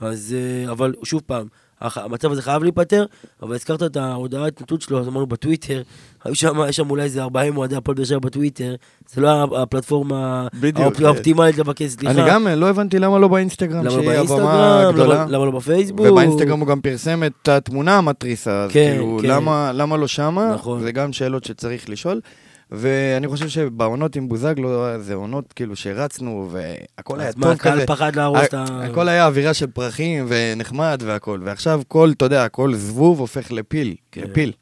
אז, 0.00 0.34
אה, 0.66 0.70
אבל 0.72 0.94
שוב 1.04 1.22
פעם, 1.26 1.46
המצב 1.80 2.32
הזה 2.32 2.42
חייב 2.42 2.62
להיפתר, 2.62 3.04
אבל 3.42 3.54
הזכרת 3.54 3.82
את 3.82 3.96
ההודעה 3.96 4.44
ההתנתות 4.44 4.82
שלו, 4.82 5.00
אז 5.00 5.08
אמרנו 5.08 5.26
בטוויטר, 5.26 5.82
היו 6.24 6.34
שם, 6.34 6.60
יש 6.68 6.76
שם 6.76 6.90
אולי 6.90 7.02
איזה 7.02 7.22
40 7.22 7.56
אוהדי 7.56 7.76
הפועל 7.76 7.96
באר 7.96 8.04
שבע 8.04 8.18
בטוויטר, 8.18 8.74
זה 9.12 9.20
לא 9.20 9.28
הפלטפורמה 9.62 10.48
האופטימלית 11.04 11.58
לבקש 11.58 11.86
סליחה. 11.90 12.20
אני 12.22 12.30
גם 12.30 12.46
אה, 12.48 12.54
לא 12.54 12.68
הבנתי 12.68 12.98
למה 12.98 13.18
לא 13.18 13.28
באינסטגרם, 13.28 13.80
למה 13.80 13.90
שהיא 13.90 14.00
הבמה 14.00 14.14
באינסטגרם, 14.14 14.88
הגדולה. 14.88 15.26
למה, 15.28 15.44
לא 15.44 15.50
בפייסבוק? 15.50 16.06
ובאינסטגרם 16.10 16.60
הוא 16.60 16.68
גם 16.68 16.80
פרסם 16.80 17.22
את 17.24 17.48
התמונה 17.48 17.98
המתריסה, 17.98 18.64
אז 18.64 18.70
כן, 18.72 18.90
כאילו, 18.92 19.18
כן. 19.22 19.28
למה, 19.28 19.72
למה 19.74 19.96
לא 19.96 20.06
שמה? 20.06 20.52
נכון. 20.54 20.80
זה 20.80 20.92
גם 20.92 21.12
שאלות 21.12 21.44
שצריך 21.44 21.88
לשאול. 21.90 22.20
ואני 22.70 23.28
חושב 23.28 23.48
שבעונות 23.48 24.16
עם 24.16 24.28
בוזגלו, 24.28 25.00
זה 25.00 25.14
עונות 25.14 25.52
כאילו 25.52 25.76
שרצנו, 25.76 26.48
והכל 26.50 27.20
היה 27.20 27.28
אז 27.28 27.34
טוב 27.34 27.44
מה, 27.44 27.56
כזה. 27.56 27.72
הקהל 27.72 27.86
פחד 27.86 28.16
להרוס 28.16 28.40
את 28.44 28.54
ה... 28.54 28.64
הכל 28.84 29.08
היה 29.08 29.26
אווירה 29.26 29.54
של 29.54 29.66
פרחים 29.66 30.26
ונחמד 30.28 31.02
והכל, 31.04 31.40
ועכשיו 31.44 31.80
כל, 31.88 32.12
אתה 32.16 32.24
יודע, 32.24 32.48
כל 32.48 32.74
זבוב 32.74 33.20
הופך 33.20 33.52
לפיל, 33.52 33.94
כן. 34.12 34.20
לפיל. 34.20 34.52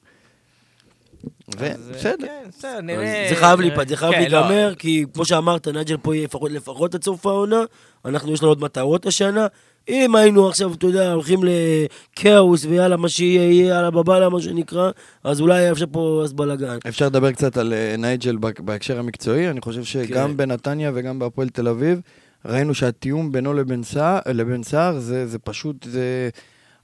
אז, 1.56 1.62
אה, 1.62 1.72
ובסדר. 1.78 2.26
כן, 2.26 2.48
בסדר, 2.48 3.02
אז. 3.02 3.30
זה 3.30 3.36
חייב 3.36 3.60
להיפתר, 3.60 3.88
זה 3.88 3.96
חייב 3.96 4.12
כן, 4.12 4.20
להיגמר, 4.20 4.74
כי 4.78 5.04
כמו 5.14 5.24
שאמרת, 5.24 5.68
נג'ל 5.68 5.96
פה 5.96 6.14
יהיה 6.14 6.24
לפחות, 6.24 6.50
לפחות 6.50 6.94
עד 6.94 7.04
סוף 7.04 7.26
העונה, 7.26 7.64
אנחנו 8.04 8.32
יש 8.32 8.42
לנו 8.42 8.50
עוד 8.50 8.60
מטרות 8.60 9.06
השנה. 9.06 9.46
אם 9.88 10.14
היינו 10.16 10.49
עכשיו, 10.49 10.72
אתה 10.75 10.87
יודע, 10.87 11.12
הולכים 11.12 11.40
לכאוס 11.44 12.64
ויאללה, 12.64 12.96
מה 12.96 13.09
שיהיה, 13.09 13.51
יהיה 13.51 13.68
יאללה 13.68 13.90
בבאללה, 13.90 14.29
מה 14.29 14.40
שנקרא, 14.40 14.90
אז 15.25 15.40
אולי 15.40 15.59
היה 15.59 15.72
אפשר 15.72 15.87
פה 15.92 16.20
אז 16.25 16.33
בלאגן. 16.33 16.79
אפשר 16.88 17.07
לדבר 17.07 17.33
קצת 17.33 17.57
על 17.57 17.72
אה, 17.72 17.94
נייג'ל 17.99 18.37
בהק- 18.37 18.61
בהקשר 18.61 18.99
המקצועי, 18.99 19.51
אני 19.51 19.61
חושב 19.61 19.85
שגם 19.85 20.31
כן. 20.31 20.37
בנתניה 20.37 20.90
וגם 20.94 21.18
בהפועל 21.18 21.49
תל 21.49 21.68
אביב, 21.68 22.01
ראינו 22.44 22.75
שהתיאום 22.75 23.33
בינו 23.33 23.55
לבין 23.55 23.83
סהר, 23.82 24.18
לבין 24.35 24.62
סהר 24.62 24.98
זה, 24.99 25.27
זה 25.27 25.38
פשוט, 25.38 25.77
זה... 25.90 26.29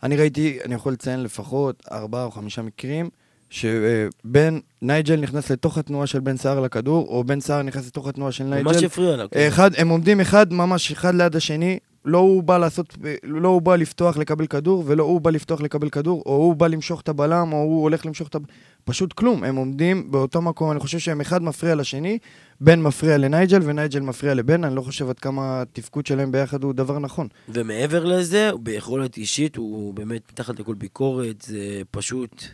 אני 0.02 0.16
ראיתי, 0.16 0.58
אני 0.64 0.74
יכול 0.74 0.92
לציין 0.92 1.22
לפחות 1.22 1.82
ארבעה 1.92 2.24
או 2.24 2.30
חמישה 2.30 2.62
מקרים, 2.62 3.08
שבן 3.50 4.58
נייג'ל 4.82 5.16
נכנס 5.16 5.50
לתוך 5.50 5.78
התנועה 5.78 6.06
של 6.06 6.20
בן 6.20 6.36
סהר 6.36 6.60
לכדור, 6.60 7.06
או 7.08 7.24
בן 7.24 7.40
סהר 7.40 7.62
נכנס 7.62 7.86
לתוך 7.86 8.08
התנועה 8.08 8.32
של 8.32 8.44
נייג'ל. 8.44 8.68
ממש 8.72 8.82
הפריע 8.82 9.16
לה. 9.16 9.24
כן. 9.28 9.46
אחד, 9.48 9.70
הם 9.78 9.88
עומדים 9.88 10.20
אחד, 10.20 10.52
ממש 10.52 10.92
אחד 10.92 11.14
ליד 11.14 11.36
השני, 11.36 11.78
לא 12.04 12.18
הוא 12.18 12.42
בא 12.42 12.58
לעשות, 12.58 12.96
לא 13.22 13.48
הוא 13.48 13.62
בא 13.62 13.76
לפתוח 13.76 14.16
לקבל 14.16 14.46
כדור, 14.46 14.84
ולא 14.86 15.02
הוא 15.02 15.20
בא 15.20 15.30
לפתוח 15.30 15.60
לקבל 15.60 15.90
כדור, 15.90 16.22
או 16.26 16.36
הוא 16.36 16.56
בא 16.56 16.66
למשוך 16.66 17.00
את 17.00 17.08
הבלם, 17.08 17.52
או 17.52 17.58
הוא 17.58 17.82
הולך 17.82 18.06
למשוך 18.06 18.28
את 18.28 18.34
ה... 18.34 18.38
פשוט 18.84 19.12
כלום, 19.12 19.44
הם 19.44 19.56
עומדים 19.56 20.10
באותו 20.10 20.42
מקום, 20.42 20.70
אני 20.70 20.80
חושב 20.80 20.98
שהם 20.98 21.20
אחד 21.20 21.42
מפריע 21.42 21.74
לשני, 21.74 22.18
בן 22.60 22.80
מפריע 22.80 23.18
לנייג'ל 23.18 23.60
ונייג'ל 23.64 24.00
מפריע 24.00 24.34
לבן, 24.34 24.64
אני 24.64 24.76
לא 24.76 24.82
חושב 24.82 25.08
עד 25.08 25.18
כמה 25.18 25.62
התפקוד 25.62 26.06
שלהם 26.06 26.32
ביחד 26.32 26.64
הוא 26.64 26.72
דבר 26.72 26.98
נכון. 26.98 27.28
ומעבר 27.48 28.04
לזה, 28.04 28.50
ביכולת 28.60 29.16
אישית, 29.16 29.56
הוא 29.56 29.94
באמת 29.94 30.22
מתחת 30.32 30.60
לכל 30.60 30.74
ביקורת, 30.74 31.42
זה 31.42 31.82
פשוט... 31.90 32.44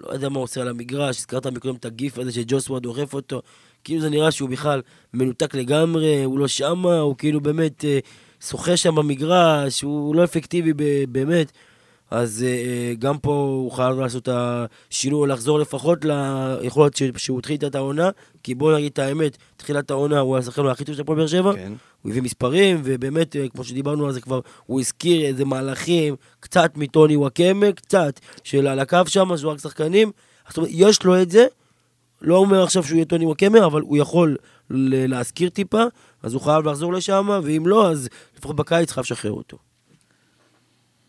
לא 0.00 0.12
יודע 0.12 0.28
מה 0.28 0.36
הוא 0.36 0.44
עושה 0.44 0.60
על 0.60 0.68
המגרש, 0.68 1.18
הזכרת 1.18 1.46
מקודם 1.46 1.74
את 1.74 1.84
הגיף 1.84 2.18
הזה 2.18 2.32
שג'וסווה 2.32 2.80
דוחף 2.80 3.14
אותו, 3.14 3.42
כאילו 3.84 4.00
זה 4.00 4.10
נראה 4.10 4.30
שהוא 4.30 4.48
בכלל 4.48 4.82
מנותק 5.14 5.54
לגמרי, 5.54 6.24
הוא 6.24 6.38
לא 6.38 6.48
שמה, 6.48 6.98
הוא 6.98 7.16
כאילו 7.18 7.40
באמת 7.40 7.84
אה, 7.84 7.98
שוחה 8.40 8.76
שם 8.76 8.94
במגרש, 8.94 9.82
הוא 9.82 10.14
לא 10.14 10.24
אפקטיבי 10.24 10.72
באמת. 11.08 11.52
אז 12.10 12.44
אה, 12.48 12.94
גם 12.98 13.18
פה 13.18 13.32
הוא 13.32 13.72
חייב 13.72 13.98
לעשות 13.98 14.28
את 14.28 14.28
השינוי, 14.32 15.28
לחזור 15.28 15.58
לפחות 15.58 15.98
ליכולת 16.04 16.92
שהוא 17.16 17.38
התחיל 17.38 17.56
את 17.66 17.74
העונה, 17.74 18.10
כי 18.42 18.54
בוא 18.54 18.76
נגיד 18.76 18.92
את 18.92 18.98
האמת, 18.98 19.36
תחילת 19.56 19.90
העונה 19.90 20.18
הוא 20.18 20.36
השחקן 20.36 20.66
הכי 20.66 20.84
טוב 20.84 20.94
של 20.94 21.00
הפועל 21.00 21.18
באר 21.18 21.26
שבע, 21.26 21.52
כן. 21.52 21.72
הוא 22.02 22.10
הביא 22.10 22.22
מספרים, 22.22 22.80
ובאמת, 22.84 23.36
אה, 23.36 23.48
כמו 23.48 23.64
שדיברנו 23.64 24.06
על 24.06 24.12
זה 24.12 24.20
כבר, 24.20 24.40
הוא 24.66 24.80
הזכיר 24.80 25.26
איזה 25.26 25.44
מהלכים, 25.44 26.16
קצת 26.40 26.72
מטוני 26.76 27.16
וואקמה, 27.16 27.72
קצת 27.72 28.20
של 28.44 28.66
על 28.66 28.78
הקו 28.78 29.00
שם, 29.06 29.36
שהוא 29.36 29.52
רק 29.52 29.58
שחקנים. 29.58 30.10
זאת 30.48 30.56
אומרת, 30.56 30.70
יש 30.74 31.04
לו 31.04 31.22
את 31.22 31.30
זה, 31.30 31.46
לא 32.22 32.36
אומר 32.36 32.62
עכשיו 32.62 32.82
שהוא 32.84 32.96
יהיה 32.96 33.04
טוני 33.04 33.26
וואקמה, 33.26 33.64
אבל 33.66 33.80
הוא 33.80 33.96
יכול 33.96 34.36
להזכיר 34.70 35.48
טיפה, 35.48 35.82
אז 36.22 36.34
הוא 36.34 36.42
חייב 36.42 36.68
לחזור 36.68 36.92
לשם, 36.92 37.28
ואם 37.42 37.66
לא, 37.66 37.90
אז 37.90 38.08
לפחות 38.38 38.56
בקיץ 38.56 38.92
חייב 38.92 39.04
לשחרר 39.04 39.32
אותו. 39.32 39.58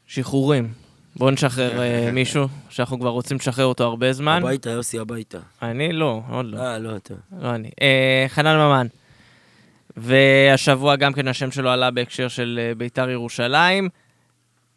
שחרורים. 0.07 0.73
בואו 1.15 1.31
נשחרר 1.31 1.81
אה, 1.81 2.11
מישהו 2.11 2.47
שאנחנו 2.69 2.99
כבר 2.99 3.09
רוצים 3.09 3.37
לשחרר 3.37 3.65
אותו 3.65 3.83
הרבה 3.83 4.13
זמן. 4.13 4.39
הביתה, 4.43 4.69
יוסי, 4.69 4.99
הביתה. 4.99 5.39
אני 5.61 5.93
לא, 5.93 6.21
עוד 6.29 6.45
לא. 6.45 6.57
אה, 6.57 6.79
לא, 6.79 6.95
אתה. 6.95 7.13
לא 7.41 7.55
אני. 7.55 7.69
אה, 7.81 8.25
חנן 8.27 8.57
ממן. 8.57 8.87
והשבוע 9.97 10.95
גם 10.95 11.13
כן 11.13 11.27
השם 11.27 11.51
שלו 11.51 11.69
עלה 11.69 11.91
בהקשר 11.91 12.27
של 12.27 12.59
אה, 12.61 12.75
ביתר 12.75 13.09
ירושלים. 13.09 13.89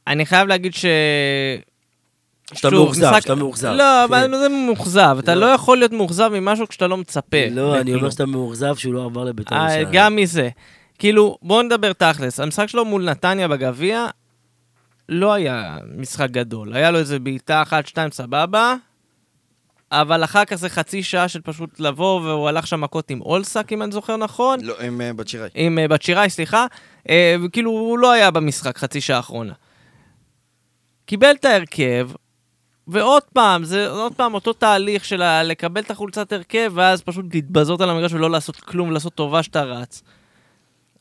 אני 0.06 0.26
חייב 0.26 0.48
להגיד 0.48 0.74
ש... 0.74 0.84
שאתה 2.54 2.70
מאוכזב, 2.70 3.10
משחק- 3.10 3.20
שאתה 3.22 3.34
מאוכזב. 3.34 3.68
לא, 3.68 3.82
כן. 4.08 4.14
אבל 4.14 4.30
זה 4.38 4.48
מאוכזב. 4.48 5.16
אתה 5.18 5.34
לא. 5.34 5.40
לא 5.40 5.46
יכול 5.46 5.78
להיות 5.78 5.92
מאוכזב 5.92 6.28
ממשהו 6.32 6.68
כשאתה 6.68 6.86
לא 6.86 6.96
מצפה. 6.96 7.36
לא, 7.50 7.80
אני 7.80 7.94
אומר. 7.94 8.10
שאתה 8.10 8.26
מאוכזב 8.26 8.76
שהוא 8.76 8.94
לא 8.94 9.04
עבר 9.04 9.24
לבית"ר 9.24 9.56
אה, 9.56 9.62
ירושלים. 9.62 9.88
גם 9.92 10.16
מזה. 10.16 10.48
כאילו, 10.98 11.36
בואו 11.42 11.62
נדבר 11.62 11.92
תכלס. 11.92 12.40
המשחק 12.40 12.66
שלו 12.68 12.84
מול 12.84 13.04
נתניה 13.04 13.48
בגביע 13.48 14.06
לא 15.08 15.32
היה 15.32 15.76
משחק 15.96 16.30
גדול. 16.30 16.74
היה 16.74 16.90
לו 16.90 16.98
איזה 16.98 17.18
בעיטה 17.18 17.62
אחת, 17.62 17.86
שתיים, 17.86 18.10
סבבה, 18.10 18.74
אבל 19.92 20.24
אחר 20.24 20.44
כך 20.44 20.54
זה 20.56 20.68
חצי 20.68 21.02
שעה 21.02 21.28
של 21.28 21.40
פשוט 21.40 21.80
לבוא, 21.80 22.20
והוא 22.20 22.48
הלך 22.48 22.66
שם 22.66 22.80
מכות 22.80 23.10
עם 23.10 23.20
אולסק, 23.20 23.72
אם 23.72 23.82
אני 23.82 23.92
זוכר 23.92 24.16
נכון. 24.16 24.58
לא, 24.62 24.74
עם 24.80 25.00
אה, 25.00 25.12
בת 25.12 25.28
שיראי. 25.28 25.48
עם 25.54 25.78
אה, 25.78 25.88
בת 25.88 26.02
שיראי, 26.02 26.30
סליחה. 26.30 26.66
אה, 27.08 27.36
וכאילו, 27.44 27.70
הוא 27.70 27.98
לא 27.98 28.10
היה 28.12 28.30
במשחק 28.30 28.78
חצי 28.78 29.00
שעה 29.00 29.16
האחרונה. 29.16 29.52
קיבל 31.06 31.30
את 31.30 31.44
ההרכב, 31.44 32.08
ועוד 32.90 33.22
פעם, 33.32 33.64
זה 33.64 33.88
עוד 33.90 34.14
פעם 34.14 34.34
אותו 34.34 34.52
תהליך 34.52 35.04
של 35.04 35.22
ה- 35.22 35.42
לקבל 35.42 35.80
את 35.80 35.90
החולצת 35.90 36.32
הרכב, 36.32 36.72
ואז 36.74 37.02
פשוט 37.02 37.34
להתבזות 37.34 37.80
על 37.80 37.90
המגרש 37.90 38.12
ולא 38.12 38.30
לעשות 38.30 38.56
כלום, 38.56 38.88
ולעשות 38.88 39.14
טובה 39.14 39.42
שאתה 39.42 39.62
רץ. 39.64 40.02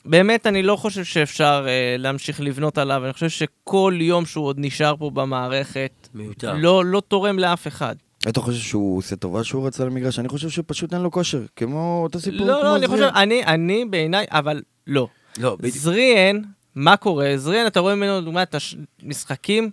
באמת, 0.04 0.46
אני 0.46 0.62
לא 0.62 0.76
חושב 0.76 1.04
שאפשר 1.04 1.66
אה, 1.68 1.96
להמשיך 1.98 2.40
לבנות 2.40 2.78
עליו, 2.78 3.04
אני 3.04 3.12
חושב 3.12 3.28
שכל 3.28 3.94
יום 4.00 4.26
שהוא 4.26 4.46
עוד 4.46 4.56
נשאר 4.58 4.94
פה 4.98 5.10
במערכת, 5.10 6.08
מיותר. 6.14 6.54
לא, 6.56 6.84
לא 6.84 7.02
תורם 7.08 7.38
לאף 7.38 7.66
אחד. 7.66 7.94
אתה 8.28 8.40
חושב 8.40 8.60
שהוא 8.62 8.98
עושה 8.98 9.16
טובה 9.16 9.44
שהוא 9.44 9.66
רץ 9.66 9.80
על 9.80 9.86
המגרש? 9.86 10.18
אני 10.18 10.28
חושב 10.28 10.48
שפשוט 10.48 10.94
אין 10.94 11.02
לו 11.02 11.10
כושר, 11.10 11.42
כמו 11.56 12.00
אותו 12.02 12.20
סיפור 12.20 12.46
לא, 12.46 12.54
כמו 12.54 12.62
לא, 12.62 12.76
אני 12.76 12.86
זריאן. 12.86 13.02
חושב, 13.08 13.16
אני, 13.16 13.44
אני 13.44 13.84
בעיניי, 13.84 14.26
אבל 14.30 14.62
לא. 14.86 15.08
לא, 15.38 15.56
בדיוק. 15.56 15.76
זריאן, 15.76 16.40
מה 16.74 16.96
קורה? 16.96 17.32
זריאן, 17.36 17.66
אתה 17.66 17.80
רואה 17.80 17.94
ממנו, 17.94 18.20
לדוגמה, 18.20 18.42
את 18.42 18.54
המשחקים 19.02 19.70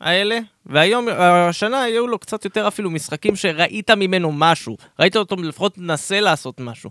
האלה, 0.00 0.38
והיום, 0.66 1.08
השנה 1.18 1.82
היו 1.82 2.06
לו 2.06 2.18
קצת 2.18 2.44
יותר 2.44 2.68
אפילו 2.68 2.90
משחקים 2.90 3.36
שראית 3.36 3.90
ממנו 3.90 4.32
משהו. 4.32 4.76
ראית 4.98 5.16
אותו 5.16 5.36
לפחות 5.36 5.78
מנסה 5.78 6.20
לעשות 6.20 6.60
משהו. 6.60 6.90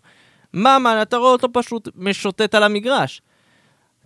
ממן, 0.53 0.99
אתה 1.01 1.17
רואה 1.17 1.31
אותו 1.31 1.47
פשוט 1.53 1.89
משוטט 1.95 2.55
על 2.55 2.63
המגרש. 2.63 3.21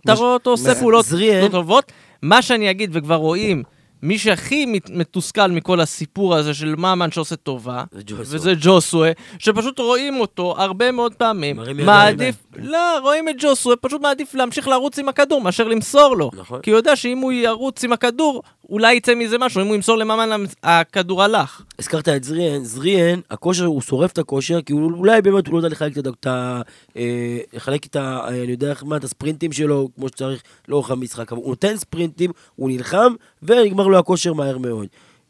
אתה 0.04 0.12
רואה 0.12 0.32
אותו 0.32 0.50
עושה 0.50 0.74
פעולות 0.74 1.06
לא 1.42 1.48
טובות. 1.48 1.92
מה 2.22 2.42
שאני 2.42 2.70
אגיד, 2.70 2.90
וכבר 2.92 3.14
רואים, 3.14 3.62
מי 4.04 4.18
שהכי 4.18 4.66
מת- 4.66 4.90
מתוסכל 4.90 5.46
מכל 5.46 5.80
הסיפור 5.80 6.34
הזה 6.34 6.54
של 6.54 6.74
ממן 6.76 7.10
שעושה 7.10 7.36
טובה. 7.36 7.84
וזה 8.16 8.52
ג'וסווה, 8.60 9.10
שפשוט 9.38 9.78
רואים 9.78 10.20
אותו 10.20 10.54
הרבה 10.58 10.92
מאוד 10.92 11.14
פעמים. 11.14 11.56
מעדיף, 11.84 12.34
לא, 12.56 12.98
רואים 13.02 13.28
את 13.28 13.34
ג'וסווה, 13.38 13.76
פשוט 13.76 14.02
מעדיף 14.02 14.34
להמשיך 14.34 14.68
לרוץ 14.68 14.98
עם 14.98 15.08
הכדור 15.08 15.40
מאשר 15.40 15.68
למסור 15.68 16.16
לו. 16.16 16.30
נכון. 16.34 16.60
כי 16.60 16.70
הוא 16.70 16.76
יודע 16.76 16.96
שאם 16.96 17.18
הוא 17.18 17.32
ירוץ 17.32 17.84
עם 17.84 17.92
הכדור, 17.92 18.42
אולי 18.70 18.94
יצא 18.94 19.14
מזה 19.14 19.38
משהו, 19.38 19.60
אם 19.60 19.66
הוא 19.66 19.74
ימסור 19.74 19.96
לממן, 19.98 20.44
הכדור 20.62 21.22
הלך. 21.22 21.62
הזכרת 21.78 22.08
את 22.08 22.24
זריאן, 22.24 22.64
זריאן, 22.64 23.20
הכושר, 23.30 23.64
הוא 23.64 23.80
שורף 23.82 24.12
את 24.12 24.18
הכושר, 24.18 24.62
כי 24.62 24.72
הוא, 24.72 24.92
אולי 24.92 25.22
באמת 25.22 25.46
הוא 25.46 25.52
לא 25.52 25.58
יודע 25.58 25.68
לחלק 25.68 25.98
את 25.98 26.26
ה... 26.26 26.60
אה, 26.96 27.38
לחלק 27.52 27.86
את 27.86 27.96
ה... 27.96 28.20
אה, 28.24 28.28
אני 28.28 28.52
יודע 28.52 28.70
איך 28.70 28.84
מה, 28.84 28.96
את 28.96 29.04
הספרינטים 29.04 29.52
שלו, 29.52 29.88
כמו 29.96 30.08
שצריך 30.08 30.42
לאורך 30.68 30.90
המשחק, 30.90 31.32
אבל 31.32 31.40
הוא 31.40 31.48
נותן 31.48 31.76
ספרינטים, 31.76 32.30
הוא 32.56 32.70
נלחם, 32.70 33.12
ונגמר 33.42 33.86
לו 33.86 33.93
הכושר 33.98 34.32
מהר 34.32 34.58
מאוד. 34.58 34.86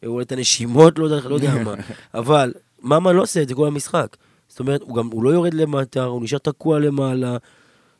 הוא 0.07 0.19
נותן 0.19 0.39
נשימות, 0.39 0.99
לא 0.99 1.05
יודע, 1.05 1.29
לא 1.29 1.35
יודע 1.35 1.55
מה. 1.65 1.75
אבל, 2.15 2.53
ממן 2.83 3.17
לא 3.17 3.23
עושה 3.23 3.43
את 3.43 3.49
זה 3.49 3.55
כל 3.55 3.67
המשחק. 3.67 4.17
זאת 4.49 4.61
אומרת, 4.61 4.81
הוא 4.83 4.97
גם, 4.97 5.09
הוא 5.13 5.25
לא 5.25 5.31
יורד 5.31 5.55
למטה, 5.55 6.05
הוא 6.05 6.23
נשאר 6.23 6.39
תקוע 6.39 6.79
למעלה. 6.79 7.37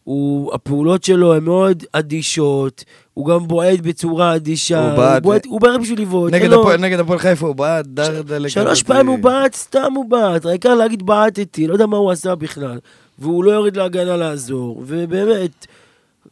הוא, 0.05 0.55
הפעולות 0.55 1.05
שלו 1.05 1.35
הן 1.35 1.45
מאוד 1.45 1.85
אדישות, 1.93 2.85
הוא 3.15 3.27
גם 3.27 3.49
בועט 3.49 3.81
בצורה 3.81 4.37
אדישה, 4.37 4.91
הוא 4.97 5.19
בועט- 5.23 5.47
הוא 5.47 5.61
בעט 5.61 5.81
בשביל 5.81 6.01
לבעוט. 6.01 6.33
נגד 6.33 6.51
לו- 6.51 6.61
הפועל- 6.61 6.81
נגד 6.81 7.01
הפועל 7.01 7.19
חיפה 7.19 7.47
הוא 7.47 7.55
בעט 7.57 7.87
דרדלה. 7.87 8.49
שלוש 8.49 8.83
פעמים 8.83 9.07
הוא 9.07 9.19
בעט, 9.19 9.55
סתם 9.55 9.93
הוא 9.97 10.05
בעט, 10.11 10.47
העיקר 10.47 10.75
להגיד 10.75 11.07
בעטתי, 11.07 11.67
לא 11.67 11.73
יודע 11.73 11.87
מה 11.87 11.97
הוא 11.97 12.11
עשה 12.11 12.35
בכלל. 12.35 12.79
והוא 13.19 13.45
לא 13.45 13.51
יורד 13.51 13.77
להגנה 13.77 14.17
לעזור, 14.17 14.83
ובאמת, 14.87 15.67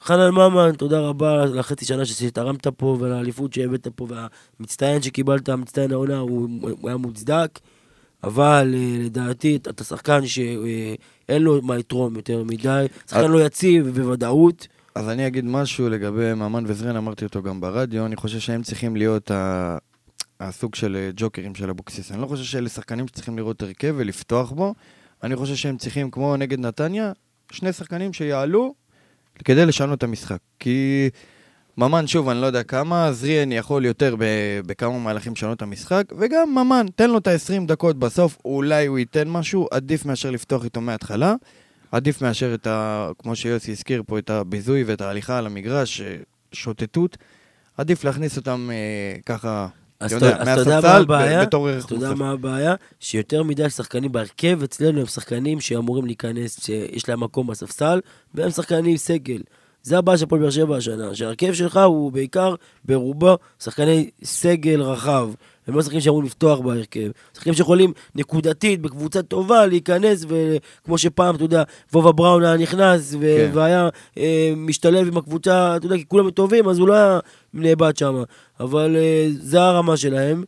חנן 0.04 0.30
ממן, 0.30 0.72
תודה 0.78 1.00
רבה 1.00 1.44
לחצי 1.44 1.84
שנה 1.84 2.04
שתרמת 2.04 2.66
פה, 2.66 2.96
ולאליפות 3.00 3.52
שהבאת 3.52 3.88
פה, 3.94 4.06
והמצטיין 4.08 5.02
שקיבלת, 5.02 5.48
מצטיין 5.50 5.92
העונה, 5.92 6.18
הוא, 6.18 6.48
הוא 6.80 6.88
היה 6.88 6.96
מוצדק, 6.96 7.58
אבל 8.24 8.74
אה, 8.76 8.96
לדעתי, 9.04 9.56
אתה- 9.56 9.84
שחקן 9.84 10.26
שאין 10.26 11.42
לו 11.42 11.62
מה 11.62 11.76
לתרום 11.76 12.16
יותר 12.16 12.42
מדי, 12.44 12.86
שחקן 13.10 13.24
אז- 13.24 13.30
לא 13.30 13.44
יציב 13.46 13.88
בוודאות. 14.00 14.66
אז 14.94 15.08
אני 15.08 15.26
אגיד 15.26 15.44
משהו 15.44 15.88
לגבי 15.88 16.34
ממן 16.34 16.64
וזרין, 16.66 16.96
אמרתי 16.96 17.24
אותו 17.24 17.42
גם 17.42 17.60
ברדיו, 17.60 18.06
אני 18.06 18.16
חושב 18.16 18.38
שהם 18.38 18.62
צריכים 18.62 18.96
להיות 18.96 19.30
ה... 19.30 19.76
הסוג 20.40 20.74
של 20.74 20.96
אה, 20.96 21.10
ג'וקרים 21.16 21.54
של 21.54 21.70
אבוקסיס. 21.70 22.12
אני 22.12 22.20
לא 22.22 22.26
חושב 22.26 22.44
שאלה 22.44 22.68
שחקנים 22.68 23.08
שצריכים 23.08 23.36
לראות 23.38 23.62
הרכב 23.62 23.94
ולפתוח 23.96 24.50
בו. 24.52 24.74
אני 25.22 25.36
חושב 25.36 25.54
שהם 25.54 25.76
צריכים, 25.76 26.10
כמו 26.10 26.36
נגד 26.36 26.60
נתניה, 26.60 27.12
שני 27.52 27.72
שחקנים 27.72 28.12
שיעלו 28.12 28.74
כדי 29.44 29.66
לשנות 29.66 29.98
את 29.98 30.02
המשחק. 30.02 30.38
כי 30.58 31.10
ממן, 31.78 32.06
שוב, 32.06 32.28
אני 32.28 32.40
לא 32.40 32.46
יודע 32.46 32.62
כמה, 32.62 33.12
זריאן 33.12 33.52
יכול 33.52 33.84
יותר 33.84 34.16
בכמה 34.66 34.98
מהלכים 34.98 35.32
לשנות 35.32 35.56
את 35.56 35.62
המשחק, 35.62 36.04
וגם 36.18 36.54
ממן, 36.54 36.86
תן 36.94 37.10
לו 37.10 37.18
את 37.18 37.26
ה-20 37.26 37.66
דקות 37.66 37.98
בסוף, 37.98 38.38
אולי 38.44 38.86
הוא 38.86 38.98
ייתן 38.98 39.28
משהו, 39.28 39.68
עדיף 39.70 40.04
מאשר 40.04 40.30
לפתוח 40.30 40.64
איתו 40.64 40.80
מההתחלה. 40.80 41.34
עדיף 41.92 42.22
מאשר 42.22 42.54
את 42.54 42.66
ה... 42.66 43.10
כמו 43.18 43.36
שיוסי 43.36 43.70
הזכיר 43.70 44.02
פה, 44.06 44.18
את 44.18 44.30
הביזוי 44.30 44.84
ואת 44.84 45.00
ההליכה 45.00 45.38
על 45.38 45.46
המגרש, 45.46 46.00
אה, 46.00 46.16
שוטטות. 46.52 47.16
עדיף 47.76 48.04
להכניס 48.04 48.36
אותם 48.36 48.68
אה, 48.72 49.20
ככה, 49.26 49.68
אז 50.02 50.12
אתה 50.12 50.26
יודע, 50.60 50.80
מה 50.80 50.96
הבעיה? 50.96 51.42
אתה 51.42 51.56
יודע. 51.90 52.14
מה 52.14 52.30
הבעיה? 52.30 52.74
שיותר 53.00 53.42
מדי 53.42 53.70
שחקנים 53.70 54.12
בהרכב 54.12 54.62
אצלנו 54.62 55.00
הם 55.00 55.06
שחקנים 55.06 55.60
שאמורים 55.60 56.06
להיכנס, 56.06 56.64
שיש 56.64 57.08
להם 57.08 57.20
מקום 57.20 57.46
בספסל, 57.46 58.00
והם 58.34 58.50
שחקנים 58.50 58.96
סגל. 58.96 59.40
זה 59.82 59.98
הבעיה 59.98 60.18
של 60.18 60.24
הפועל 60.24 60.40
באר 60.40 60.50
שבע 60.50 60.76
השנה, 60.76 61.14
שההרכב 61.14 61.52
שלך 61.52 61.76
הוא 61.76 62.12
בעיקר, 62.12 62.54
ברובו, 62.84 63.38
שחקני 63.58 64.10
סגל 64.24 64.82
רחב. 64.82 65.30
הם 65.66 65.74
לא 65.74 65.82
שחקנים 65.82 66.00
שאמורים 66.00 66.26
לפתוח 66.26 66.58
בהרכב. 66.58 67.10
שחקנים 67.34 67.54
שיכולים 67.54 67.92
נקודתית, 68.14 68.80
בקבוצה 68.80 69.22
טובה, 69.22 69.66
להיכנס, 69.66 70.24
וכמו 70.28 70.98
שפעם, 70.98 71.34
אתה 71.34 71.44
יודע, 71.44 71.62
וובה 71.92 72.12
בראון 72.12 72.44
היה 72.44 72.56
נכנס, 72.56 73.14
ו- 73.14 73.18
כן. 73.20 73.50
והיה 73.52 73.88
אה, 74.18 74.52
משתלב 74.56 75.06
עם 75.06 75.16
הקבוצה, 75.16 75.76
אתה 75.76 75.86
יודע, 75.86 75.96
כי 75.96 76.04
כולם 76.08 76.30
טובים, 76.30 76.68
אז 76.68 76.78
הוא 76.78 76.88
לא 76.88 76.94
היה 76.94 77.18
נאבד 77.54 77.96
שם. 77.96 78.22
אבל 78.60 78.96
אה, 78.96 79.28
זה 79.40 79.62
הרמה 79.62 79.96
שלהם. 79.96 80.44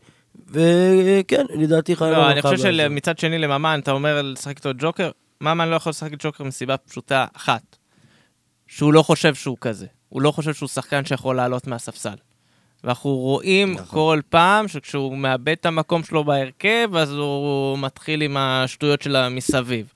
וכן, 0.51 1.45
לדעתי 1.55 1.97
חייב... 1.97 2.17
לא, 2.17 2.31
אני 2.31 2.43
חושב 2.43 2.57
שמצד 2.57 3.19
שני 3.19 3.39
לממן, 3.39 3.81
אתה 3.83 3.91
אומר 3.91 4.23
לשחק 4.23 4.57
איתו 4.57 4.71
ג'וקר, 4.79 5.11
ממן 5.41 5.69
לא 5.69 5.77
יכול 5.77 5.91
לשחק 5.91 6.13
את 6.13 6.19
ג'וקר 6.25 6.45
מסיבה 6.45 6.77
פשוטה 6.77 7.27
אחת, 7.37 7.77
שהוא 8.67 8.93
לא 8.93 9.03
חושב 9.03 9.35
שהוא 9.35 9.57
כזה. 9.61 9.87
הוא 10.09 10.23
לא 10.23 10.31
חושב 10.31 10.55
שהוא 10.55 10.69
שחקן 10.69 11.05
שיכול 11.05 11.37
לעלות 11.37 11.67
מהספסל. 11.67 12.15
ואנחנו 12.85 13.11
רואים 13.11 13.73
נכון. 13.73 13.87
כל 13.87 14.21
פעם 14.29 14.69
שכשהוא 14.69 15.17
מאבד 15.17 15.49
את 15.49 15.67
המקום 15.67 16.05
שלו 16.05 16.25
בהרכב, 16.25 16.89
אז 16.97 17.13
הוא 17.13 17.79
מתחיל 17.79 18.23
עם 18.23 18.37
השטויות 18.37 19.03
של 19.03 19.17
המסביב. 19.17 19.93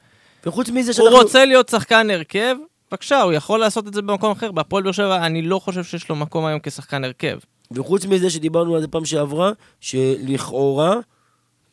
וחוץ 0.46 0.70
מזה 0.70 0.90
הוא 0.90 0.96
שאנחנו... 0.96 1.16
רוצה 1.16 1.44
להיות 1.44 1.68
שחקן 1.68 2.10
הרכב, 2.10 2.56
בבקשה, 2.90 3.22
הוא 3.22 3.32
יכול 3.32 3.60
לעשות 3.60 3.88
את 3.88 3.94
זה 3.94 4.02
במקום 4.02 4.30
אחר. 4.30 4.52
בהפועל 4.52 4.82
באר 4.82 4.92
שבע, 4.92 5.26
אני 5.26 5.42
לא 5.42 5.58
חושב 5.58 5.84
שיש 5.84 6.08
לו 6.08 6.16
מקום 6.16 6.44
היום 6.44 6.60
כשחקן 6.62 7.04
הרכב. 7.04 7.38
וחוץ 7.70 8.06
מזה 8.06 8.30
שדיברנו 8.30 8.74
על 8.74 8.80
זה 8.80 8.88
פעם 8.88 9.04
שעברה, 9.04 9.52
שלכאורה 9.80 10.96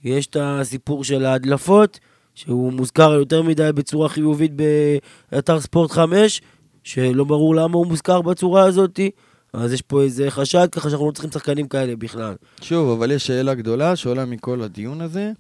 יש 0.04 0.28
את 0.28 0.38
הסיפור 0.40 1.04
של 1.04 1.26
ההדלפות, 1.26 2.00
שהוא 2.36 2.74
מוזכר 2.74 3.14
יותר 3.14 3.42
מדי 3.42 3.70
בצורה 3.76 4.10
חיובית 4.10 4.52
באתר 5.32 5.60
ספורט 5.60 5.92
5, 5.92 6.42
שלא 6.86 7.24
ברור 7.24 7.56
למה 7.56 7.78
הוא 7.78 7.88
מוזכר 7.88 8.22
בצורה 8.22 8.64
הזאת, 8.64 9.00
אז 9.54 9.74
יש 9.74 9.82
פה 9.82 10.02
איזה 10.02 10.32
חשד, 10.32 10.68
ככה 10.72 10.90
שאנחנו 10.90 11.08
לא 11.08 11.12
צריכים 11.12 11.32
שחקנים 11.32 11.68
כאלה 11.68 11.96
בכלל. 11.96 12.34
שוב, 12.62 12.90
אבל 12.98 13.12
יש 13.12 13.28
שאלה 13.28 13.54
גדולה 13.54 13.96
שעולה 13.96 14.26
מכל 14.26 14.62
הדיון 14.62 15.02
הזה, 15.02 15.32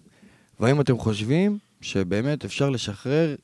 והאם 0.59 0.81
אתם 0.81 0.97
חושבים 0.97 1.57
שבאמת 1.81 2.45
אפשר 2.45 2.69
לשחרר, 2.69 3.35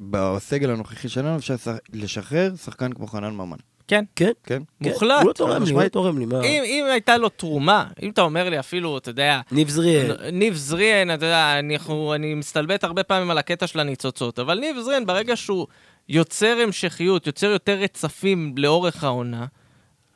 בסגל 0.00 0.70
הנוכחי 0.70 1.08
שלנו 1.08 1.36
אפשר 1.36 1.54
לשח- 1.54 1.78
לשחרר 1.92 2.52
שחקן 2.64 2.92
כמו 2.92 3.06
חנן 3.06 3.34
ממן? 3.34 3.56
כן. 3.88 4.04
כן? 4.16 4.30
כן. 4.44 4.62
כן. 4.82 4.90
מוחלט. 4.90 5.20
הוא 5.20 5.28
לא 5.28 5.32
תורם 5.32 5.62
לי, 5.62 5.70
הוא 5.72 5.82
לא. 5.82 5.88
תורם 5.88 6.18
לי, 6.18 6.26
מה? 6.26 6.40
אם, 6.42 6.62
אם 6.64 6.84
הייתה 6.92 7.16
לו 7.16 7.28
תרומה, 7.28 7.84
אם 8.02 8.10
אתה 8.10 8.22
אומר 8.22 8.50
לי 8.50 8.58
אפילו, 8.60 8.98
אתה 8.98 9.10
יודע, 9.10 9.40
ניב 9.52 9.68
זריאל. 9.68 10.30
ניב 10.32 10.54
זריאן, 10.54 11.14
אתה 11.14 11.26
יודע, 11.26 11.58
אני, 11.58 11.76
אני 12.14 12.34
מסתלבט 12.34 12.84
הרבה 12.84 13.02
פעמים 13.02 13.30
על 13.30 13.38
הקטע 13.38 13.66
של 13.66 13.80
הניצוצות, 13.80 14.38
אבל 14.38 14.58
ניב 14.58 14.76
זריאן, 14.80 15.06
ברגע 15.06 15.36
שהוא 15.36 15.66
יוצר 16.10 16.56
המשכיות, 16.62 17.26
יוצר 17.26 17.46
יותר 17.46 17.78
רצפים 17.78 18.54
לאורך 18.56 19.04
העונה, 19.04 19.46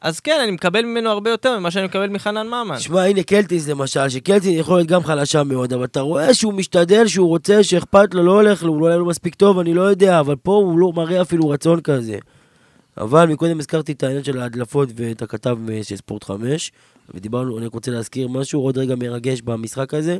אז 0.01 0.20
כן, 0.20 0.40
אני 0.42 0.51
מקבל 0.51 0.82
ממנו 0.82 1.11
הרבה 1.11 1.30
יותר 1.30 1.59
ממה 1.59 1.70
שאני 1.70 1.84
מקבל 1.84 2.09
מחנן 2.09 2.47
ממן. 2.47 2.78
שמע, 2.78 3.03
הנה 3.03 3.22
קלטיס 3.22 3.68
למשל, 3.68 4.09
שקלטיס 4.09 4.49
יכול 4.49 4.76
להיות 4.76 4.88
גם 4.88 5.05
חלשה 5.05 5.42
מאוד, 5.45 5.72
אבל 5.72 5.84
אתה 5.84 6.01
רואה 6.01 6.34
שהוא 6.34 6.55
משתדל, 6.55 7.07
שהוא 7.07 7.28
רוצה, 7.28 7.62
שאכפת 7.62 8.14
לו, 8.14 8.22
לא 8.22 8.32
הולך 8.32 8.62
לו, 8.62 8.72
הוא 8.72 8.88
לא 8.88 9.05
מספיק 9.05 9.34
טוב, 9.34 9.59
אני 9.59 9.74
לא 9.74 9.82
יודע, 9.82 10.20
אבל 10.20 10.36
פה 10.36 10.53
הוא 10.53 10.78
לא 10.78 10.92
מראה 10.92 11.22
אפילו 11.22 11.49
רצון 11.49 11.80
כזה. 11.80 12.18
אבל 12.97 13.26
מקודם 13.26 13.59
הזכרתי 13.59 13.92
את 13.92 14.03
העניין 14.03 14.24
של 14.24 14.40
ההדלפות 14.40 14.88
ואת 14.97 15.22
הכתב 15.22 15.59
מ- 15.61 15.82
של 15.82 15.97
ספורט 15.97 16.24
5, 16.24 16.72
ודיברנו, 17.14 17.59
אני 17.59 17.66
רק 17.66 17.74
רוצה 17.74 17.90
להזכיר 17.90 18.28
משהו 18.28 18.61
עוד 18.61 18.78
רגע 18.78 18.95
מרגש 18.95 19.40
במשחק 19.40 19.95
הזה, 19.95 20.18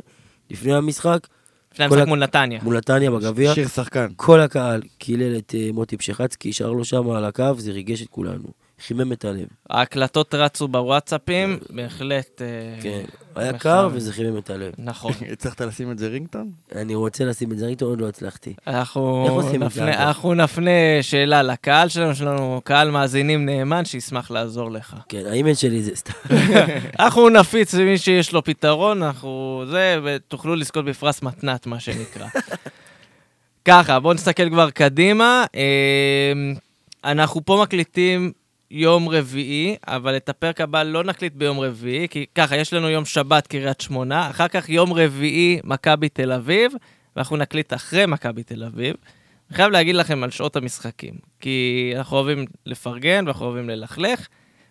לפני 0.51 0.73
המשחק, 0.75 1.27
לפני 1.75 1.89
כל 1.89 1.95
המשחק 1.95 2.07
מול 2.07 2.19
נתניה. 2.19 2.59
מול 2.63 2.77
נתניה 2.77 3.11
בגביע. 3.11 3.53
שיר 3.53 3.67
שחקן. 3.67 4.07
כל 4.15 4.39
הקהל 4.39 4.81
קילל 4.97 5.37
את 5.37 5.55
אה, 5.57 5.69
מוטי 5.73 5.97
פשחצקי, 5.97 6.53
שר 6.53 6.71
לו 6.71 6.85
שם 6.85 7.09
על 7.09 7.25
הקו, 7.25 7.53
זה 7.57 7.71
ריגש 7.71 8.01
את 8.01 8.07
כולנו. 8.09 8.64
חימם 8.79 9.11
את 9.11 9.25
הלב. 9.25 9.47
ההקלטות 9.69 10.35
רצו 10.35 10.67
בוואטסאפים, 10.67 11.59
בהחלט... 11.69 12.41
אה, 12.41 12.81
כן. 12.81 13.01
היה. 13.35 13.53
קר 13.53 13.89
וזה 13.91 14.13
חימם 14.13 14.37
את 14.37 14.49
הלב. 14.49 14.73
נכון. 14.77 15.11
הצלחת 15.31 15.61
לשים 15.61 15.91
את 15.91 15.97
זה 15.97 16.07
רינגטון? 16.07 16.51
אני 16.75 16.95
רוצה 16.95 17.25
לשים 17.25 17.51
את 17.51 17.57
זה, 17.57 17.65
אני 17.65 17.75
עוד 17.81 18.01
לא 18.01 18.07
הצלחתי. 18.07 18.53
נפנה? 19.57 20.03
אנחנו 20.03 20.33
נפנה 20.33 20.71
שאלה 21.01 21.43
לקהל 21.43 21.89
שלנו, 21.89 22.11
יש 22.11 22.21
לנו 22.21 22.61
קהל 22.63 22.91
מאזינים 22.91 23.45
נאמן 23.45 23.85
שישמח 23.85 24.31
לעזור 24.31 24.71
לך. 24.71 24.95
כן, 25.09 25.23
האימייל 25.25 25.55
שלי 25.55 25.83
זה 25.83 25.95
סתם. 25.95 26.13
אנחנו 26.99 27.29
נפיץ 27.29 27.73
למי 27.73 27.97
שיש 27.97 28.33
לו 28.33 28.43
פתרון, 28.43 29.03
אנחנו 29.03 29.63
זה, 29.69 29.99
ותוכלו 30.03 30.55
לזכות 30.55 30.85
בפרס 30.85 31.21
מתנת, 31.21 31.67
מה 31.67 31.79
שנקרא. 31.79 32.27
ככה, 33.65 33.99
בואו 33.99 34.13
נסתכל 34.13 34.49
כבר 34.49 34.69
קדימה. 34.69 35.45
אה, 35.55 36.33
אנחנו 37.11 37.45
פה 37.45 37.59
מקליטים 37.61 38.31
יום 38.71 39.09
רביעי, 39.09 39.75
אבל 39.87 40.17
את 40.17 40.29
הפרק 40.29 40.61
הבא 40.61 40.83
לא 40.83 41.03
נקליט 41.03 41.33
ביום 41.33 41.59
רביעי, 41.59 42.07
כי 42.07 42.25
ככה, 42.35 42.57
יש 42.57 42.73
לנו 42.73 42.89
יום 42.89 43.05
שבת 43.05 43.47
קריית 43.47 43.81
שמונה, 43.81 44.29
אחר 44.29 44.47
כך 44.47 44.69
יום 44.69 44.93
רביעי 44.93 45.59
מכבי 45.63 46.09
תל 46.09 46.31
אביב, 46.31 46.71
ואנחנו 47.15 47.37
נקליט 47.37 47.73
אחרי 47.73 48.05
מכבי 48.05 48.43
תל 48.43 48.63
אביב. 48.63 48.95
אני 49.49 49.55
חייב 49.55 49.71
להגיד 49.71 49.95
לכם 49.95 50.23
על 50.23 50.31
שעות 50.31 50.55
המשחקים, 50.55 51.13
כי 51.39 51.93
אנחנו 51.97 52.17
אוהבים 52.17 52.45
לפרגן 52.65 53.23
ואנחנו 53.25 53.45
אוהבים 53.45 53.69
ללכלך, 53.69 54.27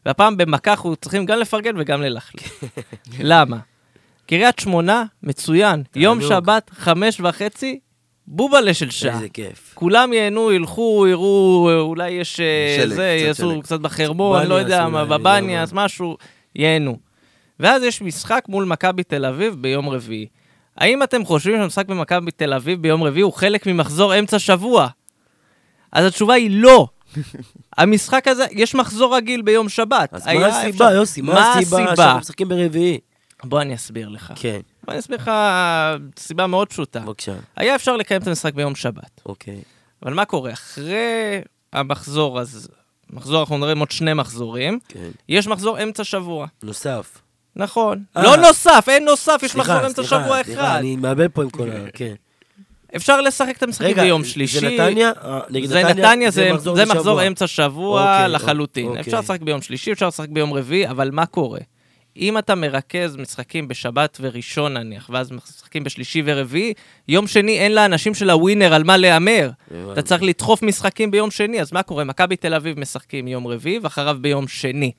והפעם 0.06 0.36
במכה 0.36 0.70
אנחנו 0.70 0.96
צריכים 0.96 1.26
גם 1.26 1.38
לפרגן 1.38 1.74
וגם 1.78 2.02
ללכלך. 2.02 2.64
למה? 3.20 3.58
קריית 4.26 4.58
שמונה, 4.58 5.04
מצוין. 5.22 5.82
יום. 5.96 6.20
שבת, 6.20 6.70
חמש 6.74 7.20
וחצי, 7.20 7.80
בובלה 8.26 8.74
של 8.74 8.90
שעה. 8.90 9.14
איזה 9.14 9.28
כיף. 9.28 9.72
כולם 9.74 10.12
ייהנו, 10.12 10.52
ילכו, 10.52 11.06
יראו, 11.08 11.70
אולי 11.80 12.10
יש 12.10 12.40
אה, 12.40 12.76
שלג, 12.80 12.94
זה, 12.94 13.04
יעשו. 13.04 13.60
קצת 13.62 13.80
בחרמון, 13.80 14.46
לא 14.46 14.54
יודע 14.54 14.88
מה, 14.88 15.04
בבניאס, 15.04 15.72
משהו, 15.72 16.16
ייהנו. 16.56 16.98
ואז 17.60 17.82
יש 17.82 18.02
משחק 18.02 18.44
מול 18.48 18.64
מכבי 18.64 19.02
תל 19.02 19.24
אביב 19.24 19.54
ביום 19.54 19.88
רביעי. 19.88 20.26
האם 20.76 21.02
אתם 21.02 21.24
חושבים 21.24 21.56
שהמשחק 21.56 21.86
במכבי 21.86 22.30
תל 22.30 22.52
אביב 22.52 22.82
ביום 22.82 23.02
רביעי 23.02 23.22
הוא 23.22 23.32
חלק 23.32 23.66
ממחזור 23.66 24.18
אמצע 24.18 24.38
שבוע? 24.38 24.88
אז 25.92 26.06
התשובה 26.06 26.34
היא 26.34 26.50
לא. 26.50 26.86
המשחק 27.78 28.28
הזה, 28.28 28.46
יש 28.50 28.74
מחזור 28.74 29.16
רגיל 29.16 29.42
ביום 29.42 29.68
שבת. 29.68 30.14
אז 30.14 30.26
מה 30.26 30.46
הסיבה, 30.46 30.92
יוסי? 30.92 31.20
מה 31.20 31.52
הסיבה 31.52 31.96
שאנחנו 31.96 32.18
משחקים 32.18 32.48
ברביעי? 32.48 32.98
בוא 33.44 33.60
אני 33.62 33.74
אסביר 33.74 34.08
לך. 34.08 34.32
כן, 34.36 34.60
בוא 34.84 34.92
אני 34.92 35.00
אסביר 35.00 35.18
לך 35.18 35.30
סיבה 36.18 36.46
מאוד 36.46 36.68
פשוטה. 36.68 37.00
בבקשה. 37.00 37.34
היה 37.56 37.74
אפשר 37.74 37.96
לקיים 37.96 38.22
את 38.22 38.26
המשחק 38.26 38.54
ביום 38.54 38.74
שבת. 38.74 39.20
אוקיי. 39.26 39.62
אבל 40.02 40.14
מה 40.14 40.24
קורה? 40.24 40.52
אחרי 40.52 41.40
המחזור, 41.72 42.40
אז 42.40 42.68
מחזור, 43.10 43.40
אנחנו 43.40 43.58
מדברים 43.58 43.78
עוד 43.78 43.90
שני 43.90 44.14
מחזורים, 44.14 44.78
כן. 44.88 45.08
יש 45.28 45.46
מחזור 45.46 45.82
אמצע 45.82 46.04
שבוע. 46.04 46.46
נוסף. 46.62 47.18
נכון. 47.56 48.02
אה. 48.16 48.22
לא 48.22 48.36
נוסף, 48.36 48.84
אין 48.88 49.04
נוסף, 49.04 49.40
יש 49.42 49.56
מחזור 49.56 49.74
סליחה, 49.74 49.86
אמצע 49.86 50.02
סליחה, 50.02 50.24
שבוע 50.24 50.42
סליחה, 50.42 50.62
אחד. 50.62 50.78
אני 50.78 50.96
מאבד 50.96 51.28
פה 51.32 51.42
עם 51.42 51.50
כל 51.50 51.70
ה... 51.70 51.90
כן. 51.92 52.14
אפשר 52.96 53.20
לשחק 53.20 53.56
את 53.56 53.62
המשחקים 53.62 53.96
ביום 53.96 54.22
זה 54.22 54.28
שלישי. 54.28 54.74
נתניה? 54.74 55.12
אה, 55.24 55.40
נגד 55.50 55.68
זה 55.68 55.82
נתניה, 55.82 56.30
זה 56.30 56.52
מחזור 56.52 56.76
זה. 56.76 56.84
מחזור 56.84 57.26
אמצע 57.26 57.46
שבוע 57.46 58.12
אוקיי, 58.14 58.28
לחלוטין. 58.28 58.86
אוקיי. 58.86 59.00
אפשר 59.00 59.20
לשחק 59.20 59.40
ביום 59.40 59.62
שלישי, 59.62 59.92
אפשר 59.92 60.08
לשחק 60.08 60.28
ביום 60.28 60.52
רביעי, 60.52 60.88
אבל 60.88 61.10
מה 61.10 61.26
קורה? 61.26 61.60
אם 62.16 62.38
אתה 62.38 62.54
מרכז 62.54 63.16
משחקים 63.16 63.68
בשבת 63.68 64.18
וראשון 64.20 64.76
נניח, 64.76 65.10
ואז 65.12 65.32
משחקים 65.32 65.84
בשלישי 65.84 66.22
ורביעי, 66.24 66.72
יום 67.08 67.26
שני 67.26 67.58
אין 67.58 67.74
לאנשים 67.74 68.14
של 68.14 68.30
הווינר 68.30 68.74
על 68.74 68.84
מה 68.84 68.96
להמר. 68.96 69.50
אתה 69.92 70.02
צריך 70.02 70.22
לדחוף 70.22 70.62
משחקים 70.62 71.10
ביום 71.10 71.30
שני, 71.30 71.60
אז 71.60 71.72
מה 71.72 71.82
קורה? 71.82 72.04
מכבי 72.04 72.36
תל 72.36 72.54
אביב 72.54 72.80
משחקים 72.80 73.28
יום 73.28 73.46
רביעי, 73.46 73.78
ואחריו 73.78 74.16
ביום 74.20 74.48
שני. 74.48 74.92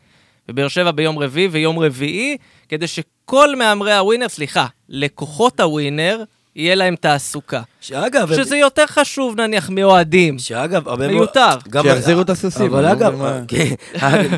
ובאר 0.49 0.67
שבע 0.67 0.91
ביום 0.91 1.19
רביעי 1.19 1.47
ויום 1.47 1.79
רביעי, 1.79 2.37
כדי 2.69 2.87
שכל 2.87 3.55
מהמרי 3.55 3.93
הווינר, 3.93 4.29
סליחה, 4.29 4.67
לקוחות 4.89 5.59
הווינר, 5.59 6.23
יהיה 6.55 6.75
להם 6.75 6.95
תעסוקה. 6.95 7.61
שאגב, 7.81 8.31
הם- 8.31 8.37
שזה 8.43 8.57
יותר 8.57 8.85
חשוב 8.87 9.41
נניח 9.41 9.69
מאוהדים. 9.69 10.39
שאגב, 10.39 10.87
הרבה 10.87 11.07
מאוד... 11.07 11.17
מיותר. 11.17 11.55
גם- 11.69 11.83
שיחזירו 11.83 12.21
את 12.21 12.29
הסוסים, 12.29 12.65
אבל 12.73 12.81
לא 12.83 12.91
אגב, 12.91 13.21
כן, 13.47 13.73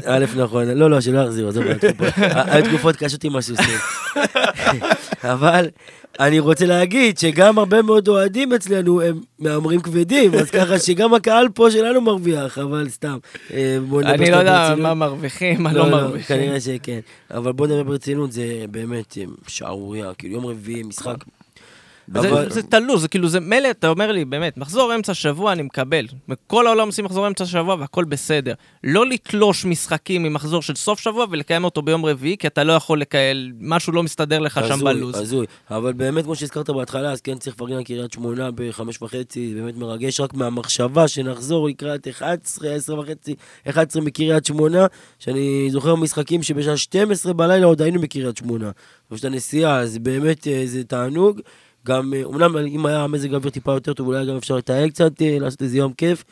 א', 0.05 0.25
נכון, 0.35 0.67
לא, 0.67 0.89
לא, 0.89 1.01
שלא 1.01 1.19
יחזירו, 1.19 1.49
עזוב, 1.49 1.63
היו 1.63 1.75
תקופות- 1.79 2.13
היו 2.47 2.63
תקופות 2.65 2.95
קשות 2.95 3.23
עם 3.23 3.35
הסוסים. 3.35 3.77
אבל 5.23 5.67
אני 6.19 6.39
רוצה 6.39 6.65
להגיד 6.65 7.17
שגם 7.17 7.57
הרבה 7.59 7.81
מאוד 7.81 8.07
אוהדים 8.07 8.53
אצלנו 8.53 9.01
הם 9.01 9.19
מהמרים 9.39 9.79
כבדים, 9.81 10.33
אז 10.33 10.49
ככה 10.51 10.79
שגם 10.79 11.13
הקהל 11.13 11.47
פה 11.53 11.71
שלנו 11.71 12.01
מרוויח, 12.01 12.57
אבל 12.57 12.89
סתם. 12.89 13.17
אה, 13.53 13.77
אני 14.05 14.31
לא 14.31 14.35
יודע. 14.37 14.73
מה 14.77 14.93
מרוויחים, 14.93 15.63
מה 15.63 15.73
לא 15.73 15.89
מרוויחים. 15.89 16.37
כנראה 16.37 16.59
שכן. 16.61 16.99
אבל 17.31 17.51
בוא 17.51 17.67
נדבר 17.67 17.83
ברצינות, 17.83 18.31
זה 18.31 18.43
באמת 18.71 19.17
אה, 19.17 19.23
שערורייה, 19.47 20.11
כאילו 20.17 20.33
יום 20.33 20.45
רביעי, 20.45 20.83
משחק. 20.83 21.15
זה- 22.13 22.19
אבל- 22.29 22.49
זה 22.49 22.63
תלוי, 22.63 22.99
זה 22.99 23.07
כאילו, 23.07 23.27
זה 23.29 23.39
מילא, 23.39 23.69
אתה 23.69 23.89
אומר 23.89 24.11
לי, 24.11 24.25
באמת, 24.25 24.57
מחזור 24.57 24.95
אמצע 24.95 25.13
שבוע 25.13 25.51
אני 25.51 25.61
מקבל. 25.61 26.05
בכל 26.27 26.67
העולם 26.67 26.87
עושים 26.87 27.05
מחזור 27.05 27.27
אמצע 27.27 27.45
שבוע 27.45 27.75
והכל 27.79 28.03
בסדר. 28.03 28.53
לא 28.83 29.05
לתלוש 29.05 29.65
משחקים 29.65 30.23
ממחזור 30.23 30.61
של 30.61 30.75
סוף 30.75 30.99
שבוע 30.99 31.25
ולקיים 31.29 31.63
אותו 31.63 31.81
ביום 31.81 32.05
רביעי, 32.05 32.37
כי 32.37 32.47
אתה 32.47 32.63
לא 32.63 32.73
יכול 32.73 33.01
לקהל, 33.01 33.51
משהו 33.61 33.93
לא 33.93 34.03
מסתדר 34.03 34.39
לך 34.39 34.59
שם 34.67 34.73
הזוי, 34.73 34.93
בלו"ז. 34.93 35.15
הזוי. 35.15 35.45
אבל 35.71 35.93
באמת, 35.93 36.23
כמו 36.23 36.35
שהזכרת 36.35 36.69
בהתחלה, 36.69 37.11
אז 37.11 37.21
כן 37.21 37.37
צריך 37.37 37.55
לפרגן 37.55 37.75
על 37.75 37.83
קריית 37.83 38.11
שמונה 38.13 38.49
בחמש 38.55 39.01
וחצי, 39.01 39.53
באמת 39.55 39.77
מרגש 39.77 40.19
רק 40.19 40.33
מהמחשבה 40.33 41.07
שנחזור 41.07 41.67
לקראת 41.69 42.07
11, 42.07 42.69
10 42.73 42.99
וחצי, 42.99 43.35
11 43.69 44.01
מקריית 44.01 44.45
שמונה, 44.45 44.85
שאני 45.19 45.67
זוכר 45.71 45.95
משחקים 45.95 46.43
שבשעה 46.43 46.77
12 46.77 47.33
בלילה 47.33 47.65
עוד 47.65 47.81
היינו 47.81 48.01
בקריית 48.01 48.37
שמונה. 48.37 48.71
פשוט 49.09 49.25
הנסיעה, 49.25 49.79
אז 49.79 49.97
באמת 49.97 50.47
אה, 50.47 50.61
זה 50.65 50.83
תענוג. 50.83 51.41
גם, 51.87 52.13
אה, 52.13 52.23
אומנם 52.23 52.57
אם 52.57 52.85
היה 52.85 53.07
מזג 53.07 53.33
האוויר 53.33 53.49
טיפה 53.51 53.71
יותר 53.71 53.93
טוב, 53.93 54.07
אולי 54.07 54.25
גם 54.25 54.35
אפשר 54.35 54.55
לטייל 54.55 54.89
קצת, 54.89 55.21
אה, 55.21 55.37
לעשות 55.39 55.61
איזה 55.61 55.77
יום 55.77 55.93
כיף, 55.93 56.23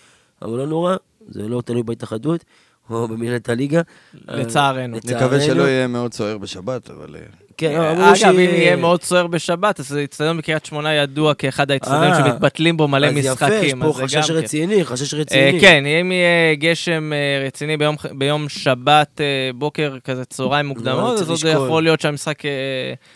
אבל 0.42 0.58
לא 0.58 0.68
נורא, 0.68 0.96
זה 1.28 1.48
לא 1.48 1.62
תלוי 1.62 1.84
בהתאחדות, 1.84 2.46
או 2.90 3.08
במנהלת 3.08 3.50
הליגה. 3.50 3.82
לצערנו. 4.28 4.98
נקווה 4.98 5.42
שלא 5.42 5.64
יהיה 5.64 5.88
מאוד 5.88 6.14
סוער 6.14 6.38
בשבת, 6.38 6.90
אבל... 6.90 7.16
אה, 7.64 7.70
כן, 7.70 7.82
אמרו 7.82 8.06
אגב, 8.06 8.16
ש- 8.16 8.24
אם 8.24 8.40
יהיה 8.40 8.76
מאוד 8.76 9.04
סוער 9.04 9.28
בשבת, 9.28 9.80
אז 9.80 9.92
האיצטדיון 9.94 10.38
בקריית 10.38 10.66
שמונה 10.66 10.94
ידוע 10.94 11.34
כאחד 11.34 11.72
האיצטדיונים 11.72 12.12
אה, 12.12 12.18
שמתבטלים 12.18 12.78
בו 12.78 12.88
מלא 12.88 13.08
אז 13.08 13.14
יפה, 13.18 13.20
יש 13.20 13.28
משחקים. 13.28 13.82
פה 13.82 13.94
חשש 13.94 14.32
כן. 14.32 14.34
רציני, 14.34 14.86
חשש 14.86 15.14
אה, 15.14 15.20
רציני. 15.20 15.60
כן, 15.62 15.84
אם 15.86 16.12
יהיה 16.12 16.56
גשם 16.56 17.14
אה, 17.14 17.46
רציני 17.48 17.78
ביום, 17.78 17.96
ביום 18.12 18.50
שבת 18.50 19.22
אה, 19.22 19.26
בוקר, 19.56 19.98
כזה 20.04 20.26
צהריים 20.26 20.66
מוקדמות, 20.66 21.18
צריך 21.18 21.30
אז 21.30 21.46
עוד. 21.46 21.66
יכול 21.66 21.84
להיות 21.84 22.02
שהמשחק 22.02 22.46
אה, 22.46 22.52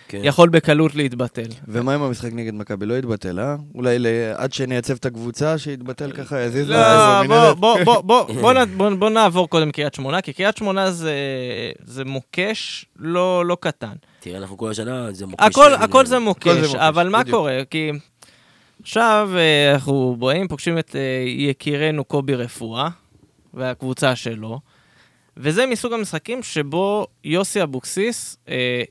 כן. 0.07 0.19
יכול 0.23 0.49
בקלות 0.49 0.95
להתבטל. 0.95 1.47
ומה 1.67 1.95
אם 1.95 2.01
המשחק 2.01 2.29
נגד 2.33 2.53
מכבי 2.53 2.85
לא 2.85 2.97
יתבטל, 2.97 3.39
אה? 3.39 3.55
אולי 3.75 3.97
עד 4.35 4.53
שנייצב 4.53 4.93
את 4.93 5.05
הקבוצה, 5.05 5.57
שיתבטל 5.57 6.11
ככה, 6.11 6.39
יזיז 6.39 6.69
לא, 6.69 6.75
לה 6.77 7.21
בוא, 7.57 7.77
איזה 7.79 8.65
בוא, 8.99 9.09
נעבור 9.09 9.49
קודם 9.49 9.71
קריית 9.71 9.93
שמונה, 9.93 10.21
כי 10.21 10.33
קריית 10.33 10.57
שמונה 10.57 10.91
זה, 10.91 11.13
זה 11.85 12.05
מוקש 12.05 12.85
לא, 12.99 13.45
לא 13.45 13.57
קטן. 13.59 13.93
תראה, 14.19 14.37
אנחנו 14.37 14.57
כל 14.57 14.71
השנה, 14.71 15.11
זה 15.11 15.25
מוקש. 15.25 15.45
הכל, 15.45 15.73
הכל 15.73 16.05
זה 16.05 16.15
הכל 16.15 16.23
מוקש, 16.25 16.47
זה 16.47 16.67
מוקש, 16.67 16.75
אבל 16.75 17.09
מה 17.09 17.19
בדיוק. 17.23 17.37
קורה? 17.37 17.59
כי 17.69 17.91
עכשיו 18.81 19.29
אה, 19.35 19.73
אנחנו 19.73 20.15
באים, 20.19 20.47
פוגשים 20.47 20.77
את 20.77 20.95
אה, 20.95 21.23
יקירנו 21.27 22.03
קובי 22.03 22.35
רפואה 22.35 22.89
והקבוצה 23.53 24.15
שלו, 24.15 24.59
וזה 25.37 25.65
מסוג 25.65 25.93
המשחקים 25.93 26.43
שבו 26.43 27.07
יוסי 27.23 27.63
אבוקסיס 27.63 28.37
אה, 28.49 28.83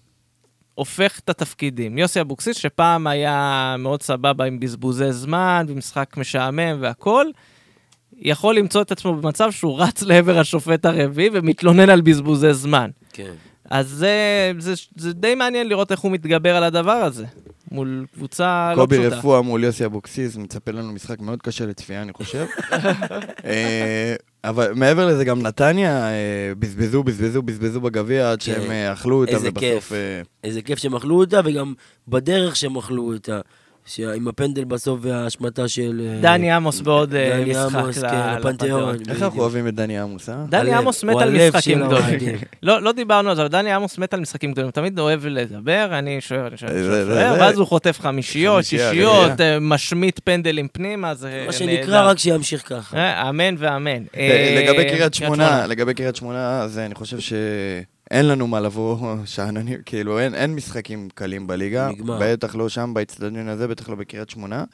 הופך 0.75 1.19
את 1.19 1.29
התפקידים. 1.29 1.99
יוסי 1.99 2.21
אבוקסיס, 2.21 2.57
שפעם 2.57 3.07
היה 3.07 3.77
מאוד 3.79 4.03
סבבה 4.03 4.45
עם 4.45 4.61
בזבוזי 4.61 5.13
זמן, 5.13 5.67
ומשחק 5.69 6.17
משעמם 6.17 6.77
והכול, 6.81 7.33
יכול 8.17 8.57
למצוא 8.57 8.83
את 8.83 8.93
עצמו 8.93 9.15
במצב 9.15 9.51
שהוא 9.51 9.81
רץ 9.81 10.03
לעבר 10.03 10.39
השופט 10.39 10.85
הרביעי 10.85 11.31
ומתלונן 11.33 11.91
על 11.91 12.01
בזבוזי 12.01 12.55
זמן. 12.55 12.91
כן. 13.13 13.33
אז 13.71 13.89
זה, 13.89 14.53
זה, 14.59 14.75
זה 14.97 15.13
די 15.13 15.35
מעניין 15.35 15.69
לראות 15.69 15.93
איך 15.93 16.01
הוא 16.01 16.13
מתגבר 16.13 16.57
על 16.57 16.65
הדבר 16.65 16.93
הזה, 16.93 17.25
מול 17.71 18.07
קבוצה 18.15 18.73
לא 18.77 18.81
קובי 18.83 18.99
פשוטה. 18.99 19.17
רפואה 19.17 19.43
מול 19.43 19.65
יוסי 19.65 19.85
אבוקסיס, 19.85 20.37
מצפה 20.37 20.71
לנו 20.71 20.93
משחק 20.93 21.21
מאוד 21.21 21.43
קשה 21.43 21.67
לצפייה, 21.67 22.03
אני 22.03 22.13
חושב. 22.13 22.47
אה, 23.45 24.15
אבל 24.45 24.73
מעבר 24.75 25.07
לזה, 25.07 25.25
גם 25.25 25.43
נתניה 25.43 26.11
אה, 26.11 26.53
בזבזו, 26.59 27.03
בזבזו, 27.03 27.43
בזבזו 27.43 27.81
בגביע 27.81 28.31
עד 28.31 28.41
שהם 28.41 28.63
כן. 28.63 28.71
אה, 28.71 28.93
אכלו 28.93 29.21
אותה, 29.21 29.33
איזה 29.33 29.49
ובסוף... 29.49 29.61
כיף. 29.61 29.93
אה, 29.93 30.23
איזה 30.45 30.63
כיף 30.63 30.79
שהם 30.79 30.95
אכלו 30.95 31.21
אותה, 31.21 31.41
וגם 31.45 31.75
בדרך 32.09 32.57
שהם 32.57 32.77
אכלו 32.77 33.13
אותה. 33.13 33.41
עם 34.15 34.29
הפנדל 34.29 34.65
בסוף 34.65 35.01
וההשמטה 35.03 35.69
של... 35.69 36.01
אה, 36.07 36.21
דני 36.21 36.51
עמוס 36.53 36.81
בעוד 36.81 37.15
אה, 37.15 37.45
משחק 37.47 38.01
כן, 38.11 38.35
לפנתיאון. 38.39 38.97
איך 39.09 39.23
אנחנו 39.23 39.41
אוהבים 39.41 39.69
את 39.69 39.75
דני 39.75 39.99
עמוס, 39.99 40.29
אה? 40.29 40.35
דני 40.49 40.75
עמוס 40.75 41.05
מת 41.05 41.17
על 41.17 41.31
משחקים 41.49 41.79
של 41.79 41.85
גדולים. 41.87 42.39
לא, 42.63 42.83
לא 42.83 42.93
דיברנו 42.93 43.31
על 43.31 43.37
זה, 43.37 43.43
אבל 43.43 43.51
דני 43.51 43.73
עמוס 43.73 43.99
מת 43.99 44.15
על 44.15 44.21
משחקים 44.21 44.53
גדולים. 44.53 44.67
הוא 44.67 44.73
תמיד 44.73 44.99
אוהב 44.99 45.27
לדבר, 45.27 45.87
אני 45.93 46.21
שוער, 46.21 46.47
אני 46.47 46.57
שוער, 46.57 46.73
זה- 47.05 47.05
ואז 47.41 47.59
הוא 47.59 47.67
חוטף 47.67 48.01
חמישיות, 48.01 48.65
שישיות, 48.65 49.31
רביעייה. 49.31 49.55
אה, 49.55 49.61
משמיט 49.61 50.21
פנדלים 50.25 50.69
פנימה, 50.73 51.15
זה 51.15 51.29
מה 51.29 51.37
נהדר. 51.39 51.51
שנקרא, 51.51 52.11
רק 52.11 52.19
שימשיך 52.19 52.63
ככה. 52.69 53.29
אמן 53.29 53.55
ואמן. 53.59 54.03
לגבי 54.63 54.85
קריית 54.91 55.15
שמונה, 55.15 55.67
לגבי 55.67 55.95
קריית 55.95 56.17
שמונה, 56.17 56.63
אז 56.63 56.79
אני 56.79 56.95
חושב 56.95 57.19
שאין 58.09 58.29
לנו 58.29 58.47
מה 58.47 58.61
לבוא 58.61 59.17
שאננים, 59.25 59.79
כאילו 59.87 60.19
אין, 60.19 60.35
אין 60.35 60.55
משחקים 60.55 61.09
קלים 61.15 61.47
בליגה, 61.47 61.89
נגמר. 61.89 62.19
בטח 62.23 62.55
לא 62.55 62.69
שם 62.69 62.95
באצטדיון 62.95 63.49
הזה, 63.49 63.69
בטח 63.69 63.89
לא 63.89 63.95
בקריית 63.95 64.31
שמונה. 64.31 64.65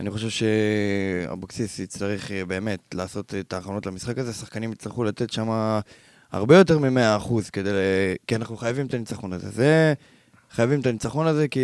אני 0.00 0.10
חושב 0.10 0.28
שאבוקסיס 0.28 1.78
יצטרך 1.78 2.30
אה, 2.32 2.44
באמת 2.44 2.80
לעשות 2.94 3.34
את 3.40 3.52
ההכנות 3.52 3.86
למשחק 3.86 4.18
הזה, 4.18 4.32
שחקנים 4.32 4.72
יצטרכו 4.72 5.04
לתת 5.04 5.30
שם 5.32 5.48
הרבה 6.32 6.56
יותר 6.58 6.78
מ-100% 6.78 7.32
כדי, 7.52 7.70
ל- 7.72 7.76
כי 8.26 8.36
אנחנו 8.36 8.56
חייבים 8.56 8.86
את 8.86 8.94
הניצחון 8.94 9.32
הזה. 9.32 9.50
זה, 9.50 9.94
חייבים 10.50 10.80
את 10.80 10.86
הניצחון 10.86 11.26
הזה 11.26 11.48
כי 11.48 11.60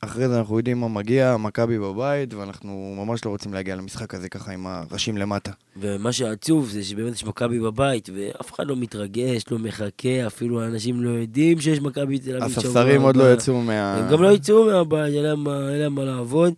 אחרי 0.00 0.28
זה 0.28 0.38
אנחנו 0.38 0.58
יודעים 0.58 0.80
מה 0.80 0.88
מגיע, 0.88 1.36
מכבי 1.36 1.78
בבית, 1.78 2.34
ואנחנו 2.34 2.94
ממש 2.98 3.24
לא 3.24 3.30
רוצים 3.30 3.54
להגיע 3.54 3.76
למשחק 3.76 4.14
הזה 4.14 4.28
ככה 4.28 4.52
עם 4.52 4.66
הראשים 4.66 5.16
למטה. 5.16 5.50
ומה 5.76 6.12
שעצוב 6.12 6.68
זה 6.68 6.84
שבאמת 6.84 7.12
יש 7.12 7.24
מכבי 7.24 7.60
בבית, 7.60 8.08
ואף 8.14 8.52
אחד 8.52 8.66
לא 8.66 8.76
מתרגש, 8.76 9.42
לא 9.50 9.58
מחכה, 9.58 10.26
אפילו 10.26 10.62
האנשים 10.62 11.02
לא 11.02 11.10
יודעים 11.10 11.60
שיש 11.60 11.80
מכבי 11.80 12.18
תל 12.18 12.36
אביב 12.36 12.48
שבוע 12.48 12.64
הספסרים 12.64 13.02
עוד. 13.02 13.16
לא 13.16 13.32
יצאו 13.32 13.60
מה... 13.60 13.94
הם 13.96 14.12
גם 14.12 14.22
לא 14.22 14.32
יצאו 14.32 14.64
מהבית, 14.66 15.14
אין 15.14 15.22
להם 15.22 15.94
מה- 15.94 16.04
לעבוד. 16.04 16.54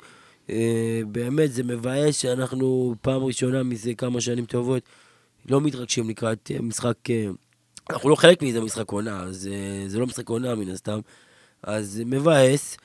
אה, 0.50 1.00
באמת, 1.06 1.52
זה 1.52 1.62
מבאס 1.62 2.16
שאנחנו 2.16 2.94
פעם 3.00 3.22
ראשונה 3.24 3.62
מזה 3.62 3.94
כמה 3.94 4.20
שנים 4.20 4.44
טובות 4.44 4.82
לא 5.48 5.60
מתרגשים 5.60 6.08
לקראת 6.10 6.50
אה, 6.54 6.62
משחק... 6.62 7.10
אה, 7.10 7.26
אנחנו 7.90 8.10
לא 8.10 8.14
חלק 8.14 8.42
מזה 8.42 8.60
משחק 8.60 8.90
עונה, 8.90 9.20
אז 9.22 9.48
זה 9.86 9.98
לא 9.98 10.06
משחק 10.06 10.28
עונה 10.28 10.54
מן 10.54 10.68
הסתם. 10.68 11.00
אז 11.62 12.02
מבאס, 12.06 12.76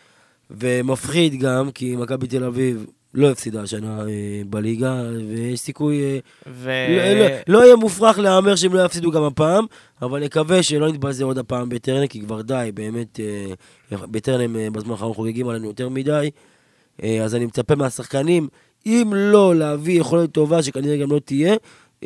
ומפחיד 0.52 1.40
גם, 1.40 1.72
כי 1.72 1.96
מכבי 1.96 2.28
תל 2.28 2.44
אביב 2.44 2.86
לא 3.14 3.32
הפסידה 3.32 3.62
השנה 3.62 4.02
אה, 4.02 4.42
בליגה, 4.50 5.02
ויש 5.30 5.60
סיכוי... 5.60 6.02
אה, 6.04 6.20
ו... 6.48 6.72
לא, 6.90 7.20
לא, 7.20 7.36
לא 7.48 7.66
יהיה 7.66 7.76
מופרך 7.76 8.20
להמר 8.20 8.56
שהם 8.56 8.74
לא 8.74 8.86
יפסידו 8.86 9.12
גם 9.12 9.24
הפעם, 9.24 9.66
אבל 10.02 10.24
נקווה 10.24 10.64
שלא 10.64 10.92
נתבזה 10.92 11.24
עוד 11.24 11.38
הפעם 11.38 11.70
בטרנר, 11.70 12.08
כי 12.08 12.22
כבר 12.22 12.42
די, 12.42 12.70
באמת, 12.74 13.20
אה, 13.20 13.98
בטרנר 13.98 14.44
הם 14.44 14.74
בזמן 14.74 14.92
האחרון 14.92 15.14
חוגגים 15.14 15.48
עלינו 15.48 15.68
יותר 15.68 15.90
מדי. 15.90 16.30
אז 17.24 17.36
אני 17.36 17.46
מצפה 17.46 17.76
מהשחקנים, 17.76 18.48
אם 18.86 19.12
לא 19.16 19.56
להביא 19.56 20.00
יכולת 20.00 20.32
טובה, 20.32 20.64
שכנראה 20.64 20.98
גם 20.98 21.12
לא 21.12 21.20
תהיה, 21.20 21.56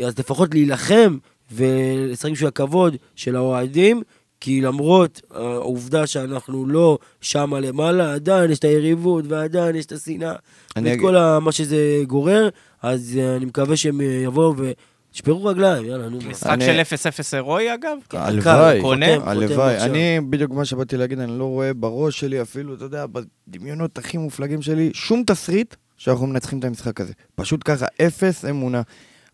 אז 0.03 0.19
לפחות 0.19 0.53
להילחם 0.53 1.17
ולשחק 1.51 2.31
בשביל 2.31 2.47
הכבוד 2.47 2.95
של 3.15 3.35
האוהדים, 3.35 4.01
כי 4.41 4.61
למרות 4.61 5.21
העובדה 5.35 6.07
שאנחנו 6.07 6.65
לא 6.65 6.97
שמה 7.21 7.59
למעלה, 7.59 8.13
עדיין 8.13 8.51
יש 8.51 8.59
את 8.59 8.63
היריבות 8.63 9.25
ועדיין 9.27 9.75
יש 9.75 9.85
את 9.85 9.91
השנאה 9.91 10.33
ואת 10.75 10.85
אגיד- 10.85 10.99
כל 11.01 11.15
ה- 11.15 11.39
מה 11.39 11.51
שזה 11.51 11.77
גורר, 12.07 12.49
אז 12.81 13.17
אה, 13.19 13.35
אני 13.35 13.45
מקווה 13.45 13.77
שהם 13.77 14.01
אה, 14.01 14.05
יבואו 14.05 14.53
וישברו 14.57 15.45
רגליים, 15.45 15.85
יאללה, 15.85 16.09
נו. 16.09 16.17
משחק 16.29 16.49
אני- 16.49 16.65
של 16.65 16.79
0-0 16.79 17.33
הירואי 17.33 17.73
אגב? 17.73 17.97
הלוואי, 18.13 18.81
קונה? 18.81 19.05
חותם, 19.05 19.19
חותם 19.19 19.29
הלוואי. 19.29 19.73
עכשיו. 19.75 19.89
אני, 19.89 20.19
בדיוק 20.29 20.51
מה 20.51 20.65
שבאתי 20.65 20.97
להגיד, 20.97 21.19
אני 21.19 21.39
לא 21.39 21.45
רואה 21.45 21.73
בראש 21.73 22.19
שלי 22.19 22.41
אפילו, 22.41 22.73
אתה 22.75 22.83
יודע, 22.85 23.05
בדמיונות 23.47 23.97
הכי 23.97 24.17
מופלגים 24.17 24.61
שלי, 24.61 24.91
שום 24.93 25.23
תסריט 25.27 25.75
שאנחנו 25.97 26.27
מנצחים 26.27 26.59
את 26.59 26.63
המשחק 26.63 27.01
הזה. 27.01 27.13
פשוט 27.35 27.61
ככה, 27.65 27.85
אפס 28.07 28.45
אמונה. 28.45 28.81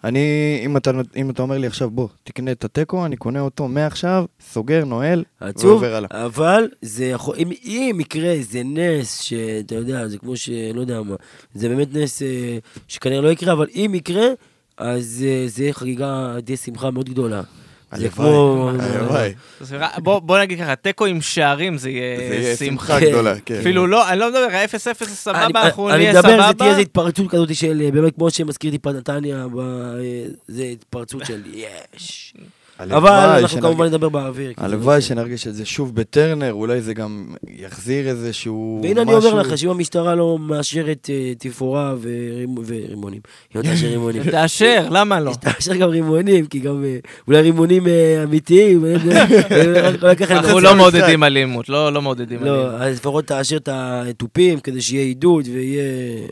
אני, 0.03 0.19
אם 0.65 0.77
אתה, 0.77 0.91
אם 1.15 1.29
אתה 1.29 1.41
אומר 1.41 1.57
לי 1.57 1.67
עכשיו, 1.67 1.89
בוא, 1.89 2.07
תקנה 2.23 2.51
את 2.51 2.65
התיקו, 2.65 3.05
אני 3.05 3.17
קונה 3.17 3.39
אותו 3.41 3.67
מעכשיו, 3.67 4.25
סוגר, 4.51 4.85
נועל, 4.85 5.23
עצוב, 5.39 5.71
ועובר 5.71 5.95
הלאה. 5.95 6.25
אבל 6.25 6.69
זה 6.81 7.05
יכול, 7.05 7.35
אם, 7.37 7.51
אם 7.65 7.97
יקרה 8.01 8.31
איזה 8.31 8.61
נס, 8.65 9.19
שאתה 9.19 9.75
יודע, 9.75 10.07
זה 10.07 10.17
כמו 10.17 10.37
ש... 10.37 10.49
לא 10.73 10.81
יודע 10.81 11.01
מה, 11.01 11.15
זה 11.53 11.69
באמת 11.69 11.87
נס 11.93 12.21
אה, 12.21 12.57
שכנראה 12.87 13.21
לא 13.21 13.29
יקרה, 13.29 13.53
אבל 13.53 13.67
אם 13.75 13.91
יקרה, 13.95 14.27
אז 14.77 15.25
אה, 15.27 15.43
זה 15.47 15.69
חגיגה, 15.71 16.35
תהיה 16.45 16.57
שמחה 16.57 16.91
מאוד 16.91 17.09
גדולה. 17.09 17.41
זה 17.95 18.07
הלוואי, 18.09 19.33
כמו... 19.95 20.21
בוא 20.21 20.39
נגיד 20.39 20.59
ככה, 20.59 20.75
תיקו 20.75 21.05
עם 21.05 21.21
שערים 21.21 21.77
זה 21.77 21.89
יהיה 21.89 22.17
שמחה. 22.55 22.65
שמחה 22.65 23.09
גדולה, 23.09 23.33
כן. 23.45 23.59
אפילו 23.59 23.87
לא, 23.87 24.09
אני 24.09 24.19
לא 24.19 24.27
מדבר, 24.29 24.47
0-0 24.47 24.77
זה 24.77 24.89
אני- 24.91 24.95
סבבה, 25.15 25.61
אנחנו 25.65 25.89
אני 25.89 25.97
נהיה 25.97 26.11
מדבר, 26.13 26.21
זה 26.29 26.35
תהיה 26.37 26.49
סבבה. 26.51 26.69
איזו 26.69 26.79
התפרצות 26.81 27.27
כזאת 27.29 27.55
של, 27.55 27.81
אה, 27.85 27.91
באמת 27.91 28.15
כמו 28.15 28.29
שמזכיר 28.29 28.71
טיפה 28.71 28.91
נתניה, 28.91 29.37
אה, 29.37 29.45
זה 30.47 30.63
התפרצות 30.63 31.25
של 31.25 31.41
יש. 31.95 32.33
אבל 32.79 33.09
אנחנו 33.09 33.47
שנרג- 33.47 33.61
כמובן 33.61 33.85
נדבר 33.85 34.09
באוויר. 34.09 34.53
הלוואי 34.57 34.95
לא- 34.95 35.01
שנרגיש 35.01 35.47
את 35.47 35.55
זה 35.55 35.65
שוב 35.65 35.95
בטרנר, 35.95 36.53
אולי 36.53 36.81
זה 36.81 36.93
גם 36.93 37.25
יחזיר 37.57 38.07
איזשהו 38.09 38.79
והנה 38.83 39.01
אני 39.01 39.13
אומר 39.13 39.27
משהו. 39.27 39.37
לך, 39.37 39.57
שאם 39.57 39.69
המשטרה 39.69 40.15
לא 40.15 40.39
מאשרת 40.39 41.09
אה, 41.13 41.33
תפאורה 41.37 41.95
ורימ- 42.01 42.59
ורימונים, 42.67 43.21
היא 43.53 43.61
לא 43.63 43.69
תאשר 43.69 43.87
רימונים. 43.95 44.23
תאשר, 44.23 44.87
למה 44.91 45.19
לא? 45.19 45.33
תאשר 45.41 45.75
גם 45.75 45.89
רימונים, 45.89 46.45
כי 46.45 46.59
גם 46.59 46.83
אה, 46.83 46.97
אולי 47.27 47.41
רימונים 47.41 47.87
אה, 47.87 48.23
אמיתיים, 48.23 48.85
אנחנו 50.31 50.59
לא 50.59 50.69
משחק. 50.69 50.77
מעודדים 50.77 51.23
אלימות, 51.23 51.69
לא 51.69 51.93
לא 51.93 52.01
מעודדים 52.01 52.43
לא, 52.43 52.53
אלימות. 52.63 52.81
אז 52.81 52.95
לפחות 52.97 53.25
תאשר 53.25 53.57
את 53.57 53.69
התופים 53.71 54.59
כדי 54.59 54.81
שיהיה 54.81 55.03
עידוד 55.03 55.45
ויהיה, 55.53 55.83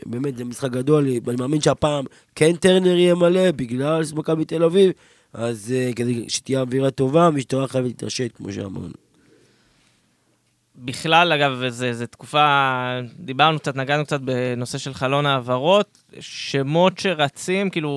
באמת, 0.06 0.36
זה 0.36 0.44
משחק 0.44 0.70
גדול. 0.70 1.04
אני 1.28 1.36
מאמין 1.38 1.60
שהפעם 1.60 2.04
כן 2.34 2.52
טרנר 2.60 2.96
יהיה 2.96 3.14
מלא 3.14 3.50
בגלל 3.50 4.02
מכבי 4.14 4.44
תל 4.44 4.62
אביב, 4.64 4.90
אז 5.32 5.72
אה, 5.76 5.90
כדי 5.96 6.24
שתהיה 6.28 6.60
אווירה 6.60 6.90
טובה, 6.90 7.26
המשטרה 7.26 7.68
חייבת 7.68 7.86
להתעשת, 7.88 8.30
כמו 8.36 8.52
שאמרנו. 8.52 8.88
בכלל, 10.78 11.32
אגב, 11.32 11.62
זו 11.68 12.06
תקופה, 12.06 12.46
דיברנו 13.18 13.58
קצת, 13.58 13.76
נגענו 13.76 14.04
קצת 14.04 14.20
בנושא 14.20 14.78
של 14.78 14.94
חלון 14.94 15.26
העברות, 15.26 15.98
שמות 16.20 16.98
שרצים, 16.98 17.70
כאילו, 17.70 17.92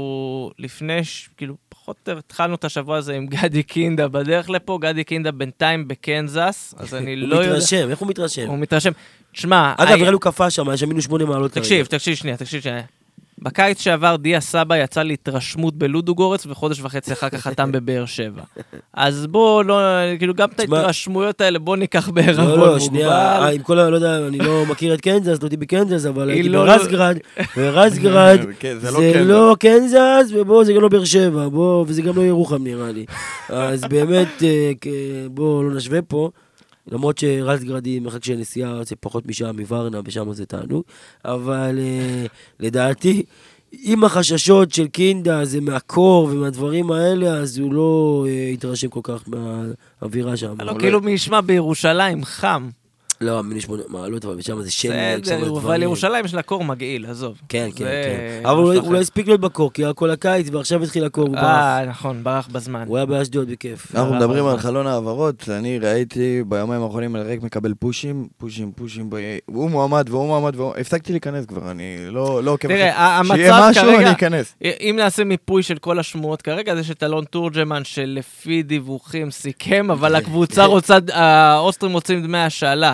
לפני, 0.59 1.03
ש- 1.03 1.29
כאילו, 1.37 1.55
פחות 1.69 1.95
או 1.95 2.11
יותר 2.11 2.19
התחלנו 2.19 2.55
את 2.55 2.63
השבוע 2.63 2.97
הזה 2.97 3.13
עם 3.15 3.27
גדי 3.27 3.63
קינדה 3.63 4.07
בדרך 4.07 4.49
לפה, 4.49 4.77
גדי 4.81 5.03
קינדה 5.03 5.31
בינתיים 5.31 5.87
בקנזס, 5.87 6.73
אז 6.77 6.93
אני 6.95 7.13
הוא 7.19 7.27
לא 7.27 7.35
יודע... 7.35 7.49
מתרשם, 7.51 7.89
איך 7.89 7.99
הוא 7.99 8.07
מתרשם? 8.07 8.47
הוא 8.47 8.57
מתרשם. 8.59 8.91
תשמע, 9.31 9.73
אגב, 9.77 9.87
היה- 9.87 9.95
נראה 9.97 10.09
לי 10.09 10.13
הוא 10.13 10.21
קפא 10.21 10.49
שם, 10.49 10.65
יש 10.73 10.79
שם 10.79 10.87
מינוס 10.89 11.03
שמונה 11.05 11.25
מעלות. 11.25 11.51
תקשיב, 11.51 11.85
תקשיב 11.85 12.15
שנייה, 12.15 12.37
תקשיב 12.37 12.61
שנייה. 12.61 12.81
בקיץ 13.41 13.81
שעבר 13.81 14.15
דיה 14.15 14.41
סבא 14.41 14.77
יצא 14.77 15.03
להתרשמות 15.03 15.75
בלודוגורץ, 15.75 16.45
וחודש 16.45 16.81
וחצי 16.81 17.13
אחר 17.13 17.29
כך 17.29 17.39
חתם 17.41 17.71
בבאר 17.73 18.05
שבע. 18.05 18.41
אז 18.93 19.27
בוא, 19.27 19.63
לא, 19.63 19.79
כאילו, 20.19 20.33
גם 20.33 20.49
את 20.49 20.59
ההתרשמויות 20.59 21.41
האלה, 21.41 21.59
בוא 21.59 21.77
ניקח 21.77 22.09
בערבון 22.09 22.45
לא, 22.45 22.55
מוגבל. 22.57 22.73
לא, 22.73 22.79
שנייה, 22.79 23.09
אה, 23.09 23.49
עם 23.49 23.61
כל 23.61 23.79
ה... 23.79 23.89
לא 23.89 23.95
יודע, 23.95 24.27
אני 24.27 24.37
לא 24.37 24.65
מכיר 24.65 24.93
את 24.93 25.01
קנזס, 25.01 25.27
לא 25.27 25.37
הייתי 25.41 25.57
בקנזס, 25.57 26.05
אבל 26.05 26.29
הייתי 26.29 26.49
לא- 26.49 26.65
ברסגרד, 26.65 27.17
ורסגרד 27.57 28.39
כן, 28.59 28.77
זה 28.79 28.91
זה 28.91 28.97
לא 29.27 29.55
קנזס. 29.59 30.31
לא 30.31 30.41
ובוא, 30.41 30.63
זה 30.63 30.73
גם 30.73 30.81
לא 30.81 30.89
באר 30.89 31.05
שבע, 31.05 31.47
בוא, 31.47 31.85
וזה 31.87 32.01
גם 32.01 32.15
לא 32.15 32.21
ירוחם 32.21 32.63
נראה 32.63 32.91
לי. 32.91 33.05
אז 33.49 33.81
באמת, 33.81 34.43
אה, 34.43 34.71
בוא 35.31 35.63
לא 35.63 35.75
נשווה 35.75 36.01
פה, 36.01 36.29
למרות 36.91 37.17
שרסגרד 37.17 37.85
היא 37.85 38.01
מרחק 38.01 38.23
של 38.23 38.35
נסיעה, 38.35 38.83
זה 38.83 38.95
פחות 38.95 39.27
משעה 39.27 39.51
מוורנה, 39.51 40.01
ושם 40.05 40.33
זה 40.33 40.45
תענוג, 40.45 40.83
אבל 41.25 41.79
אה, 41.79 42.25
לדעתי, 42.59 43.23
אם 43.73 44.03
החששות 44.03 44.71
של 44.71 44.87
קינדה 44.87 45.45
זה 45.45 45.61
מהקור 45.61 46.29
ומהדברים 46.31 46.91
האלה, 46.91 47.27
אז 47.27 47.57
הוא 47.57 47.73
לא 47.73 48.25
אה, 48.27 48.31
יתרשם 48.31 48.87
כל 48.87 48.99
כך 49.03 49.23
מהאווירה 49.27 50.37
שם. 50.37 50.55
לא, 50.61 50.75
כאילו 50.79 51.01
מי 51.01 51.11
ישמע 51.11 51.41
בירושלים, 51.41 52.23
חם. 52.23 52.69
לא, 53.21 53.43
מינוס 53.43 53.63
שמונה 53.63 53.83
מעלות, 53.87 54.25
אבל 54.25 54.41
שם 54.41 54.61
זה 54.61 54.71
שמן. 54.71 54.93
שם 54.93 55.21
בסדר. 55.21 55.49
אבל 55.57 55.81
ירושלים 55.83 56.25
יש 56.25 56.33
לה 56.33 56.41
קור 56.41 56.63
מגעיל, 56.63 57.05
עזוב. 57.05 57.41
כן, 57.49 57.69
כן, 57.75 57.85
כן. 57.85 58.41
אבל 58.45 58.63
הוא- 58.63 58.71
אחר. 58.73 58.79
הוא 58.79 58.93
לא 58.93 58.99
הספיק 58.99 59.27
להיות 59.27 59.41
בקור, 59.41 59.73
כי 59.73 59.83
היה 59.83 59.93
כל 59.93 60.09
הקיץ, 60.11 60.47
ועכשיו 60.51 60.83
התחיל 60.83 61.05
הקור, 61.05 61.27
הוא 61.27 61.35
ברח. 61.35 61.43
אה, 61.45 61.85
נכון, 61.85 62.23
ברח 62.23 62.47
בזמן. 62.51 62.83
הוא 62.87 62.97
היה 62.97 63.05
באשדוד 63.05 63.49
בכיף. 63.51 63.95
אנחנו 63.95 64.13
אה, 64.13 64.17
מדברים 64.19 64.45
אה, 64.45 64.49
על 64.51 64.55
אה. 64.55 64.61
חלון 64.61 64.87
העברות, 64.87 65.49
אני 65.49 65.79
ראיתי 65.79 66.43
ביומיים 66.47 66.81
האחרונים 66.81 67.15
על 67.15 67.21
ריק 67.21 67.43
מקבל 67.43 67.73
פושים, 67.79 68.27
פושים, 68.37 68.71
פושים, 68.71 69.09
הוא 69.45 69.69
מועמד 69.69 70.05
והוא 70.09 70.27
מועמד. 70.27 70.55
הפסקתי 70.79 71.11
להיכנס 71.11 71.45
כבר, 71.45 71.71
אני 71.71 71.97
לא 72.09 72.43
לא 72.43 72.51
עוקב 72.51 72.67
תראה, 72.67 72.97
ה- 72.97 73.21
שיהיה 73.25 73.55
המצב 73.55 73.69
משהו, 73.69 73.83
כרגע, 73.83 73.97
אני 74.07 74.11
אכנס. 74.11 74.55
אם 74.63 74.95
נעשה 74.99 75.23
מיפוי 75.23 75.63
של 75.63 75.77
כל 75.77 75.99
השמועות 75.99 76.41
כרגע, 76.41 76.75
זה 76.75 76.83
שאת 76.83 77.03
אלון 77.03 77.25
תורג'מן, 77.25 77.83
שלפי 77.83 78.63
דיווחים 78.63 79.31
סיכם, 79.31 79.91
אבל 79.91 80.15
הקבוצה 80.15 80.65
רוצה, 80.75 80.97
האוסטרים 81.13 81.91
רוצים 81.93 82.23
דמי 82.23 82.37
השאלה, 82.37 82.93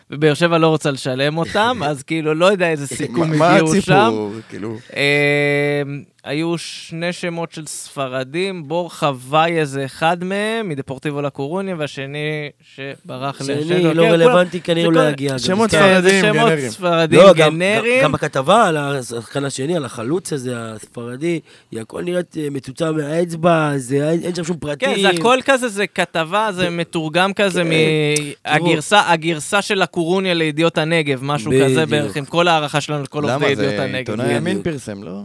ובאר 0.11 0.33
שבע 0.33 0.57
לא 0.57 0.67
רוצה 0.67 0.91
לשלם 0.91 1.37
אותם, 1.37 1.77
אז 1.85 2.03
כאילו, 2.03 2.33
לא 2.33 2.45
יודע 2.45 2.69
איזה 2.69 2.87
סיכום 2.87 3.29
מה- 3.29 3.35
מה 3.37 3.55
הגיעו 3.55 3.81
שם. 3.81 3.93
הציפור, 3.93 4.31
כאילו? 4.49 4.77
אה, 4.95 5.81
היו 6.23 6.57
שני 6.57 7.13
שמות 7.13 7.51
של 7.51 7.65
ספרדים, 7.67 8.67
בור 8.67 8.93
חוואי 8.93 9.51
איזה 9.59 9.85
אחד 9.85 10.23
מהם, 10.23 10.69
מדפורטיבו 10.69 11.21
לקורוניה, 11.21 11.75
והשני 11.77 12.49
שברח 12.75 13.43
שני 13.43 13.55
לשדו. 13.55 13.93
לא 13.93 14.03
כן, 14.03 14.11
רלוונטי, 14.11 14.61
כנראה 14.61 14.85
הוא 14.85 14.93
לא 14.93 15.09
יגיע. 15.09 15.39
שמות 15.39 15.71
כן. 15.71 15.79
כן, 15.79 16.01
ספרדים, 16.01 16.21
שמות. 16.33 16.51
ספרדים 16.71 17.19
לא, 17.19 17.33
גם- 17.33 17.53
גנריים. 17.59 18.03
גם- 18.03 18.11
בכתבה 18.11 18.67
על 18.67 18.77
השחקן 18.77 19.45
השני, 19.45 19.75
על 19.75 19.85
החלוץ 19.85 20.33
הזה, 20.33 20.53
הספרדי, 20.57 21.39
היא 21.71 21.81
הכל 21.81 22.03
נראית 22.03 22.35
מצוצה 22.51 22.91
מהאצבע, 22.91 23.71
זה- 23.77 24.09
אין 24.23 24.35
שם 24.35 24.43
שום 24.43 24.57
פרטים. 24.57 24.95
כן, 24.95 25.01
זה 25.01 25.09
הכל 25.09 25.37
כזה, 25.45 25.67
זה 25.69 25.87
כתבה, 25.87 26.49
זה 26.51 26.69
מתורגם 26.69 27.33
כזה 27.33 27.63
מהגרסה 27.63 29.01
הגרסה 29.11 29.61
של 29.61 29.81
הקורוניה 29.81 30.00
לידיעות 30.21 30.77
הנגב, 30.77 31.19
משהו 31.23 31.51
כזה. 31.65 31.85
בערך, 31.85 32.15
עם 32.17 32.25
כל 32.25 32.47
הערכה 32.47 32.81
שלנו 32.81 33.03
לכל 33.03 33.23
עובדי 33.23 33.35
למה 33.35 33.47
ידיעות 33.49 33.75
זה 33.75 33.83
הנגב. 33.83 33.95
עיתונאי 33.95 34.25
בדיוק. 34.25 34.37
ימין 34.41 34.61
פרסם, 34.63 35.03
לא? 35.03 35.21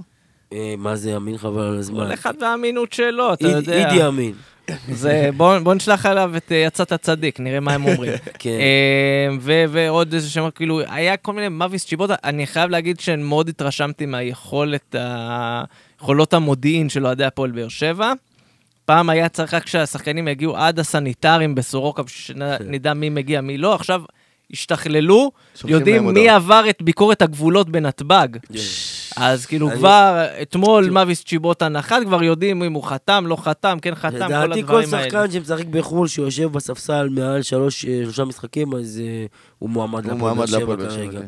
אה, 0.53 0.75
מה 0.79 0.97
זה 0.97 1.11
ימין 1.11 1.39
חבל 1.39 1.63
על 1.63 1.79
הזמן. 1.79 2.07
כל 2.07 2.15
אחד 2.15 2.35
והאמינות 2.41 2.93
שלו, 2.93 3.33
אתה 3.33 3.49
יודע. 3.49 3.91
אידי 3.91 4.07
אמין. 4.07 4.33
זה, 4.93 5.31
בוא, 5.37 5.59
בוא 5.59 5.75
נשלח 5.75 6.07
עליו 6.07 6.33
את 6.37 6.53
אה, 6.53 6.57
יצאת 6.57 6.93
הצדיק, 6.93 7.41
נראה 7.41 7.61
מה 7.61 7.73
הם 7.75 7.85
אומרים. 7.87 8.13
כן. 8.39 8.51
אה, 8.51 9.37
ו- 9.41 9.65
ועוד 9.69 10.15
איזה 10.15 10.31
שם, 10.31 10.49
כאילו, 10.55 10.81
היה 10.89 11.17
כל 11.17 11.33
מיני 11.33 11.49
מאביס 11.49 11.87
צ'יבוטה, 11.87 12.15
אני 12.25 12.47
חייב 12.47 12.71
להגיד 12.71 13.01
שמאוד 13.01 13.49
התרשמתי 13.49 14.07
מהיכולת, 14.07 14.95
ה- 14.95 15.65
יכולות 16.03 16.35
המודיעין 16.35 16.89
של 16.89 17.07
אוהדי 17.07 17.25
הפועל 17.25 17.51
באר 17.51 17.69
שבע. 17.69 18.13
פעם 18.85 19.11
היה 19.11 19.29
צריך 19.29 19.55
רק 19.55 19.67
שהשחקנים 19.67 20.29
יגיעו 20.29 20.57
עד 20.57 20.79
הסניטרים 20.79 21.55
בסורוקה, 21.55 22.03
שנדע 22.07 22.95
מי 22.95 23.09
מגיע, 23.11 23.41
מי 23.41 23.59
לא. 23.59 23.75
עכשיו 23.75 24.03
השתכללו, 24.53 25.31
יודעים 25.65 26.09
מי. 26.15 26.29
עבר 26.29 26.65
את 26.71 26.83
ביקורת 26.83 27.23
הגבולות 27.23 27.69
בנתב"ג. 27.69 28.29
אז 29.17 29.47
כאילו 29.47 29.71
כבר 29.71 30.27
אתמול 30.43 30.91
מאביס 30.91 31.25
צ'יבוטה 31.25 31.69
נחת, 31.69 32.03
כבר 32.05 32.23
יודעים 32.23 32.63
אם 32.63 32.73
הוא 32.73 32.85
חתם, 32.85 33.25
לא 33.27 33.37
חתם, 33.37 33.79
כן 33.83 33.95
חתם, 33.95 34.19
כל 34.19 34.25
לדעתי 34.25 34.49
כל 34.49 34.59
הדברים 34.59 34.95
האלה. 34.95 35.11
שחקן 35.11 35.31
שמשחק 35.31 35.65
בחו"ל, 35.65 36.09
שיושב 36.09 36.53
בספסל 36.53 37.09
מעל 37.11 37.43
שלוש, 37.43 37.85
אה, 37.85 38.01
שלושה 38.05 38.25
משחקים, 38.25 38.75
אז 38.75 39.03
אה, 39.05 39.27
הוא 39.59 39.71
מועמד 39.71 40.05
הוא 40.05 40.13
להפועל 40.13 40.35
מועמד 40.37 40.51
באר 40.51 40.91
שבע 40.91 41.21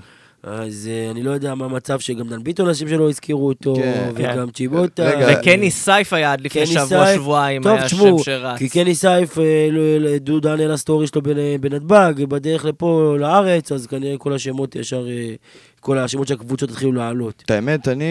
כן. 0.42 0.48
אז 0.50 0.88
אה, 0.92 1.10
אני 1.10 1.22
לא 1.22 1.30
יודע 1.30 1.54
מה 1.54 1.64
המצב 1.64 2.00
שגם 2.00 2.28
דן 2.28 2.42
ביטון, 2.44 2.68
אנשים 2.68 2.88
שלא 2.88 3.08
הזכירו 3.08 3.48
אותו, 3.48 3.74
כן. 3.76 4.10
וגם 4.14 4.50
צ'יבוטה. 4.50 5.02
רגע, 5.10 5.38
וקני 5.40 5.70
סייף 5.70 6.12
היה 6.12 6.32
עד 6.32 6.40
לפני 6.40 6.62
קני 6.64 6.66
שבוע, 6.74 6.86
סייף, 6.86 7.20
שבועיים, 7.20 7.62
טוב, 7.62 7.72
היה 7.78 7.88
שם 7.88 8.18
שרץ. 8.18 8.58
כי 8.58 8.68
קני 8.68 8.94
סייף, 8.94 9.38
אה, 9.38 9.68
לא- 9.70 9.98
לא- 9.98 10.18
דודו 10.18 10.40
דן 10.40 10.60
העלה 10.60 10.76
סטורי 10.76 11.06
שלו 11.06 11.22
בנ- 11.22 11.26
בנתב"ג, 11.60 12.24
בדרך 12.28 12.64
לפה, 12.64 13.16
לארץ, 13.20 13.72
אז 13.72 13.86
כנראה 13.86 14.18
כל 14.18 14.32
השמות 14.32 14.76
ישר, 14.76 15.08
אה, 15.08 15.34
כל 15.80 15.98
השמות 15.98 16.28
של 16.28 16.34
הקבוצות 16.34 16.70
התחילו 16.70 16.92
לעלות. 16.92 17.42
את 17.46 17.50
האמת, 17.50 17.88
אני 17.88 18.04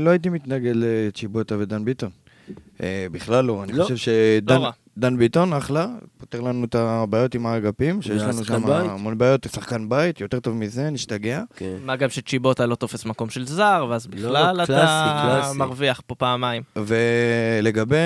לא 0.00 0.10
הייתי 0.10 0.28
מתנגד 0.28 0.72
לצ'יבוטה 0.76 1.56
ודן 1.58 1.84
ביטון. 1.84 2.10
בכלל 3.12 3.44
לא, 3.44 3.62
אני 3.64 3.72
לא. 3.72 3.82
חושב 3.82 3.96
שדן 3.96 4.54
לא 4.54 4.60
רע. 4.60 4.70
דן 4.98 5.18
ביטון 5.18 5.52
אחלה, 5.52 5.86
פותר 6.18 6.40
לנו 6.40 6.64
את 6.64 6.74
הבעיות 6.74 7.34
עם 7.34 7.46
האגפים, 7.46 8.02
שיש 8.02 8.22
לנו 8.22 8.44
שם. 8.44 8.66
המון 8.66 9.18
בעיות, 9.18 9.46
שחקן 9.54 9.88
בית, 9.88 10.20
יותר 10.20 10.40
טוב 10.40 10.54
מזה, 10.54 10.90
נשתגע. 10.90 11.42
כן. 11.56 11.76
מה 11.84 11.96
גם 11.96 12.08
שצ'יבוטה 12.10 12.66
לא 12.66 12.74
תופס 12.74 13.04
מקום 13.04 13.30
של 13.30 13.46
זר, 13.46 13.86
ואז 13.90 14.06
בכלל 14.06 14.56
לא, 14.56 14.62
אתה 14.62 14.66
קלאסי, 14.66 15.22
קלאסי. 15.22 15.58
מרוויח 15.58 16.00
פה 16.06 16.14
פעמיים. 16.14 16.62
ולגבי 16.76 17.96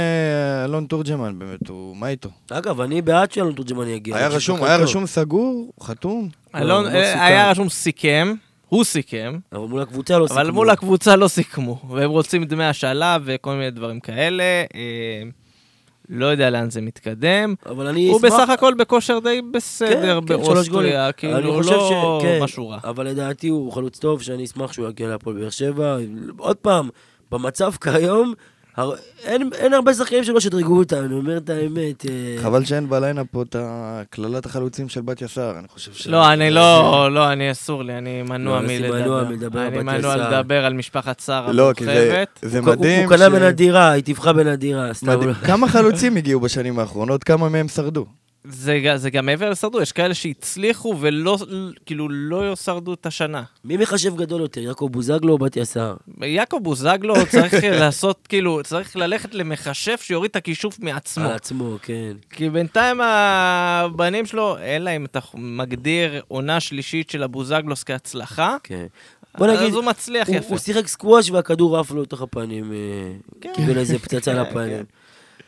אלון 0.65 0.87
תורג'מן, 0.87 1.39
באמת, 1.39 1.69
הוא, 1.69 1.97
מה 1.97 2.09
איתו? 2.09 2.29
אגב, 2.51 2.81
אני 2.81 3.03
בעד 3.03 3.33
שאלון 3.33 3.53
תורג'מן 3.53 3.89
יגיע. 3.89 4.17
היה 4.17 4.29
רשום, 4.29 4.65
היה. 4.65 4.77
רשום 4.77 5.07
סגור, 5.07 5.73
חתום. 5.83 6.29
אלון, 6.55 6.85
לא 6.85 6.89
אה. 6.91 7.25
היה 7.27 7.51
רשום 7.51 7.69
סיכם, 7.69 8.35
הוא 8.69 8.85
סיכם, 8.85 9.39
אבל 9.53 9.67
מול 9.67 9.83
הקבוצה 9.83 10.19
לא 10.19 10.27
אבל 10.31 10.37
סיכמו. 10.37 10.53
מול 10.53 10.71
הקבוצה 10.71 11.17
לא 11.17 11.29
סיכמו, 11.29 11.83
והם 11.89 12.11
רוצים 12.11 12.45
דמי 12.45 12.65
השאלה 12.65 13.19
וכל 13.25 13.55
מיני 13.55 13.71
דברים 13.71 14.01
כאלה. 14.01 14.45
לא 16.13 16.27
יודע 16.27 16.51
לאן 16.51 16.71
זה 16.71 16.81
מתקדם. 16.81 17.55
אבל 17.67 17.87
אני 17.87 18.09
הוא 18.09 18.17
אשמח... 18.19 18.33
בסך 18.33 18.51
הכל 18.51 18.75
בכושר 18.79 19.19
די 19.19 19.41
בסדר 19.51 20.21
כן, 20.21 20.27
כן. 20.27 20.43
באוסטריה, 20.43 21.05
אני 21.05 21.13
כאילו 21.17 21.55
חושב 21.55 21.71
לא 21.73 22.19
ש- 22.21 22.25
כן. 22.25 22.39
משהו 22.43 22.69
רע. 22.69 22.79
אבל 22.85 23.07
לדעתי 23.07 23.49
הוא 23.49 23.73
חלוץ 23.73 23.99
טוב, 23.99 24.23
שאני 24.23 24.45
אשמח 24.45 24.73
שהוא 24.73 24.89
יגיע 24.89 25.09
להפועל 25.09 25.37
באר 25.39 25.51
שבע. 25.51 25.97
עוד 26.39 26.57
פעם, 26.57 26.89
במצב 27.31 27.73
כיום, 27.81 28.35
הר... 28.77 28.93
אין, 29.25 29.51
אין 29.55 29.73
הרבה 29.75 29.95
שחקנים 29.95 30.25
שלא 30.25 30.41
שדרגו 30.41 30.79
אותנו, 30.79 31.07
אני 31.07 31.15
אומר 31.15 31.37
את 31.37 31.51
האמת. 31.51 32.07
אה, 32.07 32.43
חבל 32.43 32.65
שאין 32.65 32.89
בליינאפ 32.89 33.27
פה 33.31 33.43
את 33.43 33.57
קללת 34.11 34.47
החלוצים 34.47 34.89
של 34.89 35.01
בתיה 35.01 35.29
סער, 35.29 35.59
אני 35.59 35.69
חושב 35.69 35.93
ש... 35.95 36.07
לא, 36.07 36.33
אני 36.33 36.51
לא, 36.51 37.09
לא, 37.13 37.33
אני 37.33 37.51
אסור 37.51 37.83
לי, 37.85 37.99
אני 37.99 38.23
מנוע 38.23 38.61
לא, 38.61 38.67
מלדבר. 38.69 39.67
אני 39.67 39.83
מנוע. 39.83 40.17
לדבר 40.17 40.65
על 40.67 40.75
משפחת 40.75 41.29
לא, 41.29 41.35
זה- 41.35 41.39
המורחבת. 41.39 42.39
זה 42.43 42.59
הוא, 42.59 42.67
מדהים. 42.67 43.09
הוא 43.09 43.17
קנה 43.17 43.31
בנדירה, 43.31 43.91
היא 43.91 44.03
תבחר 44.05 44.33
בנדירה, 44.33 44.95
סתם. 44.95 45.07
לא- 45.29 45.33
כמה 45.33 45.69
חלוצים 45.69 46.17
הגיעו 46.17 46.41
בשנים 46.41 46.79
האחרונות? 46.79 47.25
כמה 47.25 47.49
מהם 47.49 47.69
שרדו? 47.69 48.07
זה, 48.45 48.81
זה 48.97 49.11
גם 49.11 49.27
מעבר 49.27 49.51
לשרדו, 49.51 49.83
יש 49.83 49.93
כאלה 49.93 50.15
שהצליחו 50.15 50.97
ולא, 51.01 51.39
כאילו, 51.87 52.09
לא 52.09 52.57
שרדו 52.57 52.95
את 52.95 53.07
השנה. 53.07 53.43
מי 53.65 53.77
מחשב 53.77 54.17
גדול 54.17 54.41
יותר, 54.41 54.61
יעקב 54.61 54.89
בוזגלו 54.91 55.33
או 55.33 55.39
בתיה 55.39 55.65
סער? 55.65 55.97
יעקב 56.23 56.59
בוזגלו 56.63 57.15
צריך 57.33 57.55
לעשות, 57.65 58.27
כאילו, 58.29 58.61
צריך 58.65 58.97
ללכת 58.97 59.35
למכשף 59.35 60.01
שיוריד 60.03 60.31
את 60.31 60.37
הכישוף 60.37 60.79
מעצמו. 60.81 61.25
על 61.25 61.33
עצמו, 61.33 61.77
כן. 61.83 62.13
כי 62.31 62.51
בינתיים 62.51 63.01
הבנים 63.01 64.27
שלו, 64.27 64.59
אלא 64.59 64.91
אם 64.97 65.05
אתה 65.05 65.21
מגדיר 65.35 66.23
עונה 66.29 66.61
שלישית 66.61 67.11
של 67.11 67.23
הבוזגלוס 67.23 67.85
כהצלחה, 67.85 68.57
כן. 68.63 68.87
בוא 69.39 69.47
נגיד, 69.47 69.63
אז 69.63 69.75
הוא 69.75 69.85
מצליח 69.85 70.29
הוא, 70.29 70.37
יפה. 70.37 70.49
הוא 70.49 70.59
שיחק 70.59 70.87
סקווש 70.87 71.31
והכדור 71.31 71.79
עף 71.79 71.91
לו 71.91 72.03
לתוך 72.03 72.23
הפנים, 72.23 72.73
אה, 72.73 72.79
כן. 73.41 73.53
קיבל 73.55 73.79
איזה 73.79 73.99
פצצה 73.99 74.33
לפנים. 74.43 74.85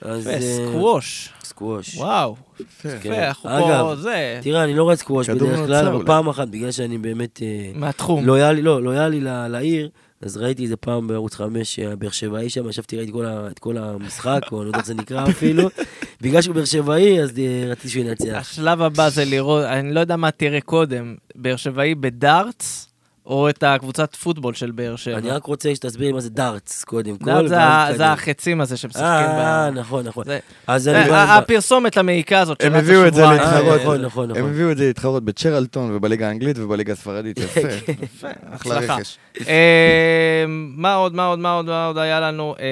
אז... 0.03 0.29
אה, 0.29 0.41
סקווש, 0.41 1.29
סקווש. 1.45 1.95
וואו, 1.97 2.37
כן. 2.83 2.99
יפה, 3.05 3.27
אנחנו 3.29 3.51
אגב, 3.51 3.81
פה, 3.83 3.97
זה, 3.97 4.41
תראה, 4.43 4.65
אני 4.65 4.75
לא 4.75 4.83
רואה 4.83 4.97
סקווש 4.97 5.29
בדרך 5.31 5.67
כלל, 5.67 5.87
אבל. 5.87 6.07
פעם 6.07 6.29
אחת, 6.29 6.49
בגלל 6.49 6.71
שאני 6.71 6.99
באמת 6.99 7.43
אה, 7.43 7.71
מהתחום. 7.75 8.27
לויאלי, 8.27 8.63
לא, 8.63 8.83
לויאלי 8.83 9.21
ל- 9.21 9.47
לעיר, 9.47 9.89
אז 10.23 10.37
ראיתי 10.37 10.63
איזה 10.63 10.77
פעם 10.77 11.07
בערוץ 11.09 11.35
5, 11.35 11.79
הבאר 11.79 12.11
שבעי 12.11 12.51
שם, 12.51 12.69
ישבתי, 12.69 12.97
ראיתי 12.97 13.13
את 13.51 13.59
כל 13.59 13.77
המשחק, 13.79 14.41
או 14.53 14.57
אני 14.59 14.65
לא 14.65 14.69
יודע 14.69 14.79
איך 14.79 14.87
זה 14.87 14.95
נקרא 14.95 15.25
אפילו. 15.31 15.69
בגלל 16.23 16.43
שהוא 16.43 16.55
באר 16.55 16.65
שבעי, 16.65 17.21
אז 17.23 17.33
אה, 17.39 17.65
רציתי 17.71 17.89
שהוא 17.89 18.05
ינצח. 18.05 18.37
השלב 18.41 18.83
הבא 18.83 19.09
זה 19.09 19.25
לראות, 19.25 19.65
אני 19.65 19.95
לא 19.95 20.01
יודע 20.01 20.17
מה 20.17 20.31
תראה 20.31 20.61
קודם, 20.61 21.15
באר 21.35 21.57
שבעי 21.57 21.95
בדארטס, 21.95 22.89
או 23.27 23.49
את 23.49 23.63
הקבוצת 23.63 24.17
פוטבול 24.17 24.55
של 24.55 24.71
באר 24.71 24.97
שבע. 24.97 25.19
אני 25.19 25.31
רק 25.31 25.45
רוצה 25.45 25.75
שתסביר 25.75 26.07
לי 26.07 26.13
מה 26.13 26.21
זה 26.21 26.31
דארטס, 26.31 26.85
קודם 26.85 27.17
כל. 27.19 27.49
דארטס 27.49 27.97
זה 27.97 28.07
החצים 28.07 28.61
הזה 28.61 28.77
שמשחקים 28.77 29.07
אה, 29.07 29.71
ב... 29.71 29.75
נכון, 29.79 30.07
נכון. 30.07 30.25
ה- 30.69 31.39
הפרסומת 31.39 31.97
למעיקה 31.97 32.41
הזאת 32.41 32.63
הם 32.65 32.73
שרצה 32.73 32.79
הביאו 32.85 33.07
את 33.07 33.15
זה 33.15 33.23
שבועיים. 33.23 33.41
להתחרות. 33.43 33.69
אה, 33.69 33.77
נכון, 33.85 34.01
נכון, 34.03 34.31
הם 34.31 34.37
נכון. 34.37 34.51
הביאו 34.51 34.71
את 34.73 34.77
זה 34.77 34.85
להתחרות 34.85 35.25
בצ'רלטון 35.25 35.91
ובליגה 35.97 36.29
האנגלית 36.29 36.59
ובליגה 36.59 36.93
הספרדית, 36.93 37.39
יפה. 37.45 37.61
יפה, 38.03 38.29
אחלה. 38.51 38.79
רכש. 38.79 39.19
אה, 39.49 40.45
מה 40.77 40.95
עוד, 40.95 41.15
מה 41.15 41.27
עוד, 41.27 41.39
מה 41.39 41.53
עוד, 41.53 41.67
מה 41.67 41.87
עוד 41.87 41.99
היה 41.99 42.21
לנו? 42.21 42.55
אה, 42.61 42.67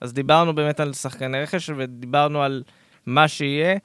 אז 0.00 0.12
דיברנו 0.12 0.54
באמת 0.54 0.80
על 0.80 0.92
שחקני 0.92 1.42
רכש 1.42 1.70
ודיברנו 1.76 2.42
על 2.42 2.62
מה 3.06 3.28
שיהיה. 3.28 3.76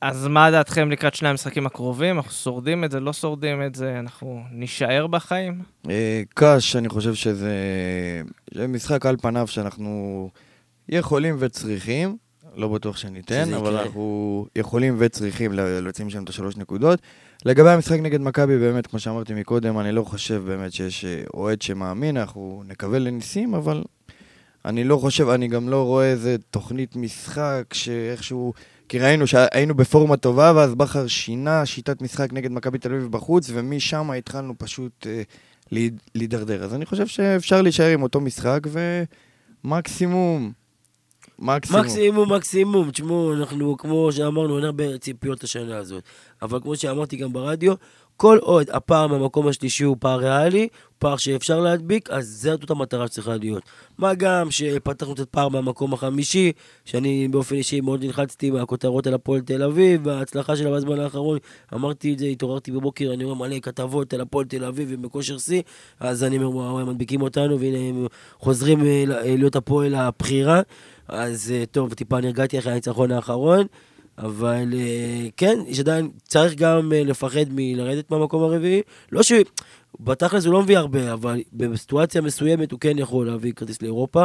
אז 0.00 0.26
מה 0.26 0.50
דעתכם 0.50 0.90
לקראת 0.90 1.14
שני 1.14 1.28
המשחקים 1.28 1.66
הקרובים? 1.66 2.16
אנחנו 2.16 2.30
שורדים 2.32 2.84
את 2.84 2.90
זה, 2.90 3.00
לא 3.00 3.12
שורדים 3.12 3.62
את 3.62 3.74
זה, 3.74 3.98
אנחנו 3.98 4.42
נישאר 4.50 5.06
בחיים? 5.06 5.62
אה, 5.90 6.22
קאש, 6.34 6.76
אני 6.76 6.88
חושב 6.88 7.14
שזה 7.14 7.52
זה 8.54 8.66
משחק 8.66 9.06
על 9.06 9.16
פניו 9.16 9.46
שאנחנו 9.46 10.30
יכולים 10.88 11.36
וצריכים, 11.38 12.16
לא 12.56 12.68
בטוח 12.68 12.96
שניתן, 12.96 13.54
אבל 13.54 13.68
יקרה. 13.70 13.82
אנחנו 13.82 14.46
יכולים 14.56 14.96
וצריכים 14.98 15.52
ל- 15.52 15.80
להוציא 15.80 16.04
משם 16.04 16.24
את 16.24 16.28
השלוש 16.28 16.56
נקודות. 16.56 17.00
לגבי 17.44 17.70
המשחק 17.70 17.98
נגד 18.00 18.20
מכבי, 18.20 18.58
באמת, 18.58 18.86
כמו 18.86 18.98
שאמרתי 18.98 19.34
מקודם, 19.34 19.78
אני 19.78 19.92
לא 19.92 20.02
חושב 20.02 20.42
באמת 20.46 20.72
שיש 20.72 21.04
אה, 21.04 21.22
אוהד 21.34 21.62
שמאמין, 21.62 22.16
אנחנו 22.16 22.62
נקווה 22.66 22.98
לניסים, 22.98 23.54
אבל 23.54 23.84
אני 24.64 24.84
לא 24.84 24.96
חושב, 24.96 25.28
אני 25.28 25.48
גם 25.48 25.68
לא 25.68 25.82
רואה 25.84 26.04
איזה 26.10 26.36
תוכנית 26.50 26.96
משחק 26.96 27.64
שאיכשהו 27.72 28.52
כי 28.88 28.98
ראינו 28.98 29.26
שהיינו 29.26 29.74
בפורמה 29.74 30.16
טובה, 30.16 30.52
ואז 30.56 30.74
בכר 30.74 31.06
שינה 31.06 31.66
שיטת 31.66 32.02
משחק 32.02 32.32
נגד 32.32 32.50
מכבי 32.52 32.78
תל 32.78 32.92
אביב 32.94 33.12
בחוץ, 33.12 33.50
ומשם 33.52 34.10
התחלנו 34.10 34.54
פשוט 34.58 35.06
אה, 35.06 35.22
להיד- 35.72 36.00
להידרדר. 36.14 36.64
אז 36.64 36.74
אני 36.74 36.86
חושב 36.86 37.06
שאפשר 37.06 37.62
להישאר 37.62 37.92
עם 37.92 38.02
אותו 38.02 38.20
משחק, 38.20 38.60
ומקסימום, 39.64 40.52
מקסימום. 41.38 41.80
מקסימום, 41.82 42.32
מקסימום. 42.32 42.90
תשמעו, 42.90 43.34
אנחנו, 43.34 43.76
כמו 43.76 44.12
שאמרנו, 44.12 44.56
אין 44.56 44.64
הרבה 44.64 44.98
ציפיות 44.98 45.44
לשנה 45.44 45.76
הזאת. 45.76 46.02
אבל 46.42 46.60
כמו 46.62 46.76
שאמרתי 46.76 47.16
גם 47.16 47.32
ברדיו, 47.32 47.74
כל 48.16 48.38
עוד 48.40 48.70
הפער 48.70 49.06
מהמקום 49.06 49.48
השלישי 49.48 49.84
הוא 49.84 49.96
פער 50.00 50.18
ריאלי, 50.18 50.68
פער 50.98 51.16
שאפשר 51.16 51.60
להדביק, 51.60 52.10
אז 52.10 52.48
זאת 52.60 52.70
המטרה 52.70 53.06
שצריכה 53.06 53.36
להיות. 53.36 53.62
מה 53.98 54.14
גם 54.14 54.50
שפתחנו 54.50 55.12
את 55.12 55.18
הפער 55.18 55.48
מהמקום 55.48 55.92
החמישי, 55.94 56.52
שאני 56.84 57.28
באופן 57.28 57.54
אישי 57.54 57.80
מאוד 57.80 58.04
נלחצתי 58.04 58.50
מהכותרות 58.50 59.06
על 59.06 59.14
הפועל 59.14 59.40
תל 59.40 59.62
אביב, 59.62 60.00
וההצלחה 60.06 60.56
שלה 60.56 60.70
בזמן 60.70 61.00
האחרון, 61.00 61.38
אמרתי 61.74 62.12
את 62.12 62.18
זה, 62.18 62.26
התעוררתי 62.26 62.72
בבוקר, 62.72 63.12
אני 63.14 63.24
רואה 63.24 63.36
מלא 63.36 63.58
כתבות 63.62 64.14
על 64.14 64.20
הפועל 64.20 64.46
תל 64.46 64.64
אביב 64.64 64.88
ובכושר 64.90 65.38
שיא, 65.38 65.62
אז 66.00 66.24
אני 66.24 66.36
אומר, 66.36 66.50
וואו, 66.56 66.80
הם 66.80 66.88
מדביקים 66.88 67.22
אותנו, 67.22 67.60
והנה 67.60 67.78
הם 67.78 68.06
חוזרים 68.38 68.86
אה, 68.86 69.04
להיות 69.24 69.56
הפועל 69.56 69.94
הבכירה. 69.94 70.60
אז 71.08 71.52
אה, 71.54 71.64
טוב, 71.70 71.94
טיפה 71.94 72.20
נרגעתי 72.20 72.58
אחרי 72.58 72.72
הניצחון 72.72 73.12
האחרון, 73.12 73.66
אבל 74.18 74.74
אה, 74.74 75.28
כן, 75.36 75.58
יש 75.66 75.80
עדיין, 75.80 76.10
צריך 76.24 76.54
גם 76.54 76.92
אה, 76.92 77.04
לפחד 77.04 77.44
מלרדת 77.50 78.10
מהמקום 78.10 78.42
הרביעי. 78.42 78.82
לא 79.12 79.22
ש... 79.22 79.32
בתכלס 80.00 80.44
הוא 80.44 80.52
לא 80.52 80.62
מביא 80.62 80.78
הרבה, 80.78 81.12
אבל 81.12 81.42
בסיטואציה 81.52 82.20
מסוימת 82.20 82.72
הוא 82.72 82.80
כן 82.80 82.98
יכול 82.98 83.26
להביא 83.26 83.52
כרטיס 83.52 83.82
לאירופה, 83.82 84.24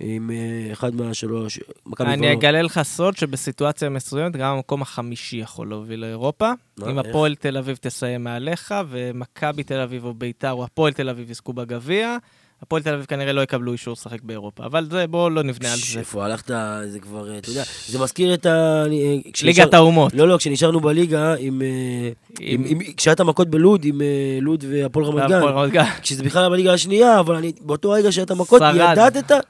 עם 0.00 0.30
אה, 0.30 0.72
אחד 0.72 0.94
מהשלוש, 0.94 1.60
מכבי 1.86 2.08
אני. 2.08 2.32
אגלה 2.32 2.62
לך 2.62 2.80
סוד 2.82 3.16
שבסיטואציה 3.16 3.88
מסוימת 3.88 4.36
גם 4.36 4.54
המקום 4.54 4.82
החמישי 4.82 5.36
יכול 5.36 5.68
להוביל 5.68 6.00
לאירופה. 6.00 6.52
אם? 6.88 6.98
הפועל 6.98 7.34
תל 7.34 7.56
אביב 7.56 7.78
תסיים 7.80 8.24
מעליך, 8.24 8.74
ומכבי 8.88 9.62
תל 9.62 9.80
אביב 9.80 10.04
או 10.04 10.14
ביתר 10.14 10.52
או 10.52 10.64
הפועל 10.64 10.92
תל 10.92 11.08
אביב 11.08 11.30
יזכו 11.30 11.52
בגביע, 11.52 12.16
הפועל 12.62 12.82
תל 12.82 12.94
אביב 12.94 13.04
כנראה 13.04 13.32
לא 13.32 13.40
יקבלו 13.40 13.72
אישור 13.72 13.92
לשחק 13.92 14.22
באירופה. 14.22 14.64
אבל 14.64 14.88
זה, 14.90 15.06
בואו 15.06 15.30
לא 15.30 15.42
נבנה 15.42 15.72
על 15.72 15.78
זה. 15.78 15.98
איפה 15.98 16.24
הלכת, 16.24 16.50
זה 16.86 17.00
כבר, 17.00 17.32
אה, 17.32 17.38
אתה 17.38 17.50
יודע, 17.50 17.62
זה 17.88 17.98
מזכיר 17.98 18.34
את 18.34 18.46
ה... 18.46 18.84
אה, 18.92 19.16
ליגת 19.42 19.74
האומות. 19.74 20.14
לא, 20.14 20.28
לא, 20.28 20.36
כשנשארנו 20.36 20.80
בליגה 20.80 21.34
עם... 21.38 21.62
אה, 21.62 23.12
את 23.12 23.20
המכות 23.20 23.48
בלוד, 23.48 23.84
עם 23.84 24.00
לוד 24.40 24.64
והפועל 24.68 25.06
רמת 25.06 25.70
גן. 25.70 25.84
כשזה 26.02 26.22
בכלל 26.22 26.42
היה 26.42 26.50
בליגה 26.50 26.72
השנייה, 26.72 27.20
אבל 27.20 27.42
באותו 27.60 27.90
רגע 27.90 28.08
המכות, 28.30 28.58
שרד. 28.58 28.98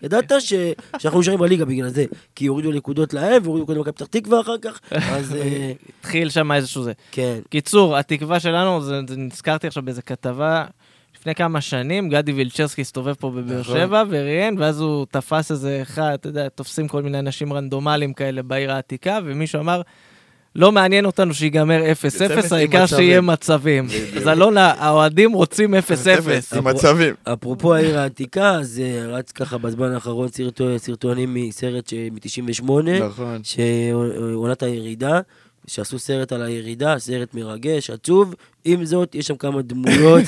ידעת, 0.02 0.32
שאנחנו 0.40 1.20
נשארים 1.20 1.38
בליגה 1.38 1.64
בגלל 1.64 1.88
זה. 1.88 2.04
כי 2.34 2.46
הורידו 2.46 2.72
נקודות 2.72 3.14
להם, 3.14 3.42
והורידו 3.42 3.64
נקודות 3.64 3.86
למכבי 3.86 3.92
פתח 3.92 4.06
תקווה 4.06 4.40
אחר 4.40 4.58
כך, 4.62 4.80
אז 4.90 5.36
התחיל 5.98 6.30
שם 6.30 6.52
איזשהו 6.52 6.82
זה. 6.82 6.92
כן. 7.12 7.38
קיצור, 7.48 7.96
התקווה 7.96 8.40
שלנו, 8.40 8.80
נזכרתי 9.16 9.66
עכשיו 9.66 9.82
באיזה 9.82 10.02
כתבה, 10.02 10.64
לפני 11.20 11.34
כמה 11.34 11.60
שנים, 11.60 12.08
גדי 12.08 12.32
וילצ'רסקי 12.32 12.80
הסתובב 12.80 13.14
פה 13.14 13.30
בבאר 13.30 13.60
נכון. 13.60 13.76
שבע 13.76 14.02
וראיין, 14.08 14.58
ואז 14.58 14.80
הוא 14.80 15.06
תפס 15.10 15.50
איזה 15.50 15.78
אחד, 15.82 16.10
אתה 16.14 16.28
יודע, 16.28 16.48
תופסים 16.48 16.88
כל 16.88 17.02
מיני 17.02 17.18
אנשים 17.18 17.52
רנדומליים 17.52 18.12
כאלה 18.12 18.42
בעיר 18.42 18.72
העתיקה, 18.72 19.18
ומישהו 19.24 19.60
אמר, 19.60 19.82
לא 20.56 20.72
מעניין 20.72 21.04
אותנו 21.06 21.34
שיגמר 21.34 21.80
0-0, 21.82 21.84
עם 22.24 22.56
העיקר 22.56 22.82
מצבים." 22.84 22.98
שיהיה 22.98 23.20
מצבים. 23.20 23.86
אז 24.16 24.28
אלונה, 24.28 24.74
האוהדים 24.78 25.32
רוצים 25.32 25.74
0-0. 25.74 25.78
עם 26.56 26.64
מצבים. 26.64 27.14
אפרופו 27.24 27.74
העיר 27.74 27.98
העתיקה, 27.98 28.50
אז 28.54 28.82
אה, 28.84 29.06
רץ 29.06 29.32
ככה 29.32 29.58
בזמן 29.58 29.92
האחרון 29.92 30.28
סרטו- 30.28 30.78
סרטונים 30.78 31.34
מסרט 31.34 31.92
מ-98, 32.12 32.72
נכון. 33.02 33.40
שעונת 33.42 34.62
הירידה, 34.62 35.20
שעשו 35.72 35.98
סרט 35.98 36.32
על 36.32 36.42
הירידה, 36.42 36.98
סרט 36.98 37.34
מרגש, 37.34 37.90
עצוב. 37.90 38.34
עם 38.64 38.84
זאת, 38.84 39.14
יש 39.14 39.26
שם 39.26 39.36
כמה 39.36 39.62
דמויות, 39.62 40.24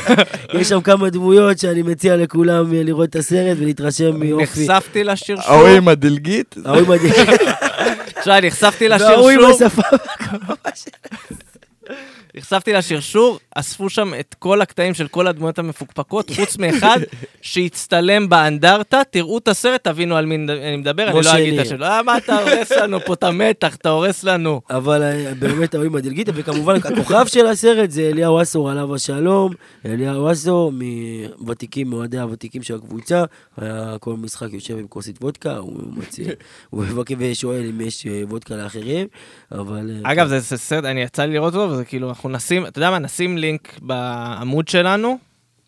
יש 0.60 0.68
שם 0.68 0.80
כמה 0.80 1.10
דמויות 1.10 1.58
שאני 1.58 1.82
מציע 1.82 2.16
לכולם 2.16 2.74
אה, 2.74 2.82
לראות 2.82 3.10
את 3.10 3.16
הסרט 3.16 3.56
ולהתרשם 3.60 4.16
מיופי. 4.16 4.66
נחשפתי 4.68 5.04
לשרשור, 5.04 5.54
ההוא 5.54 5.68
עם 5.68 5.88
הדלגית, 5.88 6.54
ההוא 6.64 6.88
מדהים. 6.88 7.12
תשמע, 8.20 8.40
נחשפתי 8.40 8.88
וההוא 8.88 9.30
עם 9.30 9.38
לשרשור, 9.38 9.66
השפה. 9.66 9.82
נחשפתי 12.36 12.72
לשרשור, 12.72 13.38
אספו 13.54 13.90
שם 13.90 14.12
את 14.20 14.34
כל 14.38 14.60
הקטעים 14.60 14.94
של 14.94 15.08
כל 15.08 15.26
הדמויות 15.26 15.58
המפוקפקות, 15.58 16.30
חוץ 16.30 16.56
מאחד 16.58 16.98
שהצטלם 17.42 18.28
באנדרטה, 18.28 19.02
תראו 19.10 19.38
את 19.38 19.48
הסרט, 19.48 19.84
תבינו 19.84 20.16
על 20.16 20.26
מי 20.26 20.34
אני 20.34 20.76
מדבר, 20.76 21.08
אני 21.08 21.20
לא 21.24 21.34
אגיד 21.34 21.58
את. 21.58 21.66
השם. 21.66 21.82
אה, 21.82 22.02
מה 22.02 22.16
אתה 22.16 22.38
הורס 22.38 22.72
לנו 22.72 23.00
פה 23.00 23.14
את 23.14 23.22
המתח, 23.22 23.74
אתה 23.74 23.88
הורס 23.88 24.24
לנו. 24.24 24.60
אבל 24.70 25.02
אה, 25.02 25.32
באמת 25.38 25.74
עם 25.74 25.96
הדלגיטה, 25.96 26.32
וכמובן 26.34 26.76
הכוכב 26.76 27.26
של 27.26 27.46
הסרט 27.46 27.90
זה 27.90 28.10
אליהו 28.12 28.42
אסור 28.42 28.70
עליו 28.70 28.94
השלום. 28.94 29.52
אליהו 29.86 30.32
אסור, 30.32 30.72
מוותיקים, 31.40 31.90
מאוהדי 31.90 32.18
הוותיקים 32.18 32.62
של 32.62 32.74
הקבוצה, 32.74 33.24
כל 34.00 34.16
משחק 34.16 34.52
יושב 34.52 34.78
עם 34.78 34.86
כוסית 34.88 35.22
וודקה, 35.22 35.56
הוא 35.56 35.82
מציע, 35.96 36.32
הוא 36.70 36.84
מבקר 36.84 37.14
ושואל 37.18 37.66
אם 37.70 37.80
יש 37.80 38.06
אה, 38.06 38.22
וודקה 38.28 38.56
לאחרים, 38.56 39.06
אבל... 39.52 39.90
אה, 40.04 40.12
אגב, 40.12 40.28
זה 40.28 40.40
זה 40.40 40.56
סרט, 40.56 40.84
אני 40.84 41.02
יצא 41.02 41.24
לי 41.24 41.32
לראות 41.32 41.54
אותו, 41.54 41.72
וזה 41.72 41.84
כאילו, 41.84 42.08
אנחנו 42.08 42.25
נשים, 42.28 42.66
אתה 42.66 42.78
יודע 42.78 42.90
מה, 42.90 42.98
נשים 42.98 43.38
לינק 43.38 43.78
בעמוד 43.82 44.68
שלנו, 44.68 45.18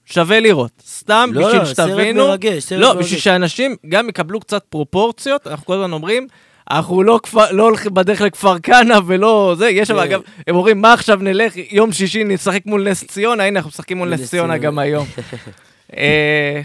שווה 0.07 0.41
לראות. 0.41 0.71
סתם 0.87 1.31
לא, 1.33 1.47
בשביל 1.47 1.61
לא, 1.61 1.65
סרט 1.65 1.89
שתבינו. 1.89 2.29
מרגש, 2.29 2.63
סרט 2.63 2.81
לא, 2.81 2.89
מרגש. 2.95 3.05
בשביל 3.05 3.21
שאנשים 3.21 3.77
גם 3.89 4.09
יקבלו 4.09 4.41
קצת 4.41 4.65
פרופורציות, 4.69 5.47
אנחנו 5.47 5.67
כל 5.67 5.75
הזמן 5.75 5.93
אומרים, 5.93 6.27
אנחנו 6.71 7.03
לא, 7.03 7.21
כפר, 7.23 7.53
לא 7.53 7.63
הולכים 7.63 7.95
בדרך 7.95 8.21
לכפר 8.21 8.59
כנא 8.59 8.99
ולא 9.07 9.55
זה, 9.59 9.69
יש 9.69 9.89
שם 9.89 9.95
כן. 9.95 10.01
אגב, 10.01 10.21
הם 10.47 10.57
אומרים, 10.57 10.81
מה 10.81 10.93
עכשיו 10.93 11.19
נלך, 11.23 11.53
יום 11.71 11.93
שישי 11.93 12.25
נשחק 12.25 12.67
מול 12.67 12.91
נס 12.91 13.05
ציונה, 13.05 13.45
הנה 13.45 13.59
אנחנו 13.59 13.69
משחקים 13.69 13.99
מול 13.99 14.09
נס 14.09 14.31
ציונה. 14.31 14.59
גם 14.59 14.79
היום. 14.79 15.07
אה, 15.97 16.61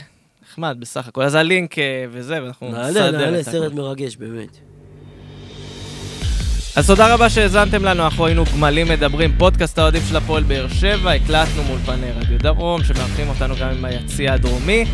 נחמד 0.47 0.77
בסך 0.79 1.07
הכל, 1.07 1.21
אז 1.21 1.35
הלינק 1.35 1.79
אה, 1.79 2.05
וזה, 2.11 2.43
ואנחנו 2.43 2.71
נעלה, 2.71 2.89
נסדר 2.89 3.11
נעלה, 3.11 3.39
הכל. 3.39 3.51
סרט 3.51 3.73
מרגש, 3.73 4.15
באמת. 4.15 4.72
אז 6.75 6.87
תודה 6.87 7.13
רבה 7.13 7.29
שהאזנתם 7.29 7.85
לנו, 7.85 8.03
אנחנו 8.05 8.25
היינו 8.25 8.43
גמלים 8.55 8.87
מדברים, 8.87 9.33
פודקאסט 9.37 9.79
האוהדים 9.79 10.01
של 10.09 10.15
הפועל 10.15 10.43
באר 10.43 10.67
שבע, 10.67 11.11
הקלטנו 11.11 11.63
מול 11.63 11.79
פני 11.85 12.11
רדיו 12.11 12.39
דרום, 12.39 12.83
שמארחים 12.83 13.29
אותנו 13.29 13.55
גם 13.55 13.69
עם 13.69 13.85
היציע 13.85 14.33
הדרומי. 14.33 14.85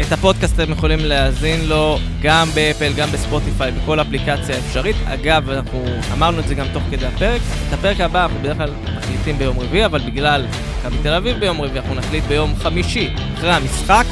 את 0.00 0.12
הפודקאסט 0.12 0.60
אתם 0.60 0.72
יכולים 0.72 0.98
להאזין 1.02 1.68
לו 1.68 1.98
גם 2.22 2.48
באפל, 2.54 2.92
גם 2.96 3.10
בספוטיפיי, 3.10 3.70
בכל 3.70 4.00
אפליקציה 4.00 4.58
אפשרית. 4.58 4.96
אגב, 5.06 5.50
אנחנו 5.50 5.84
אמרנו 6.12 6.38
את 6.38 6.48
זה 6.48 6.54
גם 6.54 6.66
תוך 6.72 6.82
כדי 6.90 7.06
הפרק, 7.06 7.40
את 7.68 7.72
הפרק 7.72 8.00
הבא 8.00 8.22
אנחנו 8.22 8.38
בדרך 8.38 8.56
כלל 8.56 8.70
מקליטים 8.96 9.38
ביום 9.38 9.58
רביעי, 9.60 9.84
אבל 9.84 9.98
בגלל 9.98 10.46
מכבי 10.78 10.96
תל 11.02 11.12
אביב 11.14 11.36
ביום 11.36 11.60
רביעי, 11.60 11.78
אנחנו 11.78 11.94
נקליט 11.94 12.24
ביום 12.24 12.54
חמישי, 12.56 13.10
אחרי 13.34 13.52
המשחק. 13.52 14.04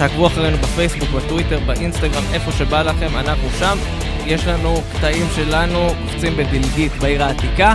תעקבו 0.00 0.26
אחרינו 0.26 0.56
בפייסבוק, 0.56 1.08
בטוויטר, 1.10 1.58
באינסטגרם, 1.66 2.22
איפה 2.32 2.52
שבא 2.52 2.82
לכם, 2.82 3.16
אנחנו 3.16 3.48
שם. 3.58 3.78
יש 4.26 4.46
לנו 4.46 4.82
קטעים 4.92 5.26
שלנו 5.34 5.88
קופצים 6.04 6.36
בדלגית 6.36 6.92
בעיר 6.92 7.24
העתיקה. 7.24 7.74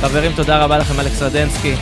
חברים, 0.00 0.32
תודה 0.36 0.64
רבה 0.64 0.78
לכם, 0.78 1.00
אלכס 1.00 1.22
רדנסקי, 1.22 1.74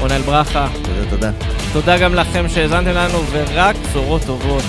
רונל 0.00 0.20
ברכה. 0.20 0.68
תודה, 0.82 1.10
תודה. 1.10 1.30
תודה 1.72 1.98
גם 1.98 2.14
לכם 2.14 2.48
שהאזנתם 2.48 2.90
לנו, 2.90 3.22
ורק 3.30 3.76
בשורות 3.76 4.22
טובות. 4.26 4.62